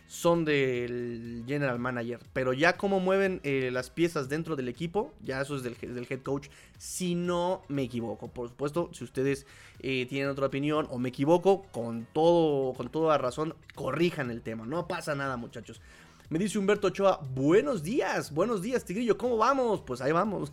son 0.07 0.45
del 0.45 1.45
general 1.47 1.79
manager. 1.79 2.21
Pero 2.33 2.53
ya 2.53 2.77
cómo 2.77 3.01
mueven 3.01 3.41
eh, 3.43 3.71
las 3.73 3.91
piezas 3.91 4.29
dentro 4.29 4.57
del 4.57 4.69
equipo, 4.69 5.13
ya 5.23 5.41
eso 5.41 5.57
es 5.57 5.63
del, 5.63 5.77
head 5.81 6.23
coach. 6.23 6.49
Si 6.79 7.15
no 7.15 7.63
me 7.69 7.83
equivoco, 7.83 8.29
por 8.29 8.49
supuesto, 8.49 8.91
si 8.93 9.05
ustedes 9.05 9.47
eh, 9.81 10.07
tienen 10.07 10.29
otra 10.29 10.47
opinión 10.47 10.87
o 10.91 10.99
me 10.99 11.09
equivoco, 11.09 11.63
con 11.73 12.07
todo, 12.13 12.75
con 12.75 12.89
toda 12.91 13.19
razón, 13.19 13.55
corrijan 13.75 14.31
el 14.31 14.43
tema. 14.43 14.67
No 14.67 14.87
pasa 14.87 15.15
nada, 15.15 15.37
muchachos. 15.37 15.81
Me 16.29 16.41
dice 16.41 16.59
Humberto 16.59 16.89
Ochoa, 16.89 17.21
buenos 17.35 17.85
días, 17.85 18.33
buenos 18.33 18.61
días, 18.61 18.85
Tigrillo, 18.85 19.17
¿cómo 19.17 19.37
vamos? 19.37 19.81
Pues 19.83 20.01
ahí 20.01 20.11
vamos. 20.11 20.51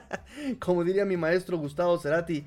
Como 0.58 0.84
diría 0.84 1.06
mi 1.06 1.16
maestro 1.16 1.56
Gustavo 1.56 1.98
Cerati, 1.98 2.44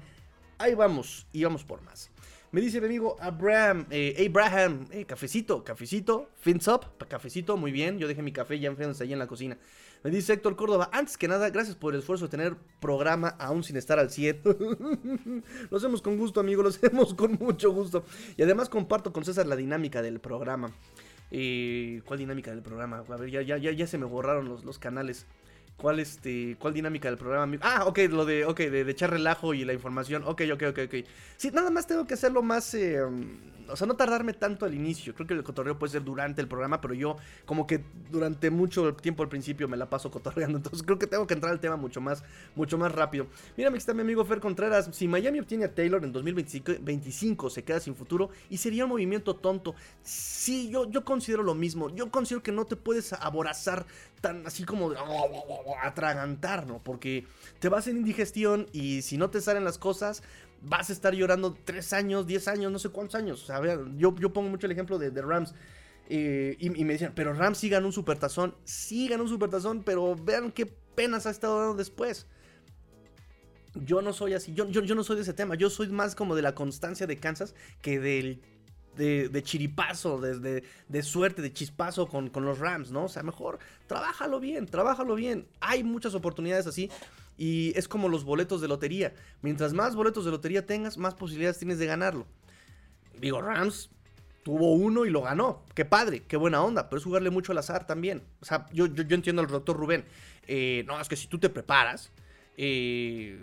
ahí 0.60 0.76
vamos 0.76 1.26
y 1.34 1.43
vamos 1.43 1.64
por 1.64 1.82
más. 1.82 2.12
Me 2.52 2.62
dice 2.62 2.82
mi 2.82 2.88
amigo 2.88 3.16
Abraham, 3.20 3.86
eh, 3.91 4.26
Abraham, 4.28 4.88
eh, 4.89 5.06
cafecito, 5.06 5.64
cafecito, 5.64 6.32
fins 6.39 6.68
up, 6.68 6.82
cafecito, 7.08 7.58
muy 7.58 7.72
bien. 7.72 8.00
Yo 8.00 8.08
dejé 8.08 8.24
mi 8.24 8.32
café 8.32 8.60
ya 8.60 8.70
enfrente 8.70 9.04
ahí 9.04 9.14
en 9.14 9.20
la 9.20 9.28
cocina. 9.28 9.56
Me 10.04 10.10
dice 10.10 10.34
Héctor 10.34 10.56
Córdoba, 10.56 10.89
antes 10.91 11.16
que 11.16 11.28
nada, 11.28 11.52
gracias 11.52 11.76
por 11.76 11.93
el 11.93 12.00
esfuerzo 12.00 12.26
de 12.26 12.32
tener 12.32 12.56
programa 12.80 13.28
aún 13.38 13.64
sin 13.64 13.78
estar 13.78 14.00
al 14.00 14.10
100. 14.10 14.41
lo 15.70 15.78
hacemos 15.78 16.02
con 16.02 16.18
gusto, 16.18 16.39
amigo, 16.39 16.64
lo 16.64 16.70
hacemos 16.70 17.14
con 17.14 17.34
mucho 17.34 17.72
gusto. 17.72 18.04
Y 18.36 18.41
además 18.41 18.68
comparto 18.68 19.14
con 19.14 19.24
César 19.24 19.45
la 19.45 19.56
dinámica 19.56 20.02
del 20.02 20.20
programa. 20.20 20.72
Eh, 21.30 22.02
¿Cuál 22.06 22.18
dinámica 22.18 22.50
del 22.50 22.64
programa? 22.64 23.04
A 23.08 23.16
ver, 23.18 23.30
ya, 23.30 23.43
ya, 23.43 23.58
ya, 23.58 23.72
ya 23.72 23.86
se 23.86 24.00
me 24.00 24.06
borraron 24.06 24.50
los, 24.50 24.64
los 24.64 24.80
canales. 24.80 25.28
¿Cuál, 25.80 26.00
este, 26.00 26.58
¿Cuál 26.60 26.74
dinámica 26.74 27.08
del 27.08 27.18
programa? 27.18 27.58
Ah, 27.62 27.86
ok, 27.86 28.00
lo 28.10 28.26
de, 28.26 28.46
okay, 28.46 28.70
de, 28.70 28.82
echar 28.92 29.12
relajo 29.12 29.54
y 29.54 29.64
la 29.64 29.74
información. 29.74 30.24
Ok, 30.26 30.42
ok, 30.54 30.64
ok, 30.72 30.80
ok. 30.86 31.06
Sí, 31.38 31.52
nada 31.52 31.70
más 31.70 31.88
tengo 31.88 32.06
que 32.06 32.16
hacerlo 32.16 32.42
más... 32.42 32.74
Eh, 32.74 33.00
o 33.72 33.76
sea, 33.76 33.88
no 33.88 33.96
tardarme 33.96 34.34
tanto 34.34 34.66
al 34.66 34.74
inicio. 34.74 35.14
Creo 35.14 35.28
que 35.28 35.34
el 35.34 35.44
cotorreo 35.44 35.78
puede 35.78 35.92
ser 35.92 36.04
durante 36.04 36.42
el 36.42 36.48
programa, 36.48 36.82
pero 36.82 36.94
yo 36.94 37.18
como 37.46 37.68
que 37.68 37.84
durante 38.10 38.50
mucho 38.50 38.96
tiempo 38.96 39.24
al 39.24 39.30
principio 39.30 39.68
me 39.68 39.78
la 39.78 39.90
paso 39.90 40.12
cotorreando. 40.12 40.58
Entonces 40.60 40.84
creo 40.84 41.00
que 41.00 41.08
tengo 41.08 41.28
que 41.28 41.34
entrar 41.34 41.52
al 41.52 41.60
tema 41.60 41.78
mucho 41.78 42.02
más, 42.02 42.24
mucho 42.56 42.78
más 42.78 42.92
rápido. 42.92 43.28
Mira, 43.58 43.70
aquí 43.70 43.78
está 43.78 43.94
mi 43.94 44.02
amigo 44.02 44.26
Fer 44.26 44.40
Contreras. 44.40 44.90
Si 44.92 45.08
Miami 45.08 45.40
obtiene 45.40 45.66
a 45.66 45.74
Taylor 45.74 46.04
en 46.04 46.12
2025, 46.12 47.50
se 47.50 47.64
queda 47.64 47.80
sin 47.80 47.96
futuro 47.96 48.30
y 48.50 48.58
sería 48.58 48.86
un 48.86 48.90
movimiento 48.90 49.36
tonto. 49.36 49.76
Sí, 50.04 50.70
yo, 50.70 50.90
yo 50.90 51.04
considero 51.04 51.44
lo 51.44 51.56
mismo. 51.56 51.90
Yo 51.90 52.10
considero 52.12 52.44
que 52.44 52.52
no 52.52 52.66
te 52.66 52.76
puedes 52.76 53.14
aborazar 53.14 53.86
tan 54.22 54.46
así 54.46 54.64
como 54.64 54.90
de 54.90 54.98
atragantar, 55.82 56.68
¿no? 56.68 56.82
Porque 56.84 57.26
te 57.60 57.70
vas 57.70 57.88
en 57.88 57.98
indigestión 57.98 58.68
y 58.72 59.02
si 59.02 59.18
no 59.18 59.30
te 59.30 59.42
salen 59.42 59.64
las 59.64 59.78
cosas, 59.78 60.24
vas 60.62 60.90
a 60.90 60.94
estar 60.94 61.14
llorando 61.14 61.58
3 61.64 61.94
años, 61.94 62.28
10 62.28 62.48
años, 62.48 62.72
no 62.72 62.80
sé 62.80 62.90
cuántos 62.90 63.16
años. 63.16 63.48
Yo, 63.98 64.16
yo 64.16 64.34
pongo 64.34 64.50
mucho 64.50 64.66
el 64.66 64.72
ejemplo 64.72 64.98
de, 64.98 65.10
Rams. 65.22 65.54
Eh, 66.12 66.56
y, 66.60 66.70
me 66.70 66.94
decían, 66.94 67.14
pero 67.16 67.34
Rams 67.34 67.60
sí 67.60 67.70
ganó 67.70 67.88
un 67.88 67.94
supertazón. 67.94 68.56
Sí 68.64 69.08
ganó 69.08 69.24
un 69.24 69.30
supertazón, 69.30 69.84
pero 69.84 70.16
vean 70.16 70.52
qué 70.52 70.66
penas 70.66 71.26
ha 71.26 71.30
estado 71.30 71.60
dando 71.60 71.76
después. 71.76 72.28
Yo 73.76 74.02
no 74.02 74.14
soy 74.14 74.34
así, 74.34 74.54
yo, 74.54 74.68
yo, 74.70 74.82
yo 74.82 74.96
no 74.96 75.04
soy 75.04 75.18
de 75.18 75.22
ese 75.22 75.34
tema. 75.34 75.56
Yo 75.56 75.70
soy 75.70 75.90
más 75.90 76.16
como 76.16 76.36
de 76.36 76.42
la 76.42 76.56
constancia 76.56 77.08
de 77.08 77.18
Kansas 77.18 77.54
que 77.82 78.00
del 78.00 78.42
de, 79.00 79.43
chiripazo, 79.43 80.20
de, 80.20 80.64
de, 80.88 81.04
suerte, 81.04 81.41
de 81.41 81.54
chispazo 81.54 82.08
con, 82.08 82.30
con, 82.30 82.45
los 82.45 82.60
Rams, 82.60 82.91
¿no? 82.91 83.06
O 83.06 83.10
sea, 83.10 83.24
mejor 83.24 83.60
trabájalo 83.88 84.39
bien, 84.39 84.66
trabájalo 84.66 85.16
bien. 85.16 85.47
Hay 85.62 85.84
muchas 85.84 86.14
oportunidades 86.14 86.68
así 86.68 86.89
y 87.38 87.72
es 87.78 87.88
como 87.88 88.10
los 88.10 88.26
boletos 88.26 88.60
de 88.62 88.68
lotería. 88.68 89.14
Mientras 89.41 89.74
más 89.74 89.95
boletos 89.95 90.26
de 90.26 90.32
lotería 90.32 90.66
tengas, 90.66 90.97
más 90.97 91.16
posibilidades 91.16 91.58
tienes 91.58 91.80
de 91.80 91.86
ganarlo. 91.86 92.28
Digo, 93.20 93.41
Rams 93.41 93.89
tuvo 94.43 94.74
uno 94.74 95.06
y 95.06 95.10
lo 95.10 95.22
ganó. 95.22 95.64
Qué 95.74 95.86
padre, 95.86 96.24
qué 96.28 96.36
buena 96.36 96.62
onda, 96.62 96.89
pero 96.89 96.97
es 96.97 97.06
jugarle 97.06 97.30
mucho 97.30 97.54
al 97.54 97.58
azar 97.60 97.88
también. 97.88 98.24
O 98.41 98.45
sea, 98.45 98.66
yo, 98.74 98.88
yo, 98.88 99.16
entiendo 99.16 99.41
al 99.41 99.47
doctor 99.47 99.78
Rubén. 99.78 100.04
Eh, 100.47 100.84
no, 100.88 101.00
es 101.00 101.08
que 101.08 101.16
si 101.16 101.28
tú 101.28 101.39
te 101.39 101.50
preparas, 101.50 102.12
eh, 102.58 103.39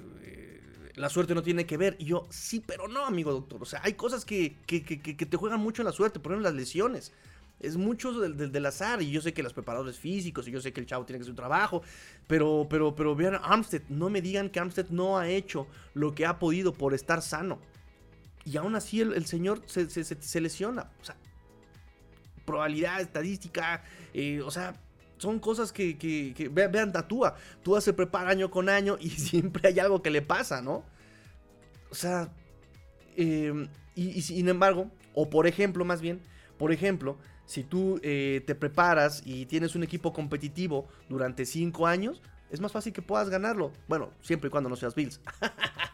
la 0.96 1.10
suerte 1.10 1.34
no 1.34 1.42
tiene 1.42 1.66
que 1.66 1.76
ver. 1.76 1.96
Y 1.98 2.06
yo, 2.06 2.26
sí, 2.30 2.62
pero 2.66 2.88
no, 2.88 3.04
amigo 3.04 3.30
doctor. 3.30 3.62
O 3.62 3.66
sea, 3.66 3.80
hay 3.84 3.92
cosas 3.92 4.24
que, 4.24 4.56
que, 4.66 4.80
te 4.80 5.36
juegan 5.36 5.60
mucho 5.60 5.82
en 5.82 5.86
la 5.86 5.92
suerte, 5.92 6.18
por 6.18 6.32
ejemplo, 6.32 6.48
las 6.48 6.56
lesiones. 6.56 7.12
Es 7.60 7.76
mucho 7.76 8.12
del, 8.12 8.66
azar. 8.66 9.02
Y 9.02 9.10
yo 9.10 9.20
sé 9.20 9.34
que 9.34 9.42
los 9.42 9.52
preparadores 9.52 9.98
físicos, 9.98 10.48
y 10.48 10.50
yo 10.50 10.60
sé 10.60 10.72
que 10.72 10.80
el 10.80 10.86
chavo 10.86 11.04
tiene 11.04 11.18
que 11.18 11.22
hacer 11.22 11.32
un 11.32 11.36
trabajo. 11.36 11.82
Pero, 12.26 12.66
pero, 12.68 12.94
pero 12.94 13.14
vean, 13.14 13.38
Armstead, 13.42 13.82
no 13.90 14.08
me 14.08 14.22
digan 14.22 14.48
que 14.48 14.58
Armstead 14.58 14.88
no 14.88 15.18
ha 15.18 15.28
hecho 15.28 15.66
lo 15.92 16.14
que 16.14 16.24
ha 16.24 16.38
podido 16.38 16.72
por 16.72 16.94
estar 16.94 17.20
sano. 17.20 17.58
Y 18.46 18.56
aún 18.56 18.74
así 18.74 19.00
el, 19.00 19.26
señor 19.26 19.62
se, 19.66 20.40
lesiona. 20.40 20.90
O 21.02 21.04
sea, 21.04 21.16
probabilidad, 22.46 23.00
estadística, 23.02 23.84
eh, 24.14 24.40
o 24.40 24.50
sea, 24.50 24.74
son 25.18 25.38
cosas 25.38 25.72
que, 25.72 25.96
que, 25.98 26.48
vean, 26.48 26.92
tatúa. 26.92 27.36
Tú 27.62 27.80
se 27.80 27.92
prepara 27.92 28.30
año 28.30 28.50
con 28.50 28.68
año 28.68 28.96
y 29.00 29.10
siempre 29.28 29.68
hay 29.68 29.78
algo 29.78 30.02
que 30.02 30.10
le 30.10 30.22
pasa, 30.22 30.62
¿no? 30.62 30.84
O 31.90 31.94
sea, 31.94 32.32
em, 33.16 33.68
y, 33.94 34.20
sin 34.22 34.48
embargo, 34.48 34.90
o 35.14 35.30
por 35.30 35.46
ejemplo, 35.46 35.84
más 35.84 36.00
bien, 36.00 36.20
por 36.58 36.72
ejemplo, 36.72 37.16
si 37.46 37.62
tú 37.62 38.00
eh, 38.02 38.42
te 38.46 38.54
preparas 38.54 39.22
y 39.24 39.46
tienes 39.46 39.74
un 39.74 39.82
equipo 39.82 40.12
competitivo 40.12 40.88
durante 41.08 41.46
5 41.46 41.86
años, 41.86 42.20
es 42.50 42.60
más 42.60 42.72
fácil 42.72 42.92
que 42.92 43.02
puedas 43.02 43.28
ganarlo. 43.28 43.72
Bueno, 43.88 44.10
siempre 44.20 44.48
y 44.48 44.50
cuando 44.50 44.68
no 44.68 44.76
seas 44.76 44.94
Bills. 44.94 45.20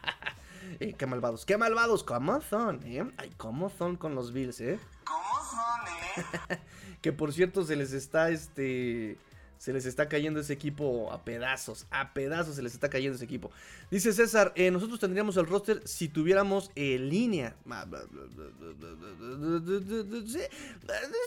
Eh, 0.79 0.95
qué 0.97 1.05
malvados, 1.05 1.45
qué 1.45 1.55
malvados, 1.55 2.03
¿cómo 2.03 2.41
son? 2.41 2.81
Eh? 2.85 3.05
Ay, 3.17 3.31
¿cómo 3.37 3.69
son 3.69 3.95
con 3.95 4.15
los 4.15 4.33
Bills, 4.33 4.59
eh? 4.59 4.79
¿Cómo 5.05 5.32
eh? 6.49 6.57
Que 7.01 7.11
por 7.11 7.33
cierto 7.33 7.63
se 7.63 7.75
les 7.75 7.93
está 7.93 8.29
este 8.29 9.17
se 9.63 9.71
les 9.71 9.85
está 9.85 10.09
cayendo 10.09 10.41
ese 10.41 10.51
equipo 10.51 11.09
a 11.13 11.23
pedazos, 11.23 11.87
a 11.89 12.13
pedazos 12.13 12.57
se 12.57 12.61
les 12.61 12.73
está 12.73 12.89
cayendo 12.89 13.15
ese 13.15 13.23
equipo. 13.23 13.49
Dice 13.89 14.11
César, 14.11 14.51
eh, 14.57 14.69
nosotros 14.71 14.99
tendríamos 14.99 15.37
el 15.37 15.47
roster 15.47 15.81
si 15.85 16.09
tuviéramos 16.09 16.69
línea. 16.75 17.55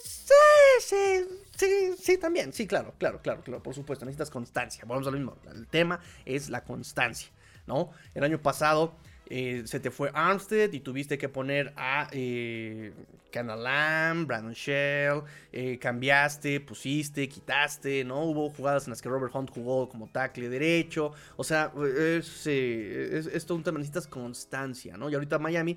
Sí, 0.05 0.35
sí, 0.81 1.27
sí, 1.57 1.95
sí, 1.99 2.19
también, 2.19 2.53
sí, 2.53 2.67
claro, 2.67 2.93
claro, 2.99 3.23
claro, 3.23 3.41
claro, 3.43 3.63
por 3.63 3.75
supuesto, 3.75 4.05
necesitas 4.05 4.29
constancia. 4.29 4.85
Vamos 4.87 5.07
a 5.07 5.11
lo 5.11 5.17
mismo, 5.17 5.39
el 5.55 5.67
tema 5.67 6.01
es 6.27 6.51
la 6.51 6.63
constancia, 6.63 7.31
¿no? 7.67 7.91
El 8.15 8.23
año 8.23 8.43
pasado 8.43 8.97
eh, 9.29 9.63
se 9.65 9.81
te 9.81 9.91
fue 9.91 10.11
Armstead 10.15 10.73
y 10.73 10.81
tuviste 10.81 11.19
que 11.19 11.29
poner 11.29 11.73
a 11.77 12.09
eh, 12.13 12.93
Brandon 13.33 14.53
Shell, 14.53 15.23
eh, 15.53 15.79
cambiaste, 15.79 16.61
pusiste, 16.61 17.29
quitaste, 17.29 18.05
¿no? 18.05 18.25
Hubo 18.25 18.49
jugadas 18.51 18.87
en 18.87 18.91
las 18.91 19.03
que 19.03 19.09
Robert 19.09 19.35
Hunt 19.35 19.51
jugó 19.51 19.89
como 19.89 20.09
tackle 20.09 20.49
derecho, 20.49 21.13
o 21.37 21.45
sea, 21.45 21.71
es, 21.77 22.47
es, 22.47 23.27
es 23.27 23.47
todo 23.47 23.59
un 23.59 23.65
tema, 23.65 23.79
necesitas 23.79 24.07
constancia, 24.07 24.97
¿no? 24.97 25.11
Y 25.11 25.15
ahorita 25.15 25.39
Miami, 25.39 25.77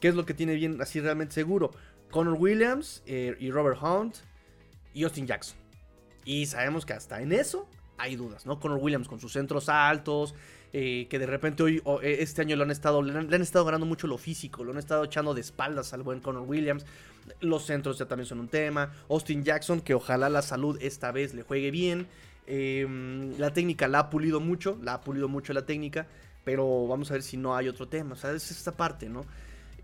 ¿qué 0.00 0.08
es 0.08 0.14
lo 0.14 0.24
que 0.24 0.32
tiene 0.32 0.54
bien 0.54 0.80
así 0.80 1.00
realmente 1.00 1.34
seguro? 1.34 1.72
Connor 2.10 2.36
Williams 2.38 3.02
y 3.06 3.50
Robert 3.50 3.78
Hunt 3.82 4.16
y 4.94 5.02
Austin 5.02 5.26
Jackson. 5.26 5.58
Y 6.24 6.46
sabemos 6.46 6.86
que 6.86 6.94
hasta 6.94 7.20
en 7.20 7.32
eso 7.32 7.68
hay 7.98 8.16
dudas, 8.16 8.46
¿no? 8.46 8.58
Connor 8.60 8.78
Williams 8.80 9.08
con 9.08 9.20
sus 9.20 9.32
centros 9.32 9.68
altos, 9.68 10.34
eh, 10.72 11.06
que 11.08 11.18
de 11.18 11.26
repente 11.26 11.62
hoy, 11.62 11.82
eh, 12.02 12.16
este 12.20 12.42
año 12.42 12.56
lo 12.56 12.64
han 12.64 12.70
estado, 12.70 13.02
le 13.02 13.16
han, 13.16 13.42
estado 13.42 13.64
ganando 13.64 13.86
mucho 13.86 14.06
lo 14.06 14.18
físico, 14.18 14.64
lo 14.64 14.72
han 14.72 14.78
estado 14.78 15.04
echando 15.04 15.34
de 15.34 15.40
espaldas 15.40 15.92
al 15.92 16.02
buen 16.02 16.20
Connor 16.20 16.42
Williams. 16.42 16.84
Los 17.40 17.64
centros 17.64 17.98
ya 17.98 18.06
también 18.06 18.26
son 18.26 18.40
un 18.40 18.48
tema. 18.48 18.92
Austin 19.08 19.44
Jackson, 19.44 19.80
que 19.80 19.94
ojalá 19.94 20.28
la 20.28 20.42
salud 20.42 20.76
esta 20.80 21.12
vez 21.12 21.32
le 21.32 21.42
juegue 21.42 21.70
bien. 21.70 22.06
Em, 22.46 23.38
la 23.38 23.52
técnica 23.52 23.88
la 23.88 24.00
ha 24.00 24.10
pulido 24.10 24.40
mucho, 24.40 24.78
la 24.82 24.94
ha 24.94 25.00
pulido 25.00 25.28
mucho 25.28 25.52
la 25.52 25.64
técnica, 25.64 26.06
pero 26.44 26.86
vamos 26.86 27.10
a 27.10 27.14
ver 27.14 27.22
si 27.22 27.36
no 27.36 27.56
hay 27.56 27.68
otro 27.68 27.88
tema. 27.88 28.14
O 28.14 28.16
sea, 28.16 28.32
es 28.32 28.50
esta 28.50 28.72
parte, 28.72 29.08
¿no? 29.08 29.24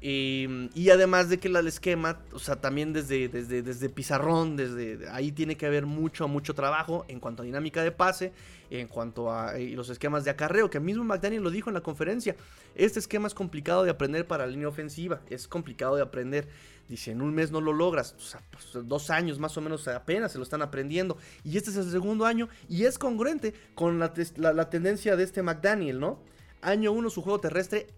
Em, 0.03 0.70
y 0.74 0.88
además 0.88 1.28
de 1.28 1.38
que 1.38 1.48
el 1.48 1.66
esquema, 1.66 2.20
o 2.32 2.38
sea, 2.38 2.57
también 2.57 2.94
desde, 2.94 3.28
desde, 3.28 3.61
desde 3.61 3.88
pizarrón, 3.90 4.57
desde 4.57 5.09
ahí 5.11 5.30
tiene 5.30 5.57
que 5.57 5.66
haber 5.66 5.84
mucho, 5.84 6.26
mucho 6.26 6.55
trabajo 6.55 7.05
en 7.09 7.20
cuanto 7.20 7.42
a 7.42 7.44
dinámica 7.44 7.82
de 7.82 7.92
pase, 7.92 8.32
en 8.70 8.88
cuanto 8.88 9.30
a 9.30 9.59
los 9.59 9.90
esquemas 9.90 10.24
de 10.24 10.30
acarreo, 10.30 10.70
que 10.70 10.80
mismo 10.80 11.05
McDaniel 11.05 11.42
lo 11.42 11.51
dijo 11.51 11.68
en 11.68 11.74
la 11.74 11.82
conferencia. 11.82 12.34
Este 12.74 12.98
esquema 12.98 13.26
es 13.26 13.34
complicado 13.34 13.84
de 13.84 13.90
aprender 13.90 14.26
para 14.26 14.46
la 14.46 14.53
línea 14.53 14.68
ofensiva, 14.68 15.20
es 15.28 15.46
complicado 15.46 15.96
de 15.96 16.03
aprender. 16.03 16.48
Dice, 16.88 17.12
en 17.12 17.20
un 17.20 17.34
mes 17.34 17.53
no 17.53 17.61
lo 17.61 17.72
logras, 17.72 18.16
o 18.18 18.20
sea, 18.20 18.42
pues, 18.51 18.88
dos 18.88 19.11
años 19.11 19.38
más 19.38 19.57
o 19.57 19.61
menos 19.61 19.86
apenas 19.86 20.32
se 20.32 20.38
lo 20.38 20.44
están 20.44 20.62
aprendiendo. 20.62 21.18
Y 21.44 21.57
este 21.57 21.70
es 21.70 21.76
el 21.76 21.90
segundo 21.90 22.24
año 22.24 22.48
y 22.68 22.84
es 22.84 22.98
congruente 22.98 23.55
con 23.74 23.98
la, 23.98 24.12
la 24.36 24.70
tendencia 24.70 25.14
de 25.14 25.24
este 25.24 25.42
McDaniel, 25.42 26.01
¿no? 26.01 26.18
Año 26.62 26.92
1 26.92 27.11
su 27.11 27.22
juego 27.22 27.40
terrestre 27.40 27.88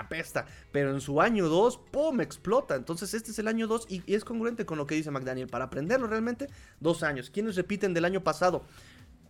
apesta, 0.00 0.46
pero 0.72 0.90
en 0.90 1.00
su 1.00 1.20
año 1.20 1.48
2, 1.48 1.78
¡pum! 1.90 2.20
explota. 2.20 2.74
Entonces 2.74 3.14
este 3.14 3.30
es 3.30 3.38
el 3.38 3.48
año 3.48 3.66
2 3.66 3.86
y, 3.88 4.14
es 4.14 4.24
congruente 4.24 4.66
con 4.66 4.78
lo 4.78 4.86
que 4.86 4.94
dice 4.94 5.10
McDaniel. 5.10 5.48
Para 5.48 5.66
aprenderlo 5.66 6.06
realmente, 6.06 6.48
dos 6.80 7.02
años. 7.02 7.30
¿Quiénes 7.30 7.56
repiten 7.56 7.94
del 7.94 8.04
año 8.04 8.22
pasado? 8.22 8.64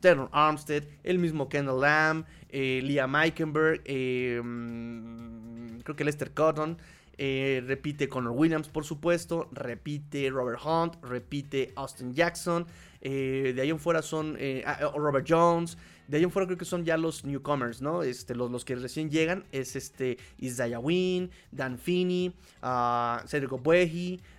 Terrence 0.01 0.31
Armstead, 0.33 0.85
el 1.05 1.19
mismo 1.19 1.49
Kendall 1.49 1.81
Lamb, 1.81 2.25
eh, 2.49 2.81
Liam 2.83 3.15
eh, 3.15 4.41
mm, 4.43 5.81
creo 5.81 5.97
que 5.97 6.05
Lester 6.05 6.33
Cotton. 6.33 6.79
Eh, 7.23 7.63
repite 7.67 8.09
Connor 8.09 8.33
Williams, 8.33 8.69
por 8.69 8.85
supuesto. 8.85 9.51
Repite 9.53 10.31
Robert 10.31 10.61
Hunt. 10.65 10.97
Repite 11.05 11.73
Austin 11.77 12.15
Jackson. 12.15 12.67
de 13.03 13.59
ahí 13.61 13.69
en 13.69 13.79
fuera 13.79 14.01
son 14.01 14.39
ah, 14.65 14.91
Robert 14.95 15.27
Jones. 15.29 15.77
De 16.11 16.17
ahí 16.17 16.25
en 16.25 16.33
fuera 16.33 16.47
creo 16.47 16.59
que 16.59 16.65
son 16.65 16.85
ya 16.85 16.97
los 16.97 17.25
newcomers, 17.25 17.81
¿no? 17.81 18.03
Este, 18.03 18.35
los, 18.35 18.51
los 18.51 18.65
que 18.65 18.75
recién 18.75 19.11
llegan 19.11 19.45
es 19.53 19.77
este 19.77 20.19
Isaiah 20.39 20.81
Wynn, 20.81 21.31
Dan 21.53 21.79
Finney, 21.79 22.35
uh, 22.65 23.25
Cedric 23.29 23.53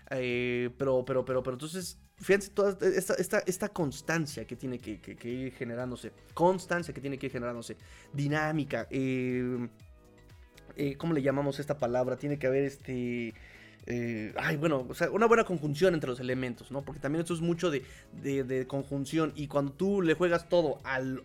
eh, 0.09 0.69
pero, 0.77 1.05
pero, 1.05 1.23
pero, 1.23 1.41
pero 1.41 1.53
entonces 1.53 1.97
fíjense 2.17 2.49
toda 2.49 2.77
esta, 2.85 3.39
esta, 3.39 3.69
constancia 3.69 4.45
que 4.45 4.57
tiene 4.57 4.79
que, 4.79 4.99
ir 5.23 5.53
generándose. 5.53 6.11
Constancia 6.33 6.93
que 6.93 6.99
tiene 6.99 7.17
que 7.17 7.27
ir 7.27 7.31
generándose. 7.31 7.77
Dinámica. 8.11 8.87
Eh, 8.89 9.69
eh, 10.75 10.97
¿Cómo 10.97 11.13
le 11.13 11.21
llamamos 11.21 11.57
esta 11.61 11.77
palabra? 11.77 12.17
Tiene 12.17 12.37
que 12.37 12.47
haber 12.47 12.65
este... 12.65 13.33
ay, 14.35 14.57
bueno, 14.57 14.85
o 14.89 14.93
sea, 14.93 15.09
una 15.09 15.25
buena 15.25 15.45
conjunción 15.45 15.93
entre 15.93 16.09
los 16.09 16.19
elementos, 16.19 16.69
¿no? 16.69 16.81
Porque 16.81 16.99
también 16.99 17.21
esto 17.21 17.33
es 17.33 17.39
mucho 17.39 17.71
de, 17.71 17.85
de, 18.11 18.67
conjunción. 18.67 19.31
Y 19.37 19.47
cuando 19.47 19.71
tú 19.71 20.01
le 20.01 20.15
juegas 20.15 20.49
todo 20.49 20.79
al 20.83 21.23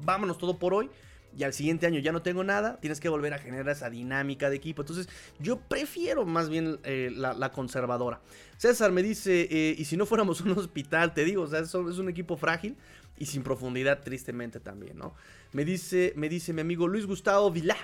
vámonos 0.00 0.38
todo 0.38 0.58
por 0.58 0.74
hoy. 0.74 0.90
Y 1.36 1.42
al 1.42 1.52
siguiente 1.52 1.86
año 1.86 1.98
ya 1.98 2.12
no 2.12 2.22
tengo 2.22 2.44
nada, 2.44 2.78
tienes 2.80 3.00
que 3.00 3.08
volver 3.08 3.34
a 3.34 3.38
generar 3.38 3.68
esa 3.68 3.90
dinámica 3.90 4.50
de 4.50 4.56
equipo. 4.56 4.82
Entonces, 4.82 5.08
yo 5.40 5.58
prefiero 5.58 6.24
más 6.24 6.48
bien 6.48 6.78
eh, 6.84 7.10
la, 7.12 7.50
conservadora. 7.50 8.20
César 8.56 8.92
me 8.92 9.02
dice: 9.02 9.48
eh, 9.50 9.74
Y 9.76 9.84
si 9.86 9.96
no 9.96 10.06
fuéramos 10.06 10.40
un 10.42 10.52
hospital, 10.52 11.12
te 11.12 11.24
digo, 11.24 11.42
o 11.42 11.46
sea, 11.48 11.58
es, 11.58 11.74
un 11.74 12.08
equipo 12.08 12.36
frágil 12.36 12.76
y 13.18 13.26
sin 13.26 13.42
profundidad, 13.42 14.02
tristemente 14.02 14.60
también, 14.60 14.96
¿no? 14.96 15.14
Me 15.52 15.64
dice, 15.64 16.12
me 16.16 16.28
dice 16.28 16.52
mi 16.52 16.60
amigo 16.60 16.86
Luis 16.86 17.06
Gustavo 17.06 17.50
Vilá. 17.50 17.76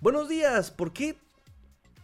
Buenos 0.00 0.28
días, 0.28 0.70
¿por 0.70 0.92
qué 0.92 1.16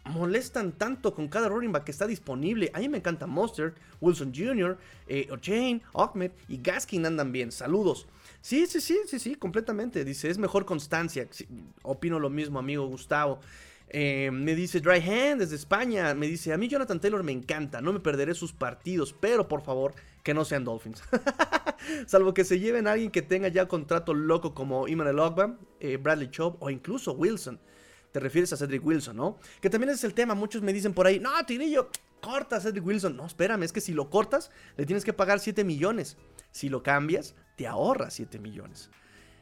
molestan 0.04 0.72
tanto 0.72 1.14
con 1.14 1.28
cada 1.28 1.48
running 1.48 1.72
back 1.72 1.84
que 1.84 1.90
está 1.90 2.06
disponible. 2.06 2.70
A 2.74 2.78
mí 2.78 2.88
me 2.88 2.98
encanta 2.98 3.26
Monster, 3.26 3.74
Wilson 4.00 4.32
Jr., 4.34 4.78
eh, 5.06 5.28
O'Chain, 5.30 5.82
Ahmed 5.94 6.32
y 6.48 6.58
Gaskin 6.58 7.06
andan 7.06 7.32
bien. 7.32 7.50
Saludos. 7.50 8.06
Sí, 8.44 8.66
sí, 8.66 8.82
sí, 8.82 8.98
sí, 9.06 9.18
sí, 9.18 9.36
completamente. 9.36 10.04
Dice, 10.04 10.28
es 10.28 10.36
mejor 10.36 10.66
constancia. 10.66 11.26
opino 11.80 12.20
lo 12.20 12.28
mismo, 12.28 12.58
amigo 12.58 12.86
Gustavo. 12.86 13.40
Eh, 13.88 14.30
me 14.30 14.54
dice 14.54 14.82
Dry 14.82 14.98
Hand 14.98 15.40
desde 15.40 15.56
España. 15.56 16.12
Me 16.12 16.26
dice, 16.26 16.52
a 16.52 16.58
mí 16.58 16.68
Jonathan 16.68 17.00
Taylor 17.00 17.22
me 17.22 17.32
encanta. 17.32 17.80
No 17.80 17.90
me 17.94 18.00
perderé 18.00 18.34
sus 18.34 18.52
partidos, 18.52 19.14
pero 19.18 19.48
por 19.48 19.62
favor, 19.62 19.94
que 20.22 20.34
no 20.34 20.44
sean 20.44 20.62
Dolphins. 20.62 21.02
Salvo 22.06 22.34
que 22.34 22.44
se 22.44 22.60
lleven 22.60 22.86
a 22.86 22.92
alguien 22.92 23.10
que 23.10 23.22
tenga 23.22 23.48
ya 23.48 23.66
contrato 23.66 24.12
loco 24.12 24.52
como 24.52 24.88
Iman 24.88 25.18
Ogba, 25.18 25.56
eh, 25.80 25.96
Bradley 25.96 26.30
Chubb 26.30 26.58
o 26.60 26.68
incluso 26.68 27.12
Wilson. 27.12 27.58
Te 28.12 28.20
refieres 28.20 28.52
a 28.52 28.58
Cedric 28.58 28.84
Wilson, 28.84 29.16
¿no? 29.16 29.38
Que 29.62 29.70
también 29.70 29.88
es 29.88 30.04
el 30.04 30.12
tema. 30.12 30.34
Muchos 30.34 30.60
me 30.60 30.74
dicen 30.74 30.92
por 30.92 31.06
ahí, 31.06 31.18
no, 31.18 31.30
Tirillo, 31.46 31.88
corta 32.20 32.56
a 32.56 32.60
Cedric 32.60 32.84
Wilson. 32.84 33.16
No, 33.16 33.24
espérame, 33.24 33.62
es 33.62 33.72
que 33.72 33.80
si 33.80 33.94
lo 33.94 34.10
cortas, 34.10 34.50
le 34.76 34.84
tienes 34.84 35.02
que 35.02 35.14
pagar 35.14 35.40
7 35.40 35.64
millones. 35.64 36.18
Si 36.50 36.68
lo 36.68 36.82
cambias, 36.82 37.34
te 37.56 37.66
ahorra 37.66 38.10
7 38.10 38.38
millones. 38.38 38.90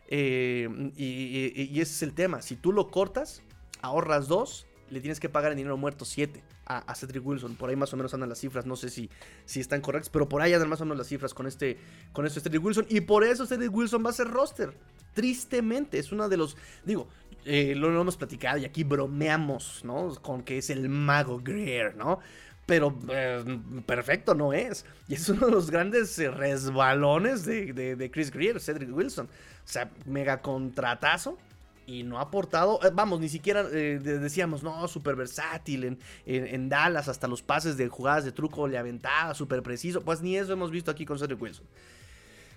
Eh, 0.09 0.69
y, 0.97 1.81
ese 1.81 1.93
es 1.93 2.03
el 2.03 2.13
tema. 2.13 2.43
Si 2.43 2.57
tú 2.57 2.73
lo 2.73 2.91
cortas, 2.91 3.43
ahorras 3.81 4.29
2, 4.29 4.67
le 4.91 5.01
tienes 5.01 5.21
que 5.21 5.29
pagar 5.29 5.53
en 5.53 5.59
dinero 5.59 5.77
muerto 5.77 6.05
7 6.05 6.43
a, 6.67 6.95
Cedric 6.95 7.27
Wilson. 7.27 7.57
Por 7.57 7.71
ahí 7.71 7.77
más 7.77 7.93
o 7.93 7.97
menos 7.97 8.13
andan 8.13 8.29
las 8.29 8.39
cifras. 8.39 8.67
No 8.67 8.77
sé 8.77 8.91
si, 8.91 9.09
si 9.47 9.61
están 9.61 9.81
correctas, 9.81 10.11
pero 10.11 10.29
por 10.29 10.43
ahí 10.43 10.53
andan 10.53 10.69
más 10.69 10.81
o 10.81 10.85
menos 10.85 10.99
las 10.99 11.09
cifras 11.09 11.33
con 11.35 11.47
este, 11.47 11.79
con 12.13 12.27
este 12.27 12.41
Cedric 12.41 12.63
Wilson. 12.65 12.87
Y 12.89 13.01
por 13.01 13.25
eso 13.25 13.47
Cedric 13.47 13.75
Wilson 13.75 14.05
va 14.05 14.11
a 14.11 14.15
ser 14.15 14.29
roster. 14.29 14.77
Tristemente, 15.15 15.99
es 15.99 16.13
uno 16.13 16.29
de 16.29 16.37
los. 16.37 16.57
Digo, 16.85 17.09
eh, 17.45 17.75
lo, 17.75 17.91
lo, 17.91 18.01
hemos 18.01 18.17
platicado 18.17 18.59
y 18.59 18.65
aquí 18.65 18.85
bromeamos, 18.85 19.83
¿no? 19.85 20.15
Con 20.17 20.43
que 20.43 20.59
es 20.59 20.71
el 20.71 20.89
mago 20.89 21.41
Greer, 21.43 21.97
¿no? 21.97 22.21
Pero 22.67 22.97
eh, 23.11 23.45
perfecto 23.87 24.35
no 24.35 24.53
es. 24.53 24.85
Y 25.09 25.15
es 25.15 25.29
uno 25.29 25.47
de 25.47 25.53
los 25.53 25.71
grandes 25.71 26.19
eh, 26.19 26.31
resbalones 26.31 27.45
de, 27.45 28.11
Chris 28.13 28.31
Greer, 28.31 28.61
Cedric 28.61 28.95
Wilson. 28.95 29.27
O 29.27 29.69
sea, 29.69 29.91
mega 30.07 30.41
contratazo. 30.41 31.39
Y 31.85 32.05
no 32.05 32.19
ha 32.19 32.23
aportado, 32.23 32.79
eh, 32.85 32.91
vamos, 32.95 33.19
ni 33.19 33.29
siquiera 33.29 33.65
decíamos, 33.65 34.63
no, 34.63 34.87
súper 34.87 35.17
versátil 35.17 35.99
en, 36.25 36.69
Dallas, 36.69 37.09
hasta 37.09 37.27
los 37.27 37.43
pases 37.43 37.77
de 37.77 37.89
jugadas 37.89 38.25
de 38.25 38.31
truco 38.31 38.69
le 38.69 38.79
aventaba, 38.79 39.35
súper 39.35 39.63
preciso. 39.63 40.01
Pues 40.01 40.23
ni 40.23 40.37
eso 40.37 40.53
hemos 40.53 40.71
visto 40.71 40.93
aquí 40.93 41.05
con 41.05 41.19
Cedric 41.19 41.43
Wilson. 41.43 41.67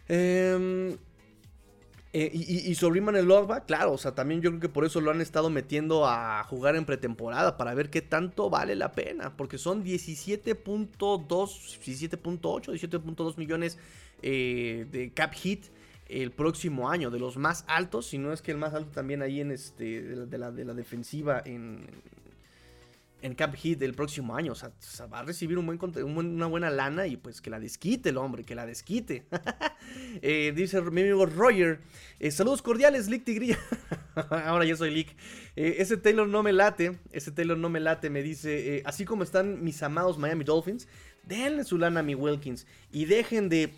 Eh, 0.08 0.96
eh, 2.18 2.32
y, 2.32 2.72
y, 2.72 2.76
sobre 2.76 3.02
el 3.02 3.26
Logba, 3.26 3.66
claro, 3.66 3.92
o 3.92 3.98
sea, 3.98 4.16
también 4.16 4.40
yo 4.42 4.50
creo 4.50 4.62
que 4.62 4.70
por 4.70 4.86
eso 4.86 5.02
lo 5.02 5.12
han 5.12 5.20
estado 5.20 5.50
metiendo 5.50 6.08
a 6.08 6.46
jugar 6.46 6.78
en 6.78 6.86
pretemporada, 6.86 7.58
para 7.58 7.74
ver 7.74 7.90
qué 7.90 8.02
tanto 8.02 8.50
vale 8.50 8.78
la 8.78 8.94
pena, 8.94 9.36
porque 9.36 9.58
son 9.58 9.84
17.2, 9.84 10.96
17.8, 10.98 12.40
17.2 12.40 13.38
millones 13.38 13.78
eh, 14.22 14.88
de 14.94 15.12
cap 15.12 15.34
hit 15.34 15.66
el 16.08 16.32
próximo 16.32 16.90
año, 16.90 17.12
de 17.12 17.20
los 17.20 17.36
más 17.36 17.66
altos, 17.68 18.06
si 18.06 18.18
no 18.18 18.32
es 18.32 18.42
que 18.42 18.52
el 18.52 18.60
más 18.60 18.74
alto 18.74 18.92
también 18.92 19.22
ahí 19.22 19.42
en 19.42 19.52
este, 19.52 20.02
de 20.02 20.38
la 20.38 20.52
defensiva 20.52 21.42
en, 21.44 21.86
en 23.26 23.34
Camp 23.34 23.56
Hit 23.56 23.80
del 23.80 23.96
próximo 23.96 24.36
año. 24.36 24.52
O 24.52 24.56
sea, 24.56 24.72
va 25.12 25.20
a 25.20 25.24
recibir 25.24 25.58
un 25.58 25.66
buen, 25.66 25.80
una 26.08 26.46
buena 26.46 26.70
lana 26.70 27.08
y 27.08 27.18
pues 27.18 27.42
que 27.42 27.50
la 27.50 27.60
desquite 27.60 28.10
el 28.10 28.18
hombre, 28.18 28.44
que 28.44 28.56
la 28.56 28.66
desquite. 28.66 29.26
Eh, 30.22 30.52
dice 30.56 30.82
mi 30.82 31.02
amigo 31.02 31.28
Roger, 31.28 31.80
eh, 32.20 32.32
saludos 32.32 32.64
cordiales, 32.64 33.08
Lick 33.08 33.24
Tigría. 33.24 33.60
Ahora 34.32 34.66
yo 34.66 34.76
soy 34.76 34.90
Lick. 34.90 35.16
Eh, 35.56 35.76
ese 35.78 35.98
Taylor 35.98 36.28
no 36.28 36.42
me 36.42 36.54
late, 36.54 36.98
ese 37.12 37.32
Taylor 37.32 37.58
no 37.58 37.70
me 37.70 37.80
late, 37.80 38.10
me 38.10 38.24
dice, 38.24 38.82
así 38.86 39.06
como 39.06 39.22
están 39.22 39.64
mis 39.64 39.84
amados 39.84 40.18
Miami 40.18 40.44
Dolphins, 40.44 40.88
denle 41.24 41.66
su 41.66 41.78
lana 41.78 42.00
a 42.00 42.04
mi 42.04 42.16
Wilkins 42.16 42.66
y 42.92 43.06
dejen 43.06 43.48
de 43.48 43.74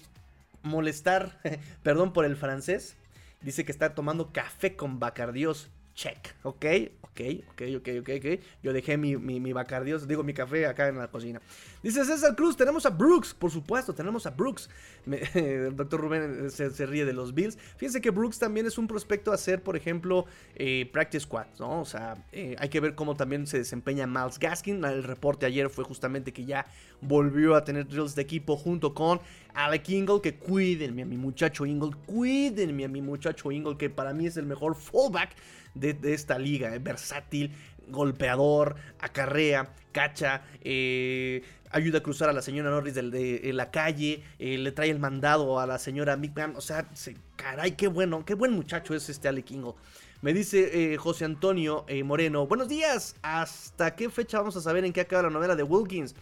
molestar, 0.64 1.42
perdón 1.84 2.14
por 2.14 2.24
el 2.24 2.38
francés. 2.38 2.96
Dice 3.42 3.66
que 3.66 3.72
está 3.72 3.94
tomando 3.94 4.32
café 4.32 4.78
con 4.78 5.00
Bacardios 5.00 5.70
check, 5.98 6.36
¿ok? 6.44 6.66
Ok, 7.02 7.22
ok, 7.50 7.62
ok, 7.78 7.90
ok, 8.02 8.10
ok. 8.20 8.40
Yo 8.62 8.72
dejé 8.72 8.98
mi, 8.98 9.18
mi, 9.18 9.40
mi 9.40 9.52
Bacardios, 9.52 10.08
digo 10.08 10.24
mi 10.24 10.34
café 10.34 10.68
acá 10.68 10.88
en 10.88 10.98
la 11.00 11.08
cocina. 11.10 11.42
Dice 11.84 12.04
César 12.06 12.36
Cruz, 12.36 12.58
tenemos 12.58 12.86
a 12.86 12.90
Brooks, 12.90 13.34
por 13.34 13.52
supuesto, 13.52 13.94
tenemos 13.94 14.26
a 14.26 14.32
Brooks. 14.32 14.70
el 15.36 15.76
doctor 15.76 16.02
Rubén 16.02 16.50
se, 16.50 16.86
ríe 16.86 17.06
de 17.06 17.14
los 17.14 17.34
Bills. 17.34 17.58
Fíjense 17.78 18.02
que 18.02 18.10
Brooks 18.10 18.40
también 18.40 18.66
es 18.66 18.78
un 18.78 18.88
prospecto 18.88 19.32
a 19.32 19.36
hacer, 19.36 19.62
por 19.62 19.78
ejemplo, 19.78 20.26
eh, 20.56 20.90
Practice 20.92 21.26
Squad, 21.26 21.48
¿no? 21.60 21.82
O 21.82 21.86
sea, 21.86 22.26
eh, 22.32 22.56
hay 22.60 22.70
que 22.70 22.80
ver 22.80 22.96
cómo 22.96 23.16
también 23.16 23.48
se 23.48 23.60
desempeña 23.60 24.08
Miles 24.08 24.40
Gaskin. 24.40 24.84
El 24.84 25.04
reporte 25.04 25.46
ayer 25.46 25.70
fue 25.70 25.84
justamente 25.84 26.34
que 26.34 26.46
ya 26.46 26.66
volvió 27.02 27.56
a 27.56 27.64
tener 27.64 27.88
drills 27.88 28.16
de 28.16 28.24
equipo 28.24 28.58
junto 28.58 28.94
con 28.94 29.22
Alec 29.54 29.90
Ingle, 29.90 30.22
que 30.22 30.36
cuídenme 30.36 31.04
a 31.04 31.06
mi 31.06 31.18
muchacho 31.18 31.66
Ingle, 31.66 31.92
cuídenme 32.06 32.86
a 32.86 32.88
mi 32.88 33.02
muchacho 33.02 33.52
Ingle, 33.52 33.78
que 33.78 33.90
para 33.90 34.14
mí 34.14 34.28
es 34.28 34.38
el 34.38 34.46
mejor 34.46 34.76
fullback 34.76 35.36
de, 35.74 36.14
esta 36.14 36.40
liga, 36.40 36.74
eh, 36.74 36.80
versátil, 36.80 37.52
golpeador, 37.88 38.76
acarrea, 39.00 39.74
cacha, 39.92 40.44
eh, 40.62 41.42
ayuda 41.72 42.00
a 42.00 42.04
cruzar 42.04 42.30
a 42.30 42.34
la 42.34 42.42
señora 42.42 42.70
Norris 42.70 42.96
de, 42.96 43.52
la 43.54 43.72
calle, 43.72 44.24
eh, 44.40 44.58
le 44.58 44.72
trae 44.72 44.90
el 44.90 45.00
mandado 45.00 45.60
a 45.60 45.68
la 45.68 45.80
señora 45.80 46.18
McMahon, 46.18 46.56
o 46.56 46.62
sea, 46.62 46.90
caray, 47.36 47.74
qué 47.74 47.88
bueno, 47.88 48.26
qué 48.26 48.34
buen 48.34 48.52
muchacho 48.52 48.94
es 48.94 49.10
este 49.10 49.28
Alec 49.28 49.52
Ingle. 49.52 49.74
Me 50.22 50.34
dice 50.34 50.98
José 50.98 51.26
Antonio 51.26 51.86
Moreno, 52.04 52.48
buenos 52.48 52.68
días, 52.68 53.16
¿hasta 53.22 53.96
qué 53.96 54.10
fecha 54.10 54.40
vamos 54.40 54.58
a 54.58 54.62
saber 54.62 54.84
en 54.84 54.92
qué 54.92 55.02
acaba 55.02 55.24
la 55.24 55.30
novela 55.30 55.56
de 55.56 55.62
Wilkins? 55.62 56.16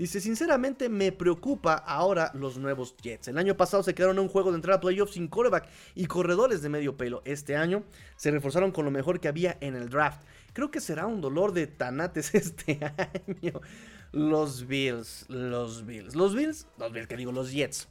Dice, 0.00 0.18
sinceramente 0.18 0.88
me 0.88 1.12
preocupa 1.12 1.74
ahora 1.74 2.30
los 2.32 2.56
nuevos 2.56 2.96
Jets. 3.02 3.28
El 3.28 3.36
año 3.36 3.54
pasado 3.58 3.82
se 3.82 3.94
quedaron 3.94 4.16
en 4.16 4.22
un 4.22 4.28
juego 4.30 4.50
de 4.50 4.56
entrada 4.56 4.78
a 4.78 4.80
playoffs 4.80 5.12
sin 5.12 5.28
quarterback 5.28 5.68
y 5.94 6.06
corredores 6.06 6.62
de 6.62 6.70
medio 6.70 6.96
pelo. 6.96 7.20
Este 7.26 7.54
año 7.54 7.82
se 8.16 8.30
reforzaron 8.30 8.72
con 8.72 8.86
lo 8.86 8.90
mejor 8.90 9.20
que 9.20 9.28
había 9.28 9.58
en 9.60 9.76
el 9.76 9.90
draft. 9.90 10.22
Creo 10.54 10.70
que 10.70 10.80
será 10.80 11.06
un 11.06 11.20
dolor 11.20 11.52
de 11.52 11.66
tanates 11.66 12.34
este 12.34 12.80
año. 12.80 13.60
Los 14.12 14.66
Bills, 14.66 15.26
los 15.28 15.86
Bills, 15.86 16.14
los 16.14 16.34
Bills, 16.34 16.66
los 16.78 16.92
Bills, 16.92 17.06
que 17.06 17.16
digo, 17.16 17.32
los 17.32 17.52
Jets. 17.52 17.88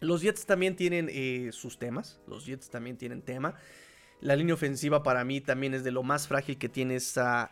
Los 0.00 0.20
Jets 0.22 0.46
también 0.46 0.76
tienen 0.76 1.08
eh, 1.10 1.50
sus 1.52 1.78
temas. 1.78 2.20
Los 2.26 2.46
Jets 2.46 2.68
también 2.68 2.96
tienen 2.96 3.22
tema. 3.22 3.54
La 4.20 4.34
línea 4.34 4.54
ofensiva 4.54 5.02
para 5.02 5.24
mí 5.24 5.40
también 5.40 5.74
es 5.74 5.84
de 5.84 5.90
lo 5.90 6.02
más 6.02 6.26
frágil 6.26 6.58
que 6.58 6.68
tiene 6.68 6.96
ese, 6.96 7.50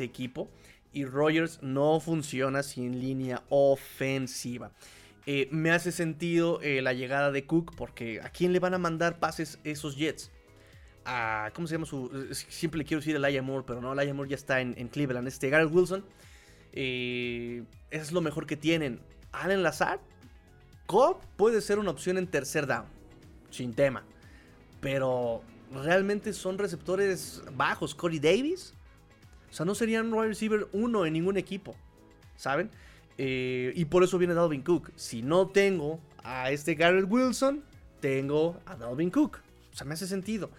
equipo. 0.00 0.50
Y 0.92 1.04
Rogers 1.04 1.60
no 1.62 2.00
funciona 2.00 2.62
sin 2.62 3.00
línea 3.00 3.42
ofensiva. 3.48 4.72
Eh, 5.26 5.48
me 5.50 5.70
hace 5.70 5.90
sentido 5.90 6.60
eh, 6.62 6.82
la 6.82 6.92
llegada 6.92 7.32
de 7.32 7.46
Cook 7.46 7.74
porque 7.76 8.20
¿a 8.20 8.28
quién 8.28 8.52
le 8.52 8.58
van 8.58 8.74
a 8.74 8.78
mandar 8.78 9.18
pases 9.18 9.58
esos 9.64 9.96
Jets? 9.96 10.30
A, 11.06 11.50
¿Cómo 11.54 11.66
se 11.66 11.74
llama 11.74 11.86
su...? 11.86 12.28
Siempre 12.32 12.84
quiero 12.84 13.00
decir 13.00 13.16
Elijah 13.16 13.42
Moore, 13.42 13.64
pero 13.66 13.80
no, 13.80 13.92
Elijah 13.92 14.14
Moore 14.14 14.30
ya 14.30 14.36
está 14.36 14.60
en, 14.60 14.88
Cleveland. 14.88 15.26
Este 15.26 15.48
Garrett 15.48 15.72
Wilson 15.72 16.04
es 16.74 18.12
lo 18.12 18.20
mejor 18.20 18.46
que 18.46 18.56
tienen. 18.56 19.00
Allen 19.32 19.62
Lazard 19.62 20.00
Cobb 20.86 21.20
puede 21.36 21.60
ser 21.60 21.78
una 21.78 21.90
opción 21.90 22.18
en 22.18 22.26
tercer 22.26 22.66
down, 22.66 22.84
sin 23.50 23.74
tema. 23.74 24.04
Pero 24.80 25.42
realmente 25.72 26.32
son 26.32 26.58
receptores 26.58 27.42
bajos. 27.56 27.94
Corey 27.94 28.18
Davis, 28.18 28.74
o 29.50 29.54
sea, 29.54 29.64
no 29.64 29.74
serían 29.74 30.12
wide 30.12 30.28
receiver 30.28 30.68
uno 30.72 31.06
en 31.06 31.14
ningún 31.14 31.36
equipo, 31.36 31.74
¿saben? 32.36 32.70
Eh, 33.16 33.72
y 33.74 33.84
por 33.86 34.04
eso 34.04 34.18
viene 34.18 34.34
Dalvin 34.34 34.62
Cook. 34.62 34.92
Si 34.96 35.22
no 35.22 35.48
tengo 35.48 36.00
a 36.22 36.50
este 36.50 36.74
Garrett 36.74 37.06
Wilson, 37.08 37.64
tengo 38.00 38.60
a 38.66 38.76
Dalvin 38.76 39.10
Cook. 39.10 39.40
O 39.72 39.76
sea, 39.76 39.86
me 39.86 39.94
hace 39.94 40.06
sentido. 40.06 40.50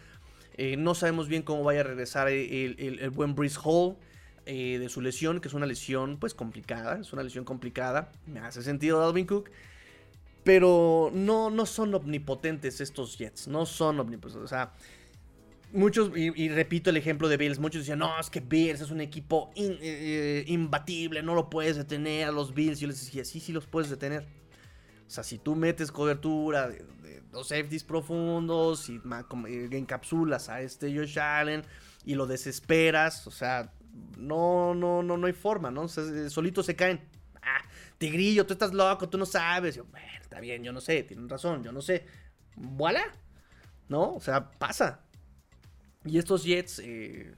Eh, 0.57 0.77
no 0.77 0.95
sabemos 0.95 1.27
bien 1.27 1.43
cómo 1.43 1.63
vaya 1.63 1.81
a 1.81 1.83
regresar 1.83 2.29
el, 2.29 3.09
buen 3.11 3.35
Breeze 3.35 3.59
Hall 3.61 3.97
eh, 4.45 4.77
de 4.79 4.89
su 4.89 5.01
lesión, 5.01 5.39
que 5.41 5.47
es 5.47 5.53
una 5.53 5.65
lesión 5.65 6.17
pues 6.17 6.33
complicada. 6.33 6.99
Es 6.99 7.13
una 7.13 7.23
lesión 7.23 7.45
complicada. 7.45 8.11
Me 8.25 8.39
hace 8.39 8.61
sentido 8.61 8.99
Dalvin 8.99 9.25
Cook. 9.25 9.49
Pero 10.43 11.09
no, 11.13 11.49
no 11.49 11.65
son 11.65 11.93
omnipotentes 11.95 12.79
estos 12.79 13.17
Jets. 13.17 13.47
No 13.47 13.65
son 13.65 13.99
omnipotentes. 13.99 14.43
O 14.43 14.47
sea, 14.47 14.73
muchos, 15.71 16.11
y, 16.15 16.49
repito 16.49 16.89
el 16.89 16.97
ejemplo 16.97 17.27
de 17.27 17.37
Bills, 17.37 17.59
muchos 17.59 17.81
decían, 17.81 17.99
no, 17.99 18.19
es 18.19 18.29
que 18.29 18.39
Bills 18.39 18.81
es 18.81 18.91
un 18.91 19.01
equipo 19.01 19.51
eh, 19.55 20.43
imbatible, 20.47 21.23
no 21.23 21.33
lo 21.33 21.49
puedes 21.49 21.77
detener 21.77 22.27
a 22.27 22.31
los 22.31 22.53
Bills. 22.53 22.79
Yo 22.79 22.87
les 22.87 23.03
decía, 23.03 23.25
sí, 23.25 23.39
sí 23.39 23.51
los 23.51 23.65
puedes 23.65 23.89
detener. 23.89 24.25
O 25.07 25.09
sea, 25.09 25.23
si 25.23 25.37
tú 25.37 25.55
metes 25.55 25.91
cobertura 25.91 26.67
de, 26.67 26.83
los 27.31 27.49
safeties 27.49 27.83
profundos 27.83 28.89
y 28.89 28.95
eh, 28.95 29.69
encapsulas 29.71 30.49
a 30.49 30.61
este 30.61 30.95
Josh 30.95 31.19
Allen 31.19 31.63
y 32.05 32.15
lo 32.15 32.25
desesperas, 32.25 33.27
o 33.27 33.31
sea, 33.31 33.73
no, 34.17 34.73
no, 34.73 35.03
no, 35.03 35.17
no 35.17 35.27
hay 35.27 35.33
forma, 35.33 35.71
¿no? 35.71 35.83
O 35.83 35.87
solitos 35.87 36.65
se 36.65 36.75
caen. 36.75 37.01
Ah, 37.41 37.61
Tigrillo, 37.97 38.45
tú 38.45 38.53
estás 38.53 38.73
loco, 38.73 39.07
tú 39.09 39.17
no 39.17 39.25
sabes. 39.25 39.77
Bueno, 39.77 40.07
está 40.21 40.39
bien, 40.39 40.63
yo 40.63 40.73
no 40.73 40.81
sé, 40.81 41.03
tienen 41.03 41.29
razón, 41.29 41.63
yo 41.63 41.71
no 41.71 41.81
sé. 41.81 42.05
Voilà. 42.55 43.03
¿No? 43.87 44.15
O 44.15 44.19
sea, 44.19 44.51
pasa. 44.51 45.01
Y 46.05 46.17
estos 46.17 46.43
Jets 46.43 46.79
eh, 46.83 47.35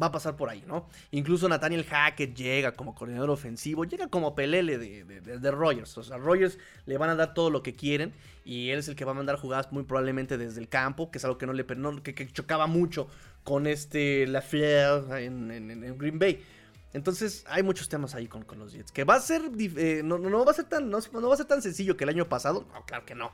va 0.00 0.06
a 0.06 0.12
pasar 0.12 0.36
por 0.36 0.50
ahí, 0.50 0.62
¿no? 0.66 0.88
Incluso 1.10 1.48
Nathaniel 1.48 1.84
Hackett 1.84 2.34
llega 2.34 2.72
como 2.72 2.94
coordinador 2.94 3.30
ofensivo, 3.30 3.84
llega 3.84 4.08
como 4.08 4.34
pelele 4.34 4.78
de, 4.78 5.04
de, 5.04 5.50
Rogers. 5.50 5.96
O 5.98 6.02
sea, 6.02 6.18
Rogers 6.18 6.58
le 6.84 6.98
van 6.98 7.10
a 7.10 7.14
dar 7.14 7.34
todo 7.34 7.50
lo 7.50 7.62
que 7.62 7.74
quieren 7.74 8.12
y 8.44 8.70
él 8.70 8.80
es 8.80 8.88
el 8.88 8.96
que 8.96 9.04
va 9.04 9.12
a 9.12 9.14
mandar 9.14 9.36
jugadas 9.36 9.72
muy 9.72 9.84
probablemente 9.84 10.36
desde 10.36 10.60
el 10.60 10.68
campo, 10.68 11.10
que 11.10 11.18
es 11.18 11.24
algo 11.24 11.38
que 11.38 11.46
no 11.46 11.52
le 11.52 11.64
que, 11.64 12.28
chocaba 12.32 12.66
mucho 12.66 13.08
con 13.46 13.68
este 13.68 14.26
Lafleur 14.26 15.18
en, 15.18 15.52
en 15.52 15.96
Green 15.96 16.18
Bay. 16.18 16.42
Entonces 16.92 17.44
hay 17.46 17.62
muchos 17.62 17.88
temas 17.88 18.14
ahí 18.14 18.26
con, 18.26 18.44
los 18.58 18.72
Jets. 18.72 18.90
Que 18.90 19.04
va 19.04 19.14
a 19.14 19.20
ser. 19.20 19.42
Eh, 19.58 20.00
no, 20.02 20.44
va 20.44 20.50
a 20.50 20.54
ser 20.54 20.64
tan. 20.64 20.90
No, 20.90 20.98
va 20.98 21.34
a 21.34 21.36
ser 21.36 21.46
tan 21.46 21.62
sencillo 21.62 21.96
que 21.96 22.04
el 22.04 22.10
año 22.10 22.28
pasado. 22.28 22.66
No, 22.72 22.84
claro 22.86 23.04
que 23.04 23.14
no. 23.14 23.30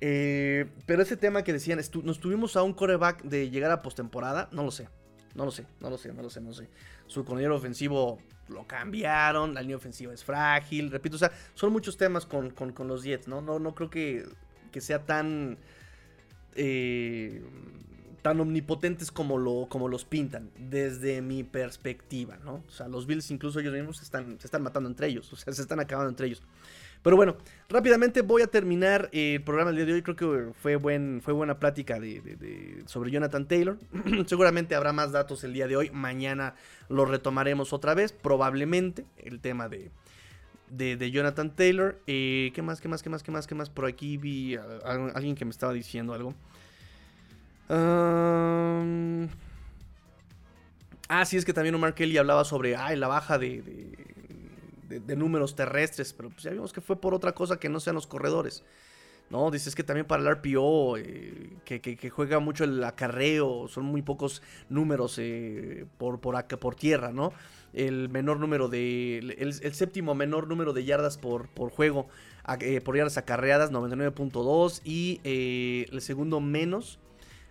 Eh, 0.00 0.70
pero 0.86 1.02
ese 1.02 1.16
tema 1.16 1.44
que 1.44 1.52
decían, 1.52 1.78
nos 2.04 2.20
tuvimos 2.20 2.56
a 2.56 2.62
un 2.62 2.72
coreback 2.72 3.24
de 3.24 3.50
llegar 3.50 3.70
a 3.72 3.82
postemporada. 3.82 4.48
No 4.52 4.62
lo 4.62 4.70
sé. 4.70 4.88
No 5.34 5.44
lo 5.44 5.50
sé, 5.50 5.66
no 5.80 5.90
lo 5.90 5.98
sé, 5.98 6.12
no 6.12 6.22
lo 6.22 6.30
sé, 6.30 6.40
no 6.40 6.54
sé. 6.54 6.68
Su 7.08 7.24
coordinador 7.24 7.58
ofensivo 7.58 8.20
lo 8.48 8.68
cambiaron. 8.68 9.52
La 9.52 9.60
línea 9.62 9.76
ofensiva 9.76 10.14
es 10.14 10.22
frágil. 10.22 10.90
Repito, 10.90 11.16
o 11.16 11.18
sea, 11.18 11.32
son 11.54 11.72
muchos 11.72 11.96
temas 11.96 12.24
con, 12.24 12.54
los 12.86 13.02
Jets, 13.02 13.28
¿no? 13.28 13.42
No, 13.42 13.58
no 13.58 13.74
creo 13.74 13.90
que, 13.90 14.24
que 14.70 14.80
sea 14.80 15.04
tan. 15.04 15.58
Eh, 16.54 17.42
tan 18.22 18.40
omnipotentes 18.40 19.10
como, 19.10 19.36
lo, 19.36 19.66
como 19.68 19.88
los 19.88 20.04
pintan, 20.04 20.50
desde 20.56 21.20
mi 21.20 21.42
perspectiva, 21.42 22.38
¿no? 22.44 22.62
O 22.66 22.70
sea, 22.70 22.88
los 22.88 23.06
Bills 23.06 23.30
incluso 23.32 23.58
ellos 23.58 23.74
mismos 23.74 23.98
se 23.98 24.04
están, 24.04 24.38
se 24.38 24.46
están 24.46 24.62
matando 24.62 24.88
entre 24.88 25.08
ellos, 25.08 25.30
o 25.32 25.36
sea, 25.36 25.52
se 25.52 25.60
están 25.60 25.80
acabando 25.80 26.08
entre 26.08 26.28
ellos. 26.28 26.42
Pero 27.02 27.16
bueno, 27.16 27.36
rápidamente 27.68 28.22
voy 28.22 28.42
a 28.42 28.46
terminar 28.46 29.08
el 29.12 29.42
programa 29.42 29.70
del 29.72 29.78
día 29.78 29.86
de 29.86 29.92
hoy. 29.94 30.02
Creo 30.02 30.14
que 30.14 30.52
fue, 30.54 30.76
buen, 30.76 31.20
fue 31.20 31.34
buena 31.34 31.58
plática 31.58 31.98
de, 31.98 32.84
sobre 32.86 33.10
Jonathan 33.10 33.48
Taylor. 33.48 33.76
Seguramente 34.26 34.76
habrá 34.76 34.92
más 34.92 35.10
datos 35.10 35.42
el 35.42 35.52
día 35.52 35.66
de 35.66 35.76
hoy. 35.76 35.90
Mañana 35.90 36.54
lo 36.88 37.04
retomaremos 37.04 37.72
otra 37.72 37.94
vez. 37.94 38.12
Probablemente 38.12 39.04
el 39.16 39.40
tema 39.40 39.68
de, 39.68 39.90
de, 40.70 41.10
Jonathan 41.10 41.56
Taylor. 41.56 41.98
Eh, 42.06 42.52
¿Qué 42.54 42.62
más? 42.62 42.80
¿Qué 42.80 42.86
más? 42.86 43.02
¿Qué 43.02 43.10
más? 43.10 43.24
¿Qué 43.24 43.32
más? 43.32 43.48
¿Qué 43.48 43.54
más? 43.56 43.68
Por 43.68 43.86
aquí 43.86 44.16
vi 44.16 44.54
a 44.54 44.62
alguien 45.16 45.34
que 45.34 45.44
me 45.44 45.50
estaba 45.50 45.72
diciendo 45.72 46.14
algo 46.14 46.36
ah, 51.08 51.24
sí, 51.24 51.36
es 51.36 51.44
que 51.44 51.52
también 51.52 51.74
Omar 51.74 51.94
Kelly 51.94 52.18
hablaba 52.18 52.44
sobre 52.44 52.76
la 52.96 53.08
baja 53.08 53.38
de, 53.38 53.62
de, 54.88 55.16
números 55.16 55.54
terrestres, 55.54 56.12
pero 56.12 56.30
pues 56.30 56.42
ya 56.42 56.50
vimos 56.50 56.72
que 56.72 56.80
fue 56.80 57.00
por 57.00 57.14
otra 57.14 57.32
cosa 57.32 57.58
que 57.58 57.68
no 57.68 57.80
sean 57.80 57.94
los 57.94 58.06
corredores. 58.06 58.64
No, 59.32 59.50
dices 59.50 59.74
que 59.74 59.82
también 59.82 60.06
para 60.06 60.22
el 60.22 60.28
RPO, 60.28 60.98
eh, 60.98 61.56
que, 61.64 62.10
juega 62.10 62.38
mucho 62.38 62.64
el 62.64 62.84
acarreo, 62.84 63.66
son 63.66 63.84
muy 63.86 64.02
pocos 64.02 64.42
números 64.68 65.16
eh, 65.18 65.86
por, 65.96 66.20
por, 66.20 66.44
por 66.46 66.74
tierra, 66.74 67.12
¿no? 67.12 67.32
El 67.72 68.10
menor 68.10 68.38
número 68.38 68.68
de. 68.68 69.18
El, 69.38 69.74
séptimo 69.74 70.14
menor 70.14 70.48
número 70.48 70.74
de 70.74 70.84
yardas 70.84 71.16
por, 71.16 71.48
por 71.48 71.70
juego, 71.70 72.08
eh, 72.60 72.82
por 72.82 72.94
yardas 72.94 73.16
acarreadas, 73.16 73.72
99.2. 73.72 74.82
Y 74.84 75.22
el 75.24 76.02
segundo 76.02 76.40
menos 76.40 76.98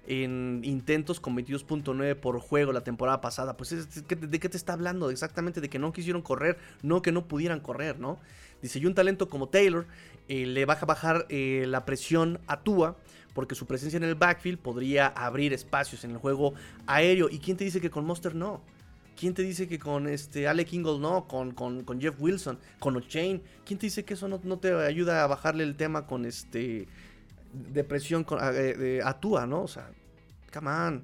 en 0.08 0.62
intentos 0.64 1.20
con 1.20 1.36
22.9 1.36 2.16
por 2.16 2.40
juego 2.40 2.72
la 2.72 2.84
temporada 2.84 3.22
pasada. 3.22 3.56
Pues, 3.58 3.70
¿de 4.08 4.40
qué 4.40 4.50
te 4.50 4.58
está 4.58 4.74
hablando? 4.74 5.10
Exactamente 5.10 5.62
de 5.62 5.70
que 5.70 5.80
no 5.80 5.94
quisieron 5.94 6.22
correr, 6.22 6.58
no 6.82 7.02
que 7.02 7.12
no 7.12 7.28
pudieran 7.28 7.60
correr, 7.60 8.00
¿no? 8.00 8.20
Dice, 8.62 8.80
y 8.80 8.86
un 8.86 8.94
talento 8.94 9.30
como 9.30 9.50
Taylor 9.50 9.88
eh, 10.28 10.46
le 10.46 10.66
va 10.66 10.74
a 10.74 10.86
bajar 10.86 11.26
eh, 11.30 11.66
la 11.68 11.86
presión 11.86 12.40
a 12.48 12.62
Tua, 12.62 12.98
porque 13.34 13.56
su 13.56 13.66
presencia 13.66 13.98
en 13.98 14.04
el 14.04 14.16
backfield 14.16 14.60
podría 14.60 15.08
abrir 15.08 15.54
espacios 15.54 16.04
en 16.04 16.12
el 16.12 16.18
juego 16.18 16.54
aéreo. 16.86 17.30
¿Y 17.30 17.40
quién 17.40 17.58
te 17.58 17.64
dice 17.64 17.82
que 17.82 17.90
con 17.90 18.06
Monster 18.06 18.36
no? 18.36 18.62
¿Quién 19.16 19.34
te 19.34 19.44
dice 19.44 19.68
que 19.68 19.78
con 19.78 20.08
este 20.08 20.48
Alec 20.48 20.74
Ingle 20.74 21.00
no? 21.00 21.28
Con, 21.28 21.52
con, 21.52 22.02
Jeff 22.02 22.16
Wilson, 22.20 22.58
con 22.80 22.96
O'Chain. 22.96 23.42
¿Quién 23.66 23.78
te 23.78 23.86
dice 23.86 24.04
que 24.04 24.16
eso 24.16 24.28
no, 24.28 24.40
no, 24.44 24.58
te 24.58 24.74
ayuda 24.74 25.24
a 25.24 25.28
bajarle 25.28 25.64
el 25.64 25.76
tema 25.76 26.08
con 26.08 26.26
este 26.26 26.88
depresión 27.54 28.24
con, 28.24 28.40
eh, 28.42 29.02
actúa, 29.04 29.46
¿no? 29.46 29.64
O 29.64 29.68
sea, 29.68 29.92
come 30.54 30.70
on. 30.70 31.04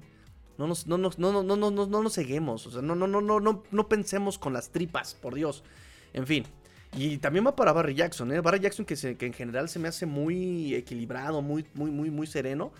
No 0.58 0.66
nos, 0.66 0.86
no, 0.88 0.98
no, 0.98 1.10
no, 1.16 1.42
no, 1.42 1.56
no, 1.56 1.86
no 1.86 2.02
nos 2.02 2.14
ceguemos. 2.14 2.66
O 2.66 2.70
sea, 2.70 2.82
no, 2.82 2.96
no, 2.96 3.06
no, 3.06 3.20
no, 3.20 3.38
no, 3.38 3.62
no 3.70 3.88
pensemos 3.88 4.38
con 4.38 4.52
las 4.52 4.70
tripas, 4.70 5.14
por 5.14 5.34
Dios. 5.34 5.62
En 6.12 6.26
fin. 6.26 6.44
Y 6.96 7.18
también 7.18 7.46
va 7.46 7.54
para 7.54 7.72
Barry 7.72 7.94
Jackson, 7.94 8.32
¿eh? 8.32 8.40
Barry 8.40 8.60
Jackson 8.60 8.84
que, 8.84 8.96
que 9.16 9.26
en 9.26 9.32
general 9.32 9.68
se 9.68 9.78
me 9.78 9.88
hace 9.88 10.06
muy 10.06 10.74
equilibrado, 10.74 11.42
muy, 11.42 11.64
muy, 11.74 11.90
muy, 11.90 12.10
muy 12.10 12.26
sereno. 12.26 12.72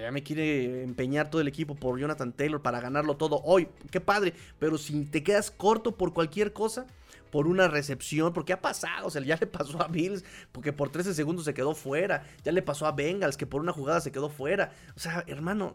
ya 0.00 0.12
me 0.12 0.22
quiere 0.22 0.84
empeñar 0.84 1.30
todo 1.30 1.40
el 1.40 1.48
equipo 1.48 1.74
por 1.74 1.98
Jonathan 1.98 2.32
Taylor 2.32 2.62
para 2.62 2.80
ganarlo 2.80 3.16
todo 3.16 3.40
hoy. 3.42 3.68
Qué 3.90 4.00
padre. 4.00 4.34
Pero 4.58 4.78
si 4.78 5.06
te 5.06 5.22
quedas 5.24 5.50
corto 5.50 5.96
por 5.96 6.12
cualquier 6.12 6.52
cosa, 6.52 6.86
por 7.30 7.46
una 7.46 7.68
recepción, 7.68 8.32
porque 8.32 8.52
ha 8.52 8.60
pasado, 8.60 9.06
o 9.06 9.10
sea, 9.10 9.22
ya 9.22 9.36
le 9.36 9.46
pasó 9.46 9.82
a 9.82 9.88
Bills, 9.88 10.24
porque 10.52 10.72
por 10.72 10.90
13 10.90 11.14
segundos 11.14 11.44
se 11.44 11.54
quedó 11.54 11.74
fuera, 11.74 12.24
ya 12.44 12.52
le 12.52 12.62
pasó 12.62 12.86
a 12.86 12.92
Bengals, 12.92 13.36
que 13.36 13.46
por 13.46 13.60
una 13.60 13.72
jugada 13.72 14.00
se 14.00 14.12
quedó 14.12 14.28
fuera, 14.28 14.72
o 14.96 15.00
sea, 15.00 15.24
hermano, 15.26 15.74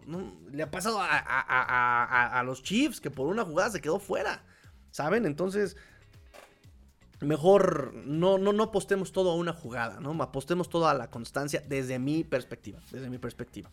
le 0.51 0.63
ha 0.63 0.71
pasado 0.71 0.99
a, 1.01 2.43
los 2.45 2.63
Chiefs, 2.63 3.01
que 3.01 3.11
por 3.11 3.27
una 3.27 3.43
jugada 3.43 3.69
se 3.69 3.81
quedó 3.81 3.99
fuera, 3.99 4.43
¿saben? 4.91 5.25
Entonces, 5.25 5.77
mejor 7.21 7.93
no, 7.93 8.37
no, 8.37 8.53
no 8.53 8.63
apostemos 8.63 9.11
todo 9.11 9.31
a 9.31 9.35
una 9.35 9.53
jugada, 9.53 9.99
¿no? 9.99 10.11
Apostemos 10.21 10.69
todo 10.69 10.87
a 10.87 10.93
la 10.93 11.09
constancia 11.09 11.63
desde 11.67 11.99
mi 11.99 12.23
perspectiva, 12.23 12.79
desde 12.91 13.09
mi 13.09 13.17
perspectiva. 13.17 13.69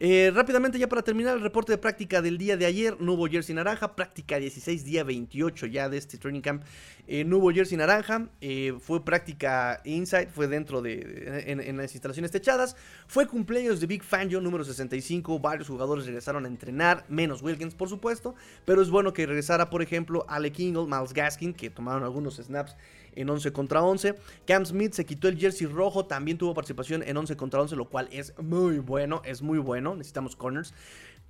Eh, 0.00 0.30
rápidamente 0.32 0.78
ya 0.78 0.88
para 0.88 1.02
terminar 1.02 1.36
el 1.36 1.42
reporte 1.42 1.72
de 1.72 1.78
práctica 1.78 2.22
del 2.22 2.38
día 2.38 2.56
de 2.56 2.66
ayer, 2.66 3.00
no 3.00 3.14
hubo 3.14 3.26
jersey 3.26 3.52
naranja, 3.52 3.96
práctica 3.96 4.38
16, 4.38 4.84
día 4.84 5.02
28 5.02 5.66
ya 5.66 5.88
de 5.88 5.98
este 5.98 6.18
training 6.18 6.40
camp, 6.40 6.62
eh, 7.08 7.24
no 7.24 7.38
hubo 7.38 7.50
jersey 7.50 7.76
naranja, 7.76 8.28
eh, 8.40 8.74
fue 8.78 9.04
práctica 9.04 9.80
inside, 9.84 10.28
fue 10.28 10.46
dentro 10.46 10.82
de, 10.82 11.42
en, 11.48 11.76
las 11.76 11.92
instalaciones 11.94 12.30
techadas, 12.30 12.76
fue 13.08 13.26
cumpleaños 13.26 13.80
de 13.80 13.88
Big 13.88 14.04
Fangio 14.04 14.40
número 14.40 14.62
65, 14.62 15.40
varios 15.40 15.66
jugadores 15.66 16.06
regresaron 16.06 16.44
a 16.44 16.48
entrenar, 16.48 17.04
menos 17.08 17.42
Wilkins 17.42 17.74
por 17.74 17.88
supuesto, 17.88 18.36
pero 18.64 18.80
es 18.80 18.90
bueno 18.90 19.12
que 19.12 19.26
regresara 19.26 19.68
por 19.68 19.82
ejemplo 19.82 20.24
Ale 20.28 20.52
Kingle, 20.52 20.86
Miles 20.86 21.12
Gaskin, 21.12 21.52
que 21.52 21.70
tomaron 21.70 22.04
algunos 22.04 22.36
snaps 22.36 22.76
en 23.14 23.28
11 23.28 23.52
contra 23.52 23.82
11. 23.82 24.14
Cam 24.46 24.64
Smith 24.64 24.92
se 24.92 25.04
quitó 25.04 25.28
el 25.28 25.38
jersey 25.38 25.66
rojo, 25.66 26.06
también 26.06 26.38
tuvo 26.38 26.54
participación 26.54 27.02
en 27.02 27.16
11 27.16 27.36
contra 27.36 27.60
11, 27.60 27.76
lo 27.76 27.86
cual 27.86 28.08
es 28.12 28.32
muy 28.38 28.78
bueno, 28.78 29.22
es 29.24 29.42
muy 29.42 29.58
bueno, 29.58 29.94
necesitamos 29.94 30.36
corners. 30.36 30.72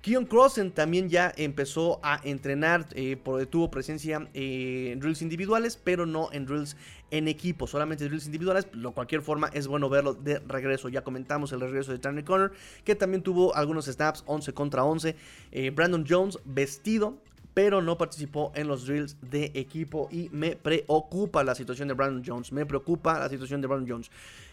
Keon 0.01 0.25
Crossen 0.25 0.71
también 0.71 1.09
ya 1.09 1.33
empezó 1.35 1.99
a 2.03 2.21
entrenar, 2.23 2.87
eh, 2.93 3.17
tuvo 3.49 3.69
presencia 3.69 4.29
eh, 4.33 4.91
en 4.93 5.01
drills 5.01 5.21
individuales, 5.21 5.75
pero 5.75 6.05
no 6.05 6.29
en 6.31 6.45
drills 6.45 6.77
en 7.11 7.27
equipo, 7.27 7.67
solamente 7.67 8.05
drills 8.05 8.25
individuales. 8.25 8.65
De 8.71 8.89
cualquier 8.91 9.21
forma, 9.21 9.49
es 9.51 9.67
bueno 9.67 9.89
verlo 9.89 10.13
de 10.13 10.39
regreso. 10.39 10.87
Ya 10.87 11.03
comentamos 11.03 11.51
el 11.51 11.59
regreso 11.59 11.91
de 11.91 11.99
Turner 11.99 12.23
Connor, 12.23 12.53
que 12.85 12.95
también 12.95 13.23
tuvo 13.23 13.53
algunos 13.55 13.87
snaps 13.87 14.23
11 14.25 14.53
contra 14.53 14.85
11. 14.85 15.17
Eh, 15.51 15.69
Brandon 15.71 16.05
Jones 16.07 16.39
vestido 16.45 17.17
pero 17.53 17.81
no 17.81 17.97
participó 17.97 18.51
en 18.55 18.67
los 18.67 18.85
drills 18.85 19.17
de 19.21 19.51
equipo 19.55 20.07
y 20.11 20.29
me 20.31 20.55
preocupa 20.55 21.43
la 21.43 21.55
situación 21.55 21.87
de 21.87 21.93
Brandon 21.93 22.23
Jones. 22.25 22.51
Me 22.51 22.65
preocupa 22.65 23.19
la 23.19 23.29
situación 23.29 23.61
de 23.61 23.67
Brandon 23.67 23.89
Jones. 23.89 24.11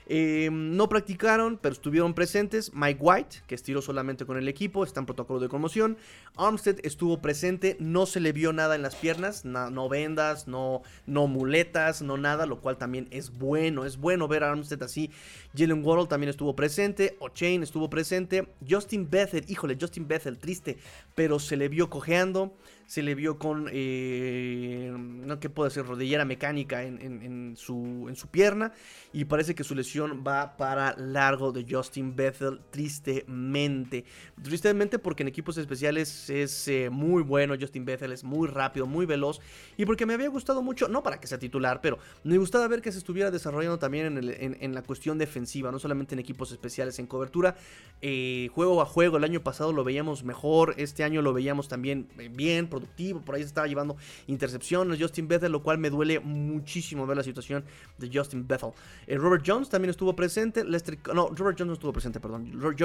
Eh, 0.09 0.51
no 0.53 0.89
practicaron, 0.89 1.59
pero 1.61 1.73
estuvieron 1.73 2.15
presentes. 2.15 2.73
Mike 2.73 3.01
White, 3.01 3.37
que 3.47 3.57
estiró 3.57 3.83
solamente 3.83 4.25
con 4.25 4.37
el 4.37 4.49
equipo, 4.49 4.85
está 4.85 5.01
en 5.01 5.07
protocolo 5.07 5.41
de 5.41 5.49
conmoción. 5.49 5.97
Armstead 6.37 6.79
estuvo 6.85 7.21
presente, 7.21 7.77
no 7.81 8.07
se 8.07 8.21
le 8.21 8.33
vio 8.33 8.53
nada 8.53 8.77
en 8.77 8.83
las 8.83 8.95
piernas, 8.95 9.45
no, 9.45 9.89
vendas, 9.89 10.47
no, 10.47 10.83
muletas, 11.07 12.03
no 12.03 12.17
nada, 12.17 12.47
lo 12.47 12.61
cual 12.61 12.77
también 12.77 13.09
es 13.11 13.37
bueno. 13.37 13.85
Es 13.85 13.97
bueno 13.97 14.29
ver 14.29 14.45
a 14.45 14.51
Armstead 14.51 14.83
así. 14.83 15.11
Jalen 15.57 15.85
Waddle 15.85 16.07
también 16.07 16.31
estuvo 16.31 16.55
presente. 16.55 17.17
O'Chain 17.19 17.63
estuvo 17.63 17.91
presente. 17.91 18.49
Justin 18.69 19.11
Bethel, 19.11 19.45
híjole, 19.49 19.77
Justin 19.81 20.07
Bethel, 20.07 20.39
triste, 20.39 20.79
pero 21.15 21.39
se 21.39 21.57
le 21.57 21.69
vio 21.69 21.91
cojeando 21.91 22.55
se 22.87 23.03
le 23.03 23.15
vio 23.15 23.39
con, 23.39 23.69
eh, 23.73 24.93
no 24.97 25.41
que 25.41 25.51
puede 25.51 25.71
ser, 25.71 25.87
rodillera 25.87 26.25
mecánica 26.25 26.85
en, 26.85 27.57
su, 27.57 28.07
en 28.09 28.17
su 28.17 28.29
pierna 28.29 28.73
y 29.13 29.25
parece 29.25 29.55
que 29.55 29.65
su 29.65 29.75
lesión 29.75 29.96
va 30.05 30.57
para 30.57 30.95
largo 30.97 31.53
de 31.53 31.67
Justin 31.69 32.15
Bethel, 32.15 32.61
tristemente. 32.71 34.05
Tristemente 34.43 34.99
porque 34.99 35.23
en 35.23 35.29
equipos 35.29 35.57
especiales 35.59 36.31
es 36.31 36.69
eh, 36.69 36.91
muy 36.91 37.23
bueno, 37.23 37.55
Justin 37.59 37.85
Bethel 37.85 38.13
es 38.13 38.25
muy 38.25 38.49
rápido, 38.49 38.87
muy 38.87 39.07
veloz 39.07 39.41
y 39.77 39.87
porque 39.87 40.07
me 40.07 40.15
había 40.15 40.29
gustado 40.29 40.63
mucho, 40.63 40.89
no 40.89 41.03
para 41.03 41.21
que 41.21 41.27
sea 41.27 41.39
titular, 41.39 41.81
pero 41.81 41.99
me 42.25 42.39
gustaba 42.39 42.69
ver 42.69 42.83
que 42.83 42.93
se 42.93 42.99
estuviera 42.99 43.31
desarrollando 43.31 43.79
también 43.79 44.19
en, 44.19 44.75
la 44.75 44.83
cuestión 44.83 45.19
defensiva, 45.19 45.71
no 45.71 45.79
solamente 45.79 46.15
en 46.15 46.19
equipos 46.19 46.53
especiales, 46.53 46.99
en 46.99 47.07
cobertura, 47.07 47.57
eh, 48.03 48.49
juego 48.53 48.83
a 48.83 48.87
juego, 48.87 49.17
el 49.17 49.25
año 49.25 49.43
pasado 49.43 49.73
lo 49.73 49.85
veíamos 49.85 50.25
mejor, 50.25 50.75
este 50.77 51.05
año 51.05 51.23
lo 51.23 51.33
veíamos 51.33 51.69
también 51.69 52.09
bien, 52.33 52.69
productivo, 52.69 53.21
por 53.23 53.37
ahí 53.37 53.43
se 53.43 53.49
estaba 53.49 53.67
llevando 53.67 53.97
intercepciones 54.27 54.77
Justin 55.01 55.29
Bethel, 55.29 55.53
lo 55.53 55.63
cual 55.63 55.79
me 55.79 55.91
duele 55.91 56.21
muchísimo 56.21 57.07
ver 57.07 57.17
la 57.17 57.23
situación 57.23 57.65
de 57.99 58.11
Justin 58.13 58.47
Bethel. 58.47 58.71
Eh, 59.07 59.17
Robert 59.17 59.45
Jones 59.47 59.69
también 59.69 59.86
estuvo 59.91 60.15
presente, 60.17 60.65
Lester, 60.65 60.99
no, 61.15 61.29
Robert 61.29 61.59
Jones 61.59 61.67
no 61.69 61.73
estuvo 61.75 61.93
presente, 61.93 62.21
perdón, 62.21 62.53
Robert 62.61 62.79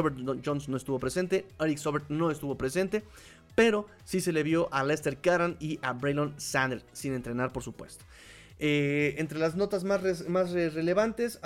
Jones 0.46 0.70
no 0.70 0.78
estuvo 0.78 1.00
presente, 1.00 1.46
Eric 1.60 1.78
Sobert 1.78 2.10
no 2.10 2.32
estuvo 2.32 2.58
presente, 2.58 3.04
pero 3.56 3.88
sí 4.04 4.22
se 4.22 4.32
le 4.32 4.44
vio 4.44 4.68
a 4.74 4.84
Lester 4.84 5.18
Caron 5.20 5.58
y 5.60 5.80
a 5.82 5.94
Braylon 5.94 6.34
Sanders, 6.38 6.86
sin 6.92 7.14
entrenar 7.14 7.52
por 7.52 7.64
supuesto. 7.64 8.06
Eh, 8.60 9.16
entre 9.18 9.40
las 9.40 9.56
notas 9.56 9.84
más, 9.84 10.30
más 10.30 10.52
relevantes, 10.52 11.40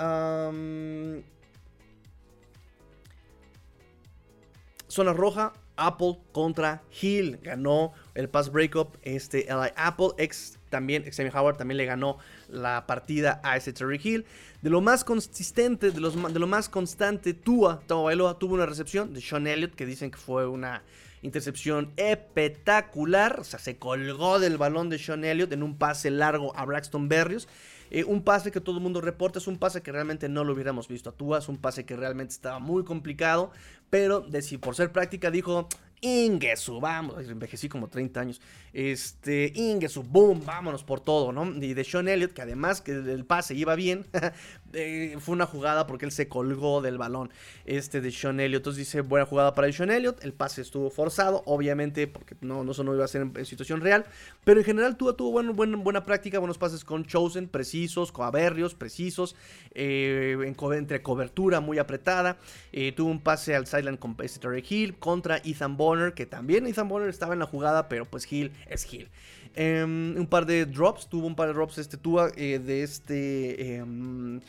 zona 4.88 5.12
roja, 5.14 5.52
Apple 5.76 6.18
contra 6.32 6.82
Hill. 7.00 7.38
Ganó 7.42 7.92
el 8.14 8.28
pass 8.28 8.50
breakup. 8.50 8.96
Este 9.02 9.50
Eli 9.50 9.70
Apple, 9.76 10.08
ex 10.18 10.55
también, 10.68 11.04
Xavier 11.04 11.36
Howard 11.36 11.56
también 11.56 11.78
le 11.78 11.86
ganó 11.86 12.18
la 12.48 12.86
partida 12.86 13.40
a 13.42 13.56
ese 13.56 13.72
Terry 13.72 14.00
Hill. 14.02 14.24
De 14.62 14.70
lo 14.70 14.80
más 14.80 15.04
consistente, 15.04 15.90
de, 15.90 16.00
los, 16.00 16.14
de 16.32 16.38
lo 16.38 16.46
más 16.46 16.68
constante, 16.68 17.34
Tua 17.34 17.82
Bailoa 17.88 18.38
tuvo 18.38 18.54
una 18.54 18.66
recepción 18.66 19.14
de 19.14 19.20
Sean 19.20 19.46
Elliott, 19.46 19.74
que 19.74 19.86
dicen 19.86 20.10
que 20.10 20.18
fue 20.18 20.46
una 20.46 20.82
intercepción 21.22 21.92
espectacular. 21.96 23.40
O 23.40 23.44
sea, 23.44 23.58
se 23.58 23.76
colgó 23.76 24.38
del 24.38 24.58
balón 24.58 24.90
de 24.90 24.98
Sean 24.98 25.24
Elliott 25.24 25.52
en 25.52 25.62
un 25.62 25.76
pase 25.76 26.10
largo 26.10 26.56
a 26.56 26.64
Braxton 26.64 27.08
Berrios. 27.08 27.48
Eh, 27.90 28.04
un 28.04 28.22
pase 28.22 28.50
que 28.50 28.60
todo 28.60 28.76
el 28.76 28.82
mundo 28.82 29.00
reporta, 29.00 29.38
es 29.38 29.46
un 29.46 29.58
pase 29.58 29.82
que 29.82 29.92
realmente 29.92 30.28
no 30.28 30.42
lo 30.42 30.52
hubiéramos 30.54 30.88
visto 30.88 31.10
a 31.10 31.12
Tua, 31.12 31.38
es 31.38 31.48
un 31.48 31.56
pase 31.56 31.84
que 31.84 31.94
realmente 31.96 32.32
estaba 32.32 32.58
muy 32.58 32.84
complicado, 32.84 33.52
pero 33.90 34.20
de 34.20 34.42
si 34.42 34.58
por 34.58 34.74
ser 34.74 34.90
práctica 34.90 35.30
dijo, 35.30 35.68
Ingesu, 36.00 36.80
vamos, 36.80 37.28
envejecí 37.28 37.68
como 37.68 37.88
30 37.88 38.20
años. 38.20 38.40
Este, 38.72 39.52
Ingesu, 39.54 40.02
boom, 40.02 40.44
vámonos 40.44 40.84
por 40.84 41.00
todo, 41.00 41.32
¿no? 41.32 41.46
Y 41.62 41.74
de 41.74 41.84
Sean 41.84 42.08
Elliott, 42.08 42.32
que 42.32 42.42
además 42.42 42.80
que 42.80 42.92
el 42.92 43.24
pase 43.24 43.54
iba 43.54 43.74
bien, 43.74 44.06
eh, 44.76 45.16
fue 45.20 45.34
una 45.34 45.46
jugada 45.46 45.86
porque 45.86 46.04
él 46.04 46.12
se 46.12 46.28
colgó 46.28 46.82
del 46.82 46.98
balón. 46.98 47.30
Este 47.64 48.00
de 48.00 48.10
Sean 48.10 48.40
Elliott, 48.40 48.60
entonces 48.60 48.78
dice, 48.78 49.00
buena 49.00 49.24
jugada 49.24 49.54
para 49.54 49.72
Sean 49.72 49.90
Elliott. 49.90 50.22
El 50.22 50.34
pase 50.34 50.60
estuvo 50.60 50.90
forzado, 50.90 51.42
obviamente, 51.46 52.06
porque 52.06 52.36
no, 52.42 52.62
no, 52.62 52.72
eso 52.72 52.84
no 52.84 52.94
iba 52.94 53.04
a 53.04 53.08
ser 53.08 53.22
en, 53.22 53.46
situación 53.46 53.80
real. 53.80 54.04
Pero 54.44 54.60
en 54.60 54.66
general 54.66 54.96
tuvo, 54.96 55.14
tuvo 55.14 55.42
buena 55.42 56.04
práctica, 56.04 56.38
buenos 56.38 56.58
pases 56.58 56.84
con 56.84 57.06
Chosen, 57.06 57.48
precisos, 57.48 58.12
coaberrios, 58.12 58.74
precisos, 58.74 59.34
eh, 59.74 60.54
entre 60.74 61.02
cobertura 61.02 61.60
muy 61.60 61.78
apretada. 61.78 62.36
Eh, 62.72 62.92
tuvo 62.92 63.10
un 63.10 63.20
pase 63.20 63.56
al 63.56 63.66
sideline 63.66 63.96
con 63.96 64.14
Terry 64.14 64.64
Hill 64.68 64.98
contra 64.98 65.38
Ethan 65.38 65.78
Bonner, 65.78 66.12
que 66.12 66.26
también 66.26 66.66
Ethan 66.66 66.88
Bonner 66.88 67.08
estaba 67.08 67.32
en 67.32 67.40
la 67.40 67.46
jugada, 67.46 67.88
pero 67.88 68.04
pues 68.04 68.30
Hill 68.30 68.52
es 68.68 68.92
Hill. 68.92 69.08
Em, 69.54 70.14
un 70.18 70.26
par 70.26 70.44
de 70.44 70.66
drops, 70.66 71.08
tuvo 71.08 71.26
un 71.26 71.34
par 71.34 71.48
de 71.48 71.54
drops 71.54 71.78
este 71.78 71.96
Tua 71.96 72.28
de 72.28 72.82
este 72.82 73.76
em, 73.76 74.40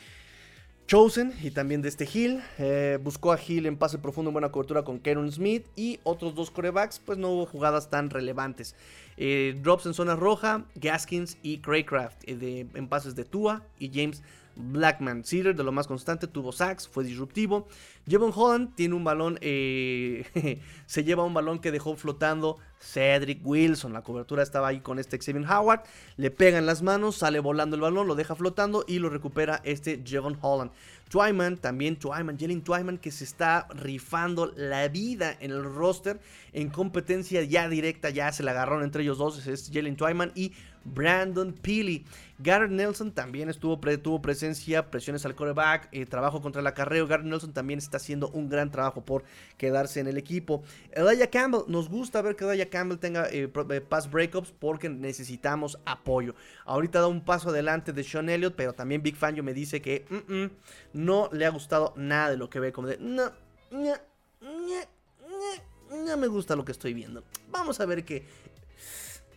Chosen 0.88 1.34
y 1.42 1.50
también 1.50 1.82
de 1.82 1.90
este 1.90 2.08
Hill. 2.10 2.40
Eh, 2.58 2.98
buscó 3.02 3.30
a 3.30 3.38
Hill 3.38 3.66
en 3.66 3.76
pase 3.76 3.98
profundo 3.98 4.30
en 4.30 4.32
buena 4.32 4.50
cobertura 4.50 4.84
con 4.84 4.98
Karen 4.98 5.30
Smith 5.30 5.66
y 5.76 6.00
otros 6.02 6.34
dos 6.34 6.50
corebacks, 6.50 6.98
pues 6.98 7.18
no 7.18 7.28
hubo 7.28 7.44
jugadas 7.44 7.90
tan 7.90 8.08
relevantes. 8.08 8.74
Eh, 9.18 9.58
drops 9.62 9.84
en 9.84 9.92
zona 9.92 10.16
roja, 10.16 10.64
Gaskins 10.76 11.36
y 11.42 11.58
Craycraft 11.58 12.22
en 12.26 12.88
pases 12.88 13.14
de 13.14 13.26
Tua 13.26 13.64
y 13.78 13.90
James 13.92 14.22
Blackman. 14.58 15.24
Cedar, 15.24 15.54
de 15.54 15.64
lo 15.64 15.72
más 15.72 15.86
constante, 15.86 16.26
tuvo 16.26 16.52
sacks, 16.52 16.86
fue 16.86 17.04
disruptivo. 17.04 17.68
Jevon 18.06 18.32
Holland 18.34 18.74
tiene 18.74 18.94
un 18.94 19.04
balón, 19.04 19.38
eh, 19.40 20.60
se 20.86 21.04
lleva 21.04 21.24
un 21.24 21.34
balón 21.34 21.60
que 21.60 21.70
dejó 21.70 21.96
flotando 21.96 22.58
Cedric 22.80 23.40
Wilson. 23.44 23.92
La 23.92 24.02
cobertura 24.02 24.42
estaba 24.42 24.68
ahí 24.68 24.80
con 24.80 24.98
este 24.98 25.18
Xavier 25.18 25.46
Howard. 25.50 25.82
Le 26.16 26.30
pega 26.30 26.58
en 26.58 26.66
las 26.66 26.82
manos, 26.82 27.16
sale 27.16 27.40
volando 27.40 27.76
el 27.76 27.82
balón, 27.82 28.06
lo 28.06 28.14
deja 28.14 28.34
flotando 28.34 28.84
y 28.86 28.98
lo 28.98 29.08
recupera 29.08 29.60
este 29.64 30.02
Jevon 30.04 30.38
Holland. 30.40 30.70
Twyman, 31.08 31.56
también 31.56 31.96
Twyman, 31.96 32.38
Jalen 32.38 32.62
Twyman 32.62 32.98
que 32.98 33.10
se 33.10 33.24
está 33.24 33.66
rifando 33.70 34.52
la 34.56 34.88
vida 34.88 35.34
en 35.40 35.52
el 35.52 35.64
roster 35.64 36.20
en 36.52 36.68
competencia 36.68 37.42
ya 37.44 37.68
directa, 37.68 38.10
ya 38.10 38.30
se 38.32 38.42
la 38.42 38.50
agarraron 38.50 38.84
entre 38.84 39.02
ellos 39.02 39.18
dos, 39.18 39.46
es 39.46 39.70
Jalen 39.72 39.96
Twyman 39.96 40.32
y 40.34 40.52
Brandon 40.94 41.52
Peely. 41.52 42.04
Garrett 42.40 42.70
Nelson 42.70 43.10
también 43.10 43.48
estuvo 43.48 43.78
tuvo 43.78 44.22
presencia, 44.22 44.90
presiones 44.90 45.26
al 45.26 45.34
coreback, 45.34 45.88
eh, 45.90 46.06
trabajo 46.06 46.40
contra 46.40 46.60
el 46.60 46.66
acarreo. 46.66 47.06
Garrett 47.06 47.26
Nelson 47.26 47.52
también 47.52 47.78
está 47.78 47.96
haciendo 47.96 48.28
un 48.30 48.48
gran 48.48 48.70
trabajo 48.70 49.04
por 49.04 49.24
quedarse 49.56 49.98
en 49.98 50.06
el 50.06 50.16
equipo. 50.16 50.62
Elijah 50.92 51.30
Campbell, 51.30 51.62
nos 51.66 51.88
gusta 51.88 52.22
ver 52.22 52.36
que 52.36 52.44
Elijah 52.44 52.70
Campbell 52.70 52.98
tenga 52.98 53.28
eh, 53.28 53.50
eh, 53.70 53.80
pass 53.80 54.08
breakups 54.10 54.52
porque 54.52 54.88
necesitamos 54.88 55.78
apoyo. 55.84 56.36
Ahorita 56.64 57.00
da 57.00 57.08
un 57.08 57.24
paso 57.24 57.48
adelante 57.48 57.92
de 57.92 58.04
Sean 58.04 58.28
Elliott, 58.28 58.54
pero 58.54 58.72
también 58.72 59.02
Big 59.02 59.16
Fan 59.16 59.34
yo 59.34 59.42
me 59.42 59.52
dice 59.52 59.82
que 59.82 60.04
mm, 60.08 60.32
mm, 60.32 60.50
no 60.92 61.28
le 61.32 61.44
ha 61.44 61.50
gustado 61.50 61.92
nada 61.96 62.30
de 62.30 62.36
lo 62.36 62.48
que 62.48 62.60
ve, 62.60 62.72
como 62.72 62.86
de 62.86 62.98
no, 62.98 63.32
no, 63.72 63.94
no, 64.40 66.04
no 66.04 66.16
me 66.16 66.26
gusta 66.28 66.54
lo 66.54 66.64
que 66.64 66.72
estoy 66.72 66.94
viendo. 66.94 67.24
Vamos 67.50 67.80
a 67.80 67.86
ver 67.86 68.04
que 68.04 68.24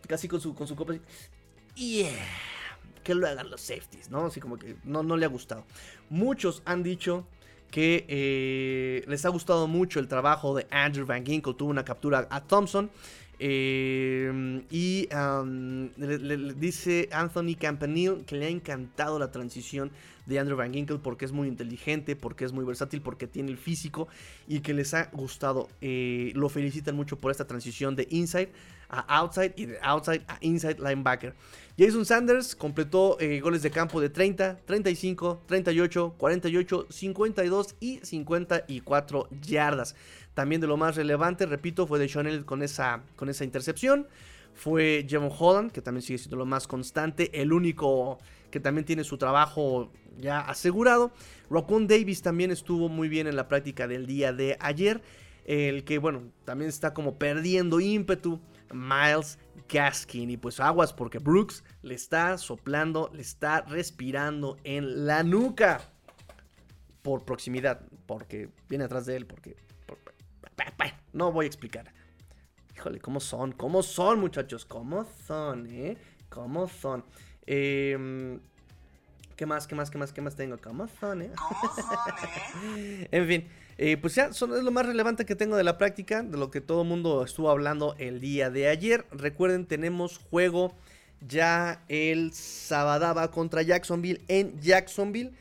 casi 0.07 0.27
con 0.27 0.41
su, 0.41 0.53
con 0.53 0.67
su 0.67 0.75
copa. 0.75 0.93
Yeah. 1.75 2.11
Que 3.03 3.15
lo 3.15 3.27
hagan 3.27 3.49
los 3.49 3.61
safeties, 3.61 4.09
¿no? 4.09 4.25
Así 4.25 4.39
como 4.39 4.57
que 4.57 4.75
no, 4.83 5.03
no 5.03 5.17
le 5.17 5.25
ha 5.25 5.29
gustado. 5.29 5.65
Muchos 6.09 6.61
han 6.65 6.83
dicho 6.83 7.25
que 7.71 8.05
eh, 8.07 9.03
les 9.07 9.25
ha 9.25 9.29
gustado 9.29 9.67
mucho 9.67 9.99
el 9.99 10.07
trabajo 10.07 10.55
de 10.55 10.67
Andrew 10.69 11.05
Van 11.05 11.25
Ginkle. 11.25 11.53
Tuvo 11.53 11.69
una 11.69 11.85
captura 11.85 12.27
a 12.29 12.41
Thompson. 12.41 12.91
Eh, 13.43 14.61
y 14.69 15.09
le, 15.97 16.53
dice 16.53 17.09
Anthony 17.11 17.55
Campanile 17.59 18.23
que 18.23 18.35
le 18.35 18.45
ha 18.45 18.49
encantado 18.49 19.17
la 19.17 19.31
transición 19.31 19.91
de 20.27 20.37
Andrew 20.37 20.55
Van 20.55 20.71
Ginkel 20.71 20.99
porque 20.99 21.25
es 21.25 21.31
muy 21.31 21.47
inteligente, 21.47 22.15
porque 22.15 22.45
es 22.45 22.51
muy 22.51 22.63
versátil, 22.63 23.01
porque 23.01 23.25
tiene 23.25 23.49
el 23.49 23.57
físico 23.57 24.07
y 24.47 24.59
que 24.59 24.75
les 24.75 24.93
ha 24.93 25.05
gustado. 25.11 25.69
Eh, 25.81 26.31
lo 26.35 26.49
felicitan 26.49 26.95
mucho 26.95 27.17
por 27.17 27.31
esta 27.31 27.47
transición 27.47 27.95
de 27.95 28.07
inside 28.11 28.51
a 28.91 29.19
outside 29.19 29.53
y 29.55 29.65
de 29.65 29.79
outside 29.81 30.23
a 30.27 30.37
inside 30.41 30.77
linebacker. 30.79 31.33
Jason 31.77 32.05
Sanders 32.05 32.55
completó 32.55 33.17
eh, 33.19 33.39
goles 33.39 33.63
de 33.63 33.71
campo 33.71 34.01
de 34.01 34.09
30, 34.09 34.59
35, 34.65 35.43
38, 35.47 36.15
48, 36.17 36.87
52 36.89 37.75
y 37.79 37.99
54 38.03 39.29
yardas. 39.41 39.95
También 40.33 40.61
de 40.61 40.67
lo 40.67 40.77
más 40.77 40.95
relevante, 40.95 41.45
repito, 41.45 41.87
fue 41.87 41.97
de 41.97 42.07
Sean 42.07 42.43
con 42.43 42.61
esa, 42.61 43.03
con 43.15 43.29
esa 43.29 43.43
intercepción. 43.45 44.07
Fue 44.53 45.05
Jevon 45.09 45.31
Holland, 45.37 45.71
que 45.71 45.81
también 45.81 46.01
sigue 46.03 46.19
siendo 46.19 46.37
lo 46.37 46.45
más 46.45 46.67
constante. 46.67 47.41
El 47.41 47.53
único 47.53 48.19
que 48.51 48.59
también 48.59 48.85
tiene 48.85 49.03
su 49.03 49.17
trabajo 49.17 49.91
ya 50.17 50.41
asegurado. 50.41 51.11
Rockwell 51.49 51.87
Davis 51.87 52.21
también 52.21 52.51
estuvo 52.51 52.89
muy 52.89 53.07
bien 53.07 53.27
en 53.27 53.35
la 53.35 53.47
práctica 53.47 53.87
del 53.87 54.05
día 54.05 54.33
de 54.33 54.57
ayer. 54.59 55.01
El 55.45 55.83
que, 55.83 55.97
bueno, 55.97 56.23
también 56.45 56.69
está 56.69 56.93
como 56.93 57.17
perdiendo 57.17 57.79
ímpetu. 57.79 58.39
Miles 58.73 59.39
Gaskin. 59.69 60.29
Y 60.29 60.37
pues 60.37 60.59
aguas 60.59 60.93
porque 60.93 61.19
Brooks 61.19 61.63
le 61.81 61.95
está 61.95 62.37
soplando, 62.37 63.09
le 63.13 63.21
está 63.21 63.61
respirando 63.61 64.57
en 64.63 65.05
la 65.05 65.23
nuca. 65.23 65.81
Por 67.01 67.25
proximidad, 67.25 67.81
porque 68.05 68.49
viene 68.69 68.83
atrás 68.83 69.05
de 69.05 69.15
él, 69.15 69.25
porque... 69.25 69.55
no 71.13 71.31
voy 71.31 71.45
a 71.45 71.47
explicar. 71.47 71.91
Híjole, 72.75 72.99
¿cómo 72.99 73.19
son? 73.19 73.51
¿Cómo 73.53 73.81
son, 73.81 74.19
muchachos? 74.19 74.65
¿Cómo 74.65 75.05
son, 75.25 75.67
eh? 75.67 75.97
¿Cómo 76.29 76.67
son? 76.67 77.03
Eh, 77.47 78.39
¿Qué 79.35 79.45
más? 79.47 79.65
¿Qué 79.65 79.73
más? 79.73 79.89
¿Qué 79.89 79.97
más? 79.97 80.13
¿Qué 80.13 80.21
más 80.21 80.35
tengo? 80.35 80.57
¿Cómo 80.59 80.87
son, 80.87 81.23
eh? 81.23 81.31
en 83.11 83.27
fin. 83.27 83.47
Eh, 83.77 83.97
pues 83.97 84.15
ya 84.15 84.33
son, 84.33 84.55
es 84.55 84.63
lo 84.63 84.71
más 84.71 84.85
relevante 84.85 85.25
que 85.25 85.35
tengo 85.35 85.55
de 85.55 85.63
la 85.63 85.77
práctica, 85.77 86.21
de 86.23 86.37
lo 86.37 86.51
que 86.51 86.61
todo 86.61 86.83
el 86.83 86.87
mundo 86.87 87.23
estuvo 87.23 87.49
hablando 87.49 87.95
el 87.97 88.19
día 88.19 88.49
de 88.49 88.67
ayer. 88.67 89.05
Recuerden, 89.11 89.65
tenemos 89.65 90.17
juego 90.17 90.75
ya 91.27 91.83
el 91.87 92.33
Sabadaba 92.33 93.31
contra 93.31 93.61
Jacksonville 93.61 94.21
en 94.27 94.59
Jacksonville. 94.59 95.31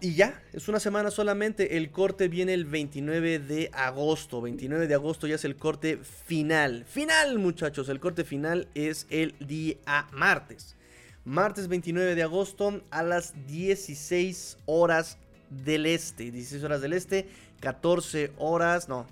y 0.00 0.14
ya, 0.14 0.42
es 0.52 0.68
una 0.68 0.80
semana 0.80 1.10
solamente. 1.10 1.76
El 1.76 1.90
corte 1.90 2.28
viene 2.28 2.54
el 2.54 2.64
29 2.64 3.38
de 3.38 3.70
agosto. 3.72 4.40
29 4.40 4.86
de 4.86 4.94
agosto 4.94 5.26
ya 5.26 5.34
es 5.34 5.44
el 5.44 5.56
corte 5.56 5.98
final. 5.98 6.84
Final, 6.86 7.38
muchachos. 7.38 7.88
El 7.88 8.00
corte 8.00 8.24
final 8.24 8.68
es 8.74 9.06
el 9.10 9.34
día 9.40 9.76
martes. 10.12 10.76
Martes 11.24 11.68
29 11.68 12.14
de 12.14 12.22
agosto 12.22 12.82
a 12.90 13.02
las 13.02 13.34
16 13.46 14.56
horas 14.64 15.18
del 15.50 15.86
este. 15.86 16.30
16 16.30 16.64
horas 16.64 16.80
del 16.80 16.92
este, 16.92 17.28
14 17.60 18.32
horas, 18.38 18.88
no, 18.88 19.06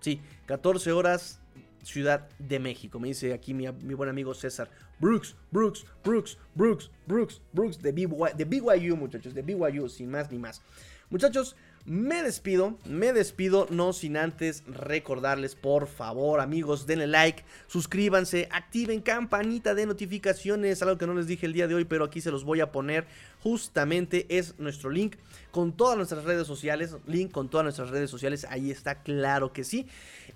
sí, 0.00 0.20
14 0.46 0.92
horas 0.92 1.40
Ciudad 1.82 2.28
de 2.38 2.60
México. 2.60 3.00
Me 3.00 3.08
dice 3.08 3.32
aquí 3.32 3.54
mi, 3.54 3.66
buen 3.66 4.08
amigo 4.08 4.34
César. 4.34 4.70
Brooks, 5.00 5.34
Brooks, 5.50 5.84
Brooks, 6.04 6.38
Brooks, 6.54 6.90
Brooks, 7.06 7.40
Brooks 7.52 7.82
de, 7.82 7.92
de 7.92 8.44
BYU, 8.44 8.96
muchachos, 8.96 9.34
de 9.34 9.42
BYU, 9.42 9.88
sin 9.88 10.10
más 10.10 10.30
ni 10.30 10.38
más. 10.38 10.62
Muchachos, 11.10 11.56
me 11.84 12.22
despido, 12.22 12.78
me 12.84 13.12
despido, 13.12 13.66
no 13.70 13.92
sin 13.92 14.16
antes 14.16 14.62
recordarles, 14.66 15.56
por 15.56 15.88
favor, 15.88 16.40
amigos, 16.40 16.86
denle 16.86 17.08
like, 17.08 17.44
suscríbanse, 17.66 18.48
activen 18.52 19.00
campanita 19.00 19.74
de 19.74 19.86
notificaciones, 19.86 20.80
algo 20.82 20.96
que 20.96 21.06
no 21.06 21.14
les 21.14 21.26
dije 21.26 21.46
el 21.46 21.52
día 21.52 21.66
de 21.66 21.74
hoy, 21.74 21.84
pero 21.84 22.04
aquí 22.04 22.20
se 22.20 22.30
los 22.30 22.44
voy 22.44 22.60
a 22.60 22.70
poner. 22.70 23.06
Justamente 23.42 24.26
es 24.28 24.56
nuestro 24.60 24.90
link 24.90 25.16
con 25.50 25.72
todas 25.72 25.96
nuestras 25.96 26.24
redes 26.24 26.46
sociales, 26.46 26.94
link 27.08 27.32
con 27.32 27.48
todas 27.48 27.64
nuestras 27.64 27.90
redes 27.90 28.08
sociales, 28.08 28.46
ahí 28.48 28.70
está, 28.70 29.02
claro 29.02 29.52
que 29.52 29.64
sí. 29.64 29.88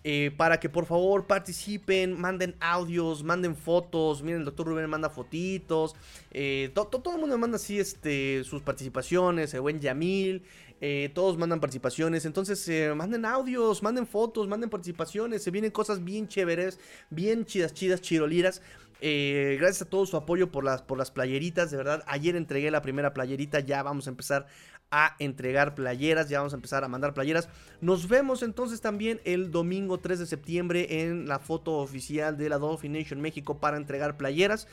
Eh, 0.09 0.31
para 0.37 0.61
que 0.61 0.69
por 0.69 0.87
favor 0.87 1.27
participen, 1.27 2.21
manden 2.21 2.55
audios, 2.61 3.25
manden 3.25 3.57
fotos. 3.57 4.23
Miren, 4.23 4.41
el 4.41 4.45
doctor 4.45 4.69
Rubén 4.69 4.89
manda 4.89 5.11
fotitos. 5.11 5.97
Eh, 6.31 6.71
todo 6.75 7.15
el 7.15 7.19
mundo 7.19 7.37
manda 7.39 7.57
así 7.57 7.81
este, 7.81 8.45
sus 8.45 8.63
participaciones. 8.63 9.53
El 9.55 9.63
buen 9.63 9.81
Yamil. 9.81 10.45
Eh, 10.81 11.11
todos 11.15 11.39
mandan 11.39 11.61
participaciones. 11.61 12.27
Entonces, 12.27 12.67
eh, 12.69 12.93
manden 12.95 13.25
audios, 13.25 13.83
manden 13.83 14.07
fotos, 14.07 14.47
manden 14.49 14.71
participaciones. 14.71 15.43
Se 15.43 15.51
vienen 15.51 15.71
cosas 15.71 16.05
bien 16.05 16.29
chéveres, 16.29 16.79
bien 17.11 17.45
chidas, 17.47 17.73
chidas, 17.73 18.03
chiroliras. 18.03 18.63
Eh, 19.01 19.57
gracias 19.59 19.83
a 19.83 19.91
todo 19.91 20.07
su 20.07 20.17
apoyo 20.17 20.51
por 20.51 20.65
las, 20.65 20.83
por 20.83 20.99
las 20.99 21.11
playeritas. 21.11 21.71
De 21.71 21.77
verdad, 21.77 22.05
ayer 22.07 22.37
entregué 22.37 22.71
la 22.71 22.83
primera 22.83 23.15
playerita. 23.15 23.61
Ya 23.61 23.83
vamos 23.83 24.07
a 24.07 24.11
empezar 24.11 24.47
a 24.91 25.17
entregar 25.19 25.75
playeras. 25.75 26.29
Ya 26.29 26.39
vamos 26.39 26.53
a 26.53 26.57
empezar 26.57 26.85
a 26.85 26.89
mandar 26.89 27.15
playeras. 27.15 27.49
Nos 27.81 28.07
vemos 28.07 28.43
entonces 28.43 28.83
también 28.83 29.21
el 29.25 29.51
domingo 29.51 29.99
3 29.99 30.19
de 30.19 30.27
septiembre 30.27 31.03
en 31.03 31.27
la 31.27 31.39
foto 31.39 31.79
oficial 31.79 32.37
de 32.37 32.51
la 32.51 32.59
Dolphin 32.59 32.93
Nation 32.93 33.21
México 33.23 33.59
para 33.61 33.79
entregar 33.79 34.19
playeras. 34.19 34.69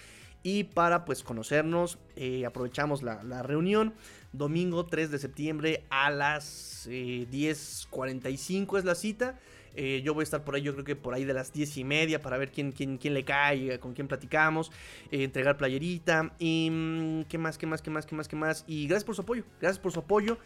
Y 0.45 0.66
para 0.66 1.06
pues 1.06 1.24
conocernos, 1.24 1.99
aprovechamos 2.45 3.01
la, 3.01 3.24
la 3.24 3.43
reunión 3.43 3.93
domingo 4.34 4.88
3 4.88 5.12
de 5.12 5.20
septiembre 5.20 5.84
a 5.90 6.10
las 6.10 6.88
10.45 6.90 8.76
eh, 8.76 8.80
es 8.80 8.86
la 8.86 8.96
cita. 8.96 9.40
Eh, 9.76 10.04
yo 10.04 10.14
voy 10.14 10.22
a 10.22 10.26
estar 10.26 10.44
por 10.44 10.54
ahí, 10.54 10.62
yo 10.62 10.74
creo 10.74 10.86
que 10.86 10.96
por 10.96 11.16
ahí 11.16 11.26
de 11.26 11.34
las 11.34 11.52
10 11.52 11.78
y 11.78 11.84
media 11.84 12.22
para 12.22 12.38
ver 12.38 12.52
quién, 12.52 12.72
quién, 12.74 13.00
quién 13.00 13.16
le 13.16 13.26
cae, 13.26 13.80
con 13.80 13.94
quién 13.94 14.08
platicamos, 14.08 14.72
eh, 15.12 15.24
entregar 15.24 15.58
playerita 15.58 16.32
y 16.38 16.70
mm, 16.72 17.24
qué 17.24 17.40
más, 17.40 17.58
qué 17.58 17.66
más, 17.66 17.82
qué 17.82 17.90
más, 17.90 18.06
qué 18.06 18.16
más, 18.16 18.28
qué 18.28 18.36
más. 18.36 18.66
Y 18.68 18.88
gracias 18.88 19.06
por 19.06 19.16
su 19.16 19.22
apoyo, 19.22 19.44
gracias 19.60 19.80
por 19.80 19.92
su 19.92 20.02
apoyo 20.02 20.38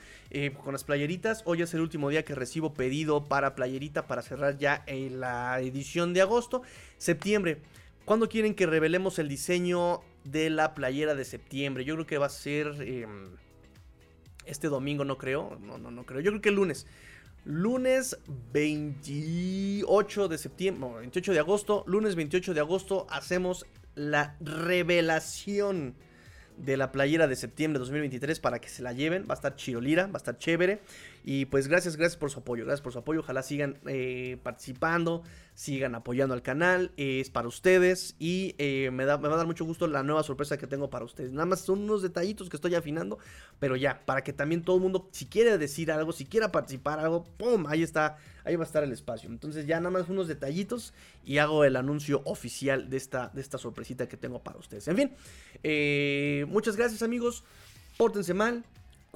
con 0.64 0.74
las 0.74 0.84
playeritas. 0.84 1.42
Hoy 1.46 1.62
es 1.62 1.74
el 1.74 1.82
último 1.82 2.10
día 2.10 2.24
que 2.24 2.36
recibo 2.36 2.74
pedido 2.74 3.26
para 3.26 3.56
playerita 3.56 4.08
para 4.08 4.22
cerrar 4.22 4.58
ya 4.58 4.86
la 4.88 5.60
edición 5.60 6.14
de 6.14 6.22
agosto. 6.22 6.62
Septiembre, 6.98 7.58
¿cuándo 8.06 8.30
quieren 8.30 8.56
que 8.56 8.66
revelemos 8.66 9.20
el 9.20 9.28
diseño 9.28 10.02
de 10.24 10.50
la 10.50 10.74
playera 10.74 11.16
de 11.16 11.26
septiembre? 11.26 11.84
Yo 11.84 11.96
creo 11.96 12.08
que 12.08 12.18
va 12.18 12.28
a 12.28 12.30
ser... 12.30 12.76
Este 14.48 14.68
domingo 14.68 15.06
no 15.06 15.18
creo, 15.18 15.58
no, 15.62 15.78
no, 15.78 15.92
no 15.92 16.06
creo. 16.06 16.22
Yo 16.22 16.32
creo 16.32 16.42
que 16.42 16.50
el 16.50 16.56
lunes. 16.56 16.88
Lunes 17.46 18.18
28 18.54 20.28
de 20.28 20.38
septiembre, 20.38 20.90
28 21.00 21.34
de 21.34 21.40
agosto, 21.40 21.84
lunes 21.88 22.16
28 22.16 22.54
de 22.54 22.60
agosto 22.60 23.08
hacemos 23.10 23.66
la 23.96 24.36
revelación 24.42 25.96
de 26.58 26.76
la 26.76 26.92
playera 26.92 27.28
de 27.28 27.36
septiembre 27.36 27.80
de 27.80 27.82
2023 27.82 28.40
para 28.40 28.60
que 28.60 28.70
se 28.70 28.82
la 28.82 28.94
lleven. 28.94 29.26
Va 29.30 29.34
a 29.34 29.36
estar 29.36 29.56
chirolira, 29.56 30.08
va 30.08 30.16
a 30.16 30.18
estar 30.18 30.38
chévere. 30.38 30.82
Y 31.24 31.46
pues 31.46 31.68
gracias, 31.68 31.98
gracias 31.98 32.18
por 32.18 32.32
su 32.32 32.40
apoyo, 32.40 32.64
gracias 32.64 32.82
por 32.82 32.94
su 32.94 33.00
apoyo. 33.00 33.20
Ojalá 33.20 33.44
sigan 33.44 33.78
eh, 33.86 34.38
participando, 34.44 35.24
sigan 35.56 35.96
apoyando 35.96 36.34
al 36.34 36.42
canal. 36.42 36.92
es 36.98 37.30
para 37.30 37.48
ustedes 37.48 38.16
y 38.20 38.56
eh, 38.58 38.92
me, 38.92 39.06
da, 39.06 39.18
va 39.18 39.34
a 39.34 39.38
dar 39.38 39.46
mucho 39.46 39.66
gusto 39.66 39.88
la 39.88 40.04
nueva 40.04 40.24
sorpresa 40.24 40.58
que 40.58 40.68
tengo 40.68 40.90
para 40.90 41.04
ustedes. 41.04 41.32
Nada 41.34 41.46
más 41.46 41.62
son 41.62 41.80
unos 41.80 42.02
detallitos 42.02 42.50
que 42.50 42.56
estoy 42.56 42.76
afinando, 42.76 43.18
pero 43.60 43.76
ya, 43.76 44.06
para 44.06 44.24
que 44.24 44.34
también 44.34 44.64
todo 44.64 44.78
el 44.78 44.82
mundo, 44.84 45.10
si 45.12 45.26
quiere 45.26 45.58
decir 45.58 45.92
algo, 45.92 46.12
si 46.12 46.26
quiera 46.26 46.52
participar 46.52 47.00
algo, 47.00 47.24
¡pum! 47.38 47.66
Ahí 47.68 47.84
está, 47.84 48.18
ahí 48.46 48.56
va 48.56 48.64
a 48.64 48.68
estar 48.68 48.84
el 48.84 48.92
espacio. 48.92 49.30
Entonces 49.30 49.68
ya 49.68 49.80
nada 49.80 49.92
más 49.92 50.10
unos 50.10 50.28
detallitos 50.28 50.94
y 51.26 51.40
hago 51.40 51.66
el 51.66 51.76
anuncio 51.76 52.22
oficial 52.26 52.90
de 52.90 52.98
esta, 52.98 53.30
de 53.34 53.42
esta 53.42 53.58
sorpresita 53.58 54.08
que 54.08 54.18
tengo 54.18 54.42
para 54.42 54.60
ustedes. 54.60 54.88
En 54.88 54.96
fin, 54.96 55.12
eh, 55.64 56.46
muchas 56.48 56.78
gracias 56.78 57.02
amigos, 57.04 57.44
pórtense 57.98 58.34
mal. 58.34 58.64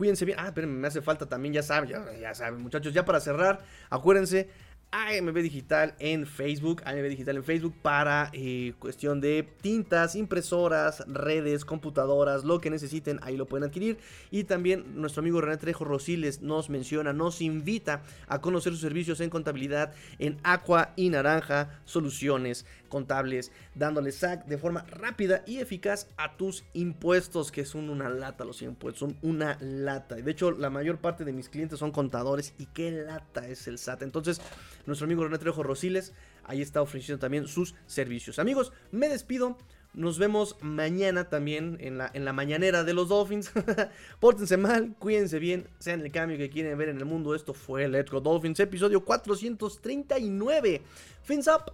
Cuídense 0.01 0.25
bien. 0.25 0.39
Ah, 0.41 0.51
pero 0.51 0.67
me 0.67 0.87
hace 0.87 0.99
falta 0.99 1.27
también, 1.27 1.53
ya 1.53 1.61
saben, 1.61 1.91
ya, 2.19 2.33
saben, 2.33 2.59
muchachos. 2.59 2.91
Ya 2.91 3.05
para 3.05 3.19
cerrar, 3.19 3.63
acuérdense, 3.87 4.49
AMB 4.89 5.37
Digital 5.43 5.93
en 5.99 6.25
Facebook, 6.25 6.81
AMB 6.85 7.07
Digital 7.07 7.37
en 7.37 7.43
Facebook 7.43 7.75
para 7.83 8.31
eh, 8.33 8.73
cuestión 8.79 9.21
de 9.21 9.47
tintas, 9.61 10.15
impresoras, 10.15 11.03
redes, 11.05 11.65
computadoras, 11.65 12.43
lo 12.45 12.59
que 12.59 12.71
necesiten, 12.71 13.19
ahí 13.21 13.37
lo 13.37 13.45
pueden 13.45 13.69
adquirir. 13.69 13.99
Y 14.31 14.45
también 14.45 14.99
nuestro 14.99 15.19
amigo 15.19 15.39
René 15.39 15.57
Trejo 15.57 15.85
Rosiles 15.85 16.41
nos 16.41 16.71
menciona, 16.71 17.13
nos 17.13 17.39
invita 17.39 18.01
a 18.27 18.41
conocer 18.41 18.73
sus 18.73 18.81
servicios 18.81 19.21
en 19.21 19.29
contabilidad 19.29 19.93
en 20.17 20.39
Aqua 20.41 20.93
y 20.95 21.09
Naranja 21.09 21.79
Soluciones 21.85 22.65
Contables, 22.91 23.51
dándole 23.73 24.11
SAC 24.11 24.45
de 24.45 24.59
forma 24.59 24.85
rápida 24.91 25.43
y 25.47 25.57
eficaz 25.57 26.07
a 26.17 26.37
tus 26.37 26.63
impuestos, 26.73 27.51
que 27.51 27.65
son 27.65 27.89
una 27.89 28.09
lata 28.09 28.45
los 28.45 28.61
impuestos, 28.61 28.99
son 28.99 29.17
una 29.23 29.57
lata. 29.61 30.15
De 30.15 30.29
hecho, 30.29 30.51
la 30.51 30.69
mayor 30.69 30.99
parte 30.99 31.25
de 31.25 31.33
mis 31.33 31.49
clientes 31.49 31.79
son 31.79 31.91
contadores 31.91 32.53
y 32.59 32.67
qué 32.67 32.91
lata 32.91 33.47
es 33.47 33.67
el 33.67 33.79
SAT. 33.79 34.03
Entonces, 34.03 34.41
nuestro 34.85 35.05
amigo 35.05 35.23
René 35.23 35.39
Trejo 35.39 35.63
Rosiles, 35.63 36.13
ahí 36.43 36.61
está 36.61 36.81
ofreciendo 36.81 37.19
también 37.19 37.47
sus 37.47 37.73
servicios. 37.87 38.37
Amigos, 38.37 38.73
me 38.91 39.09
despido. 39.09 39.57
Nos 39.93 40.17
vemos 40.17 40.55
mañana 40.61 41.27
también 41.27 41.77
en 41.81 41.97
la, 41.97 42.09
en 42.13 42.23
la 42.23 42.31
mañanera 42.31 42.85
de 42.85 42.93
los 42.93 43.09
Dolphins. 43.09 43.51
Pórtense 44.21 44.55
mal, 44.55 44.95
cuídense 44.99 45.37
bien, 45.37 45.67
sean 45.79 45.99
el 45.99 46.13
cambio 46.13 46.37
que 46.37 46.49
quieren 46.49 46.77
ver 46.77 46.87
en 46.89 46.97
el 46.97 47.05
mundo. 47.05 47.35
Esto 47.35 47.53
fue 47.53 47.89
Let's 47.89 48.09
Go 48.09 48.21
Dolphins, 48.21 48.61
episodio 48.61 49.03
439. 49.03 50.81
Fins 51.23 51.47
up. 51.47 51.73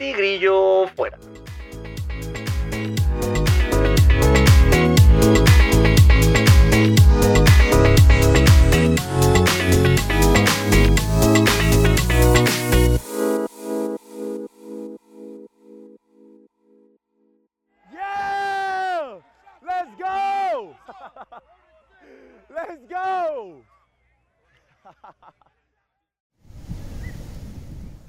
Tigrillo 0.00 0.88
fuera. 0.94 1.18
Let's 22.48 22.80
go. 22.88 23.62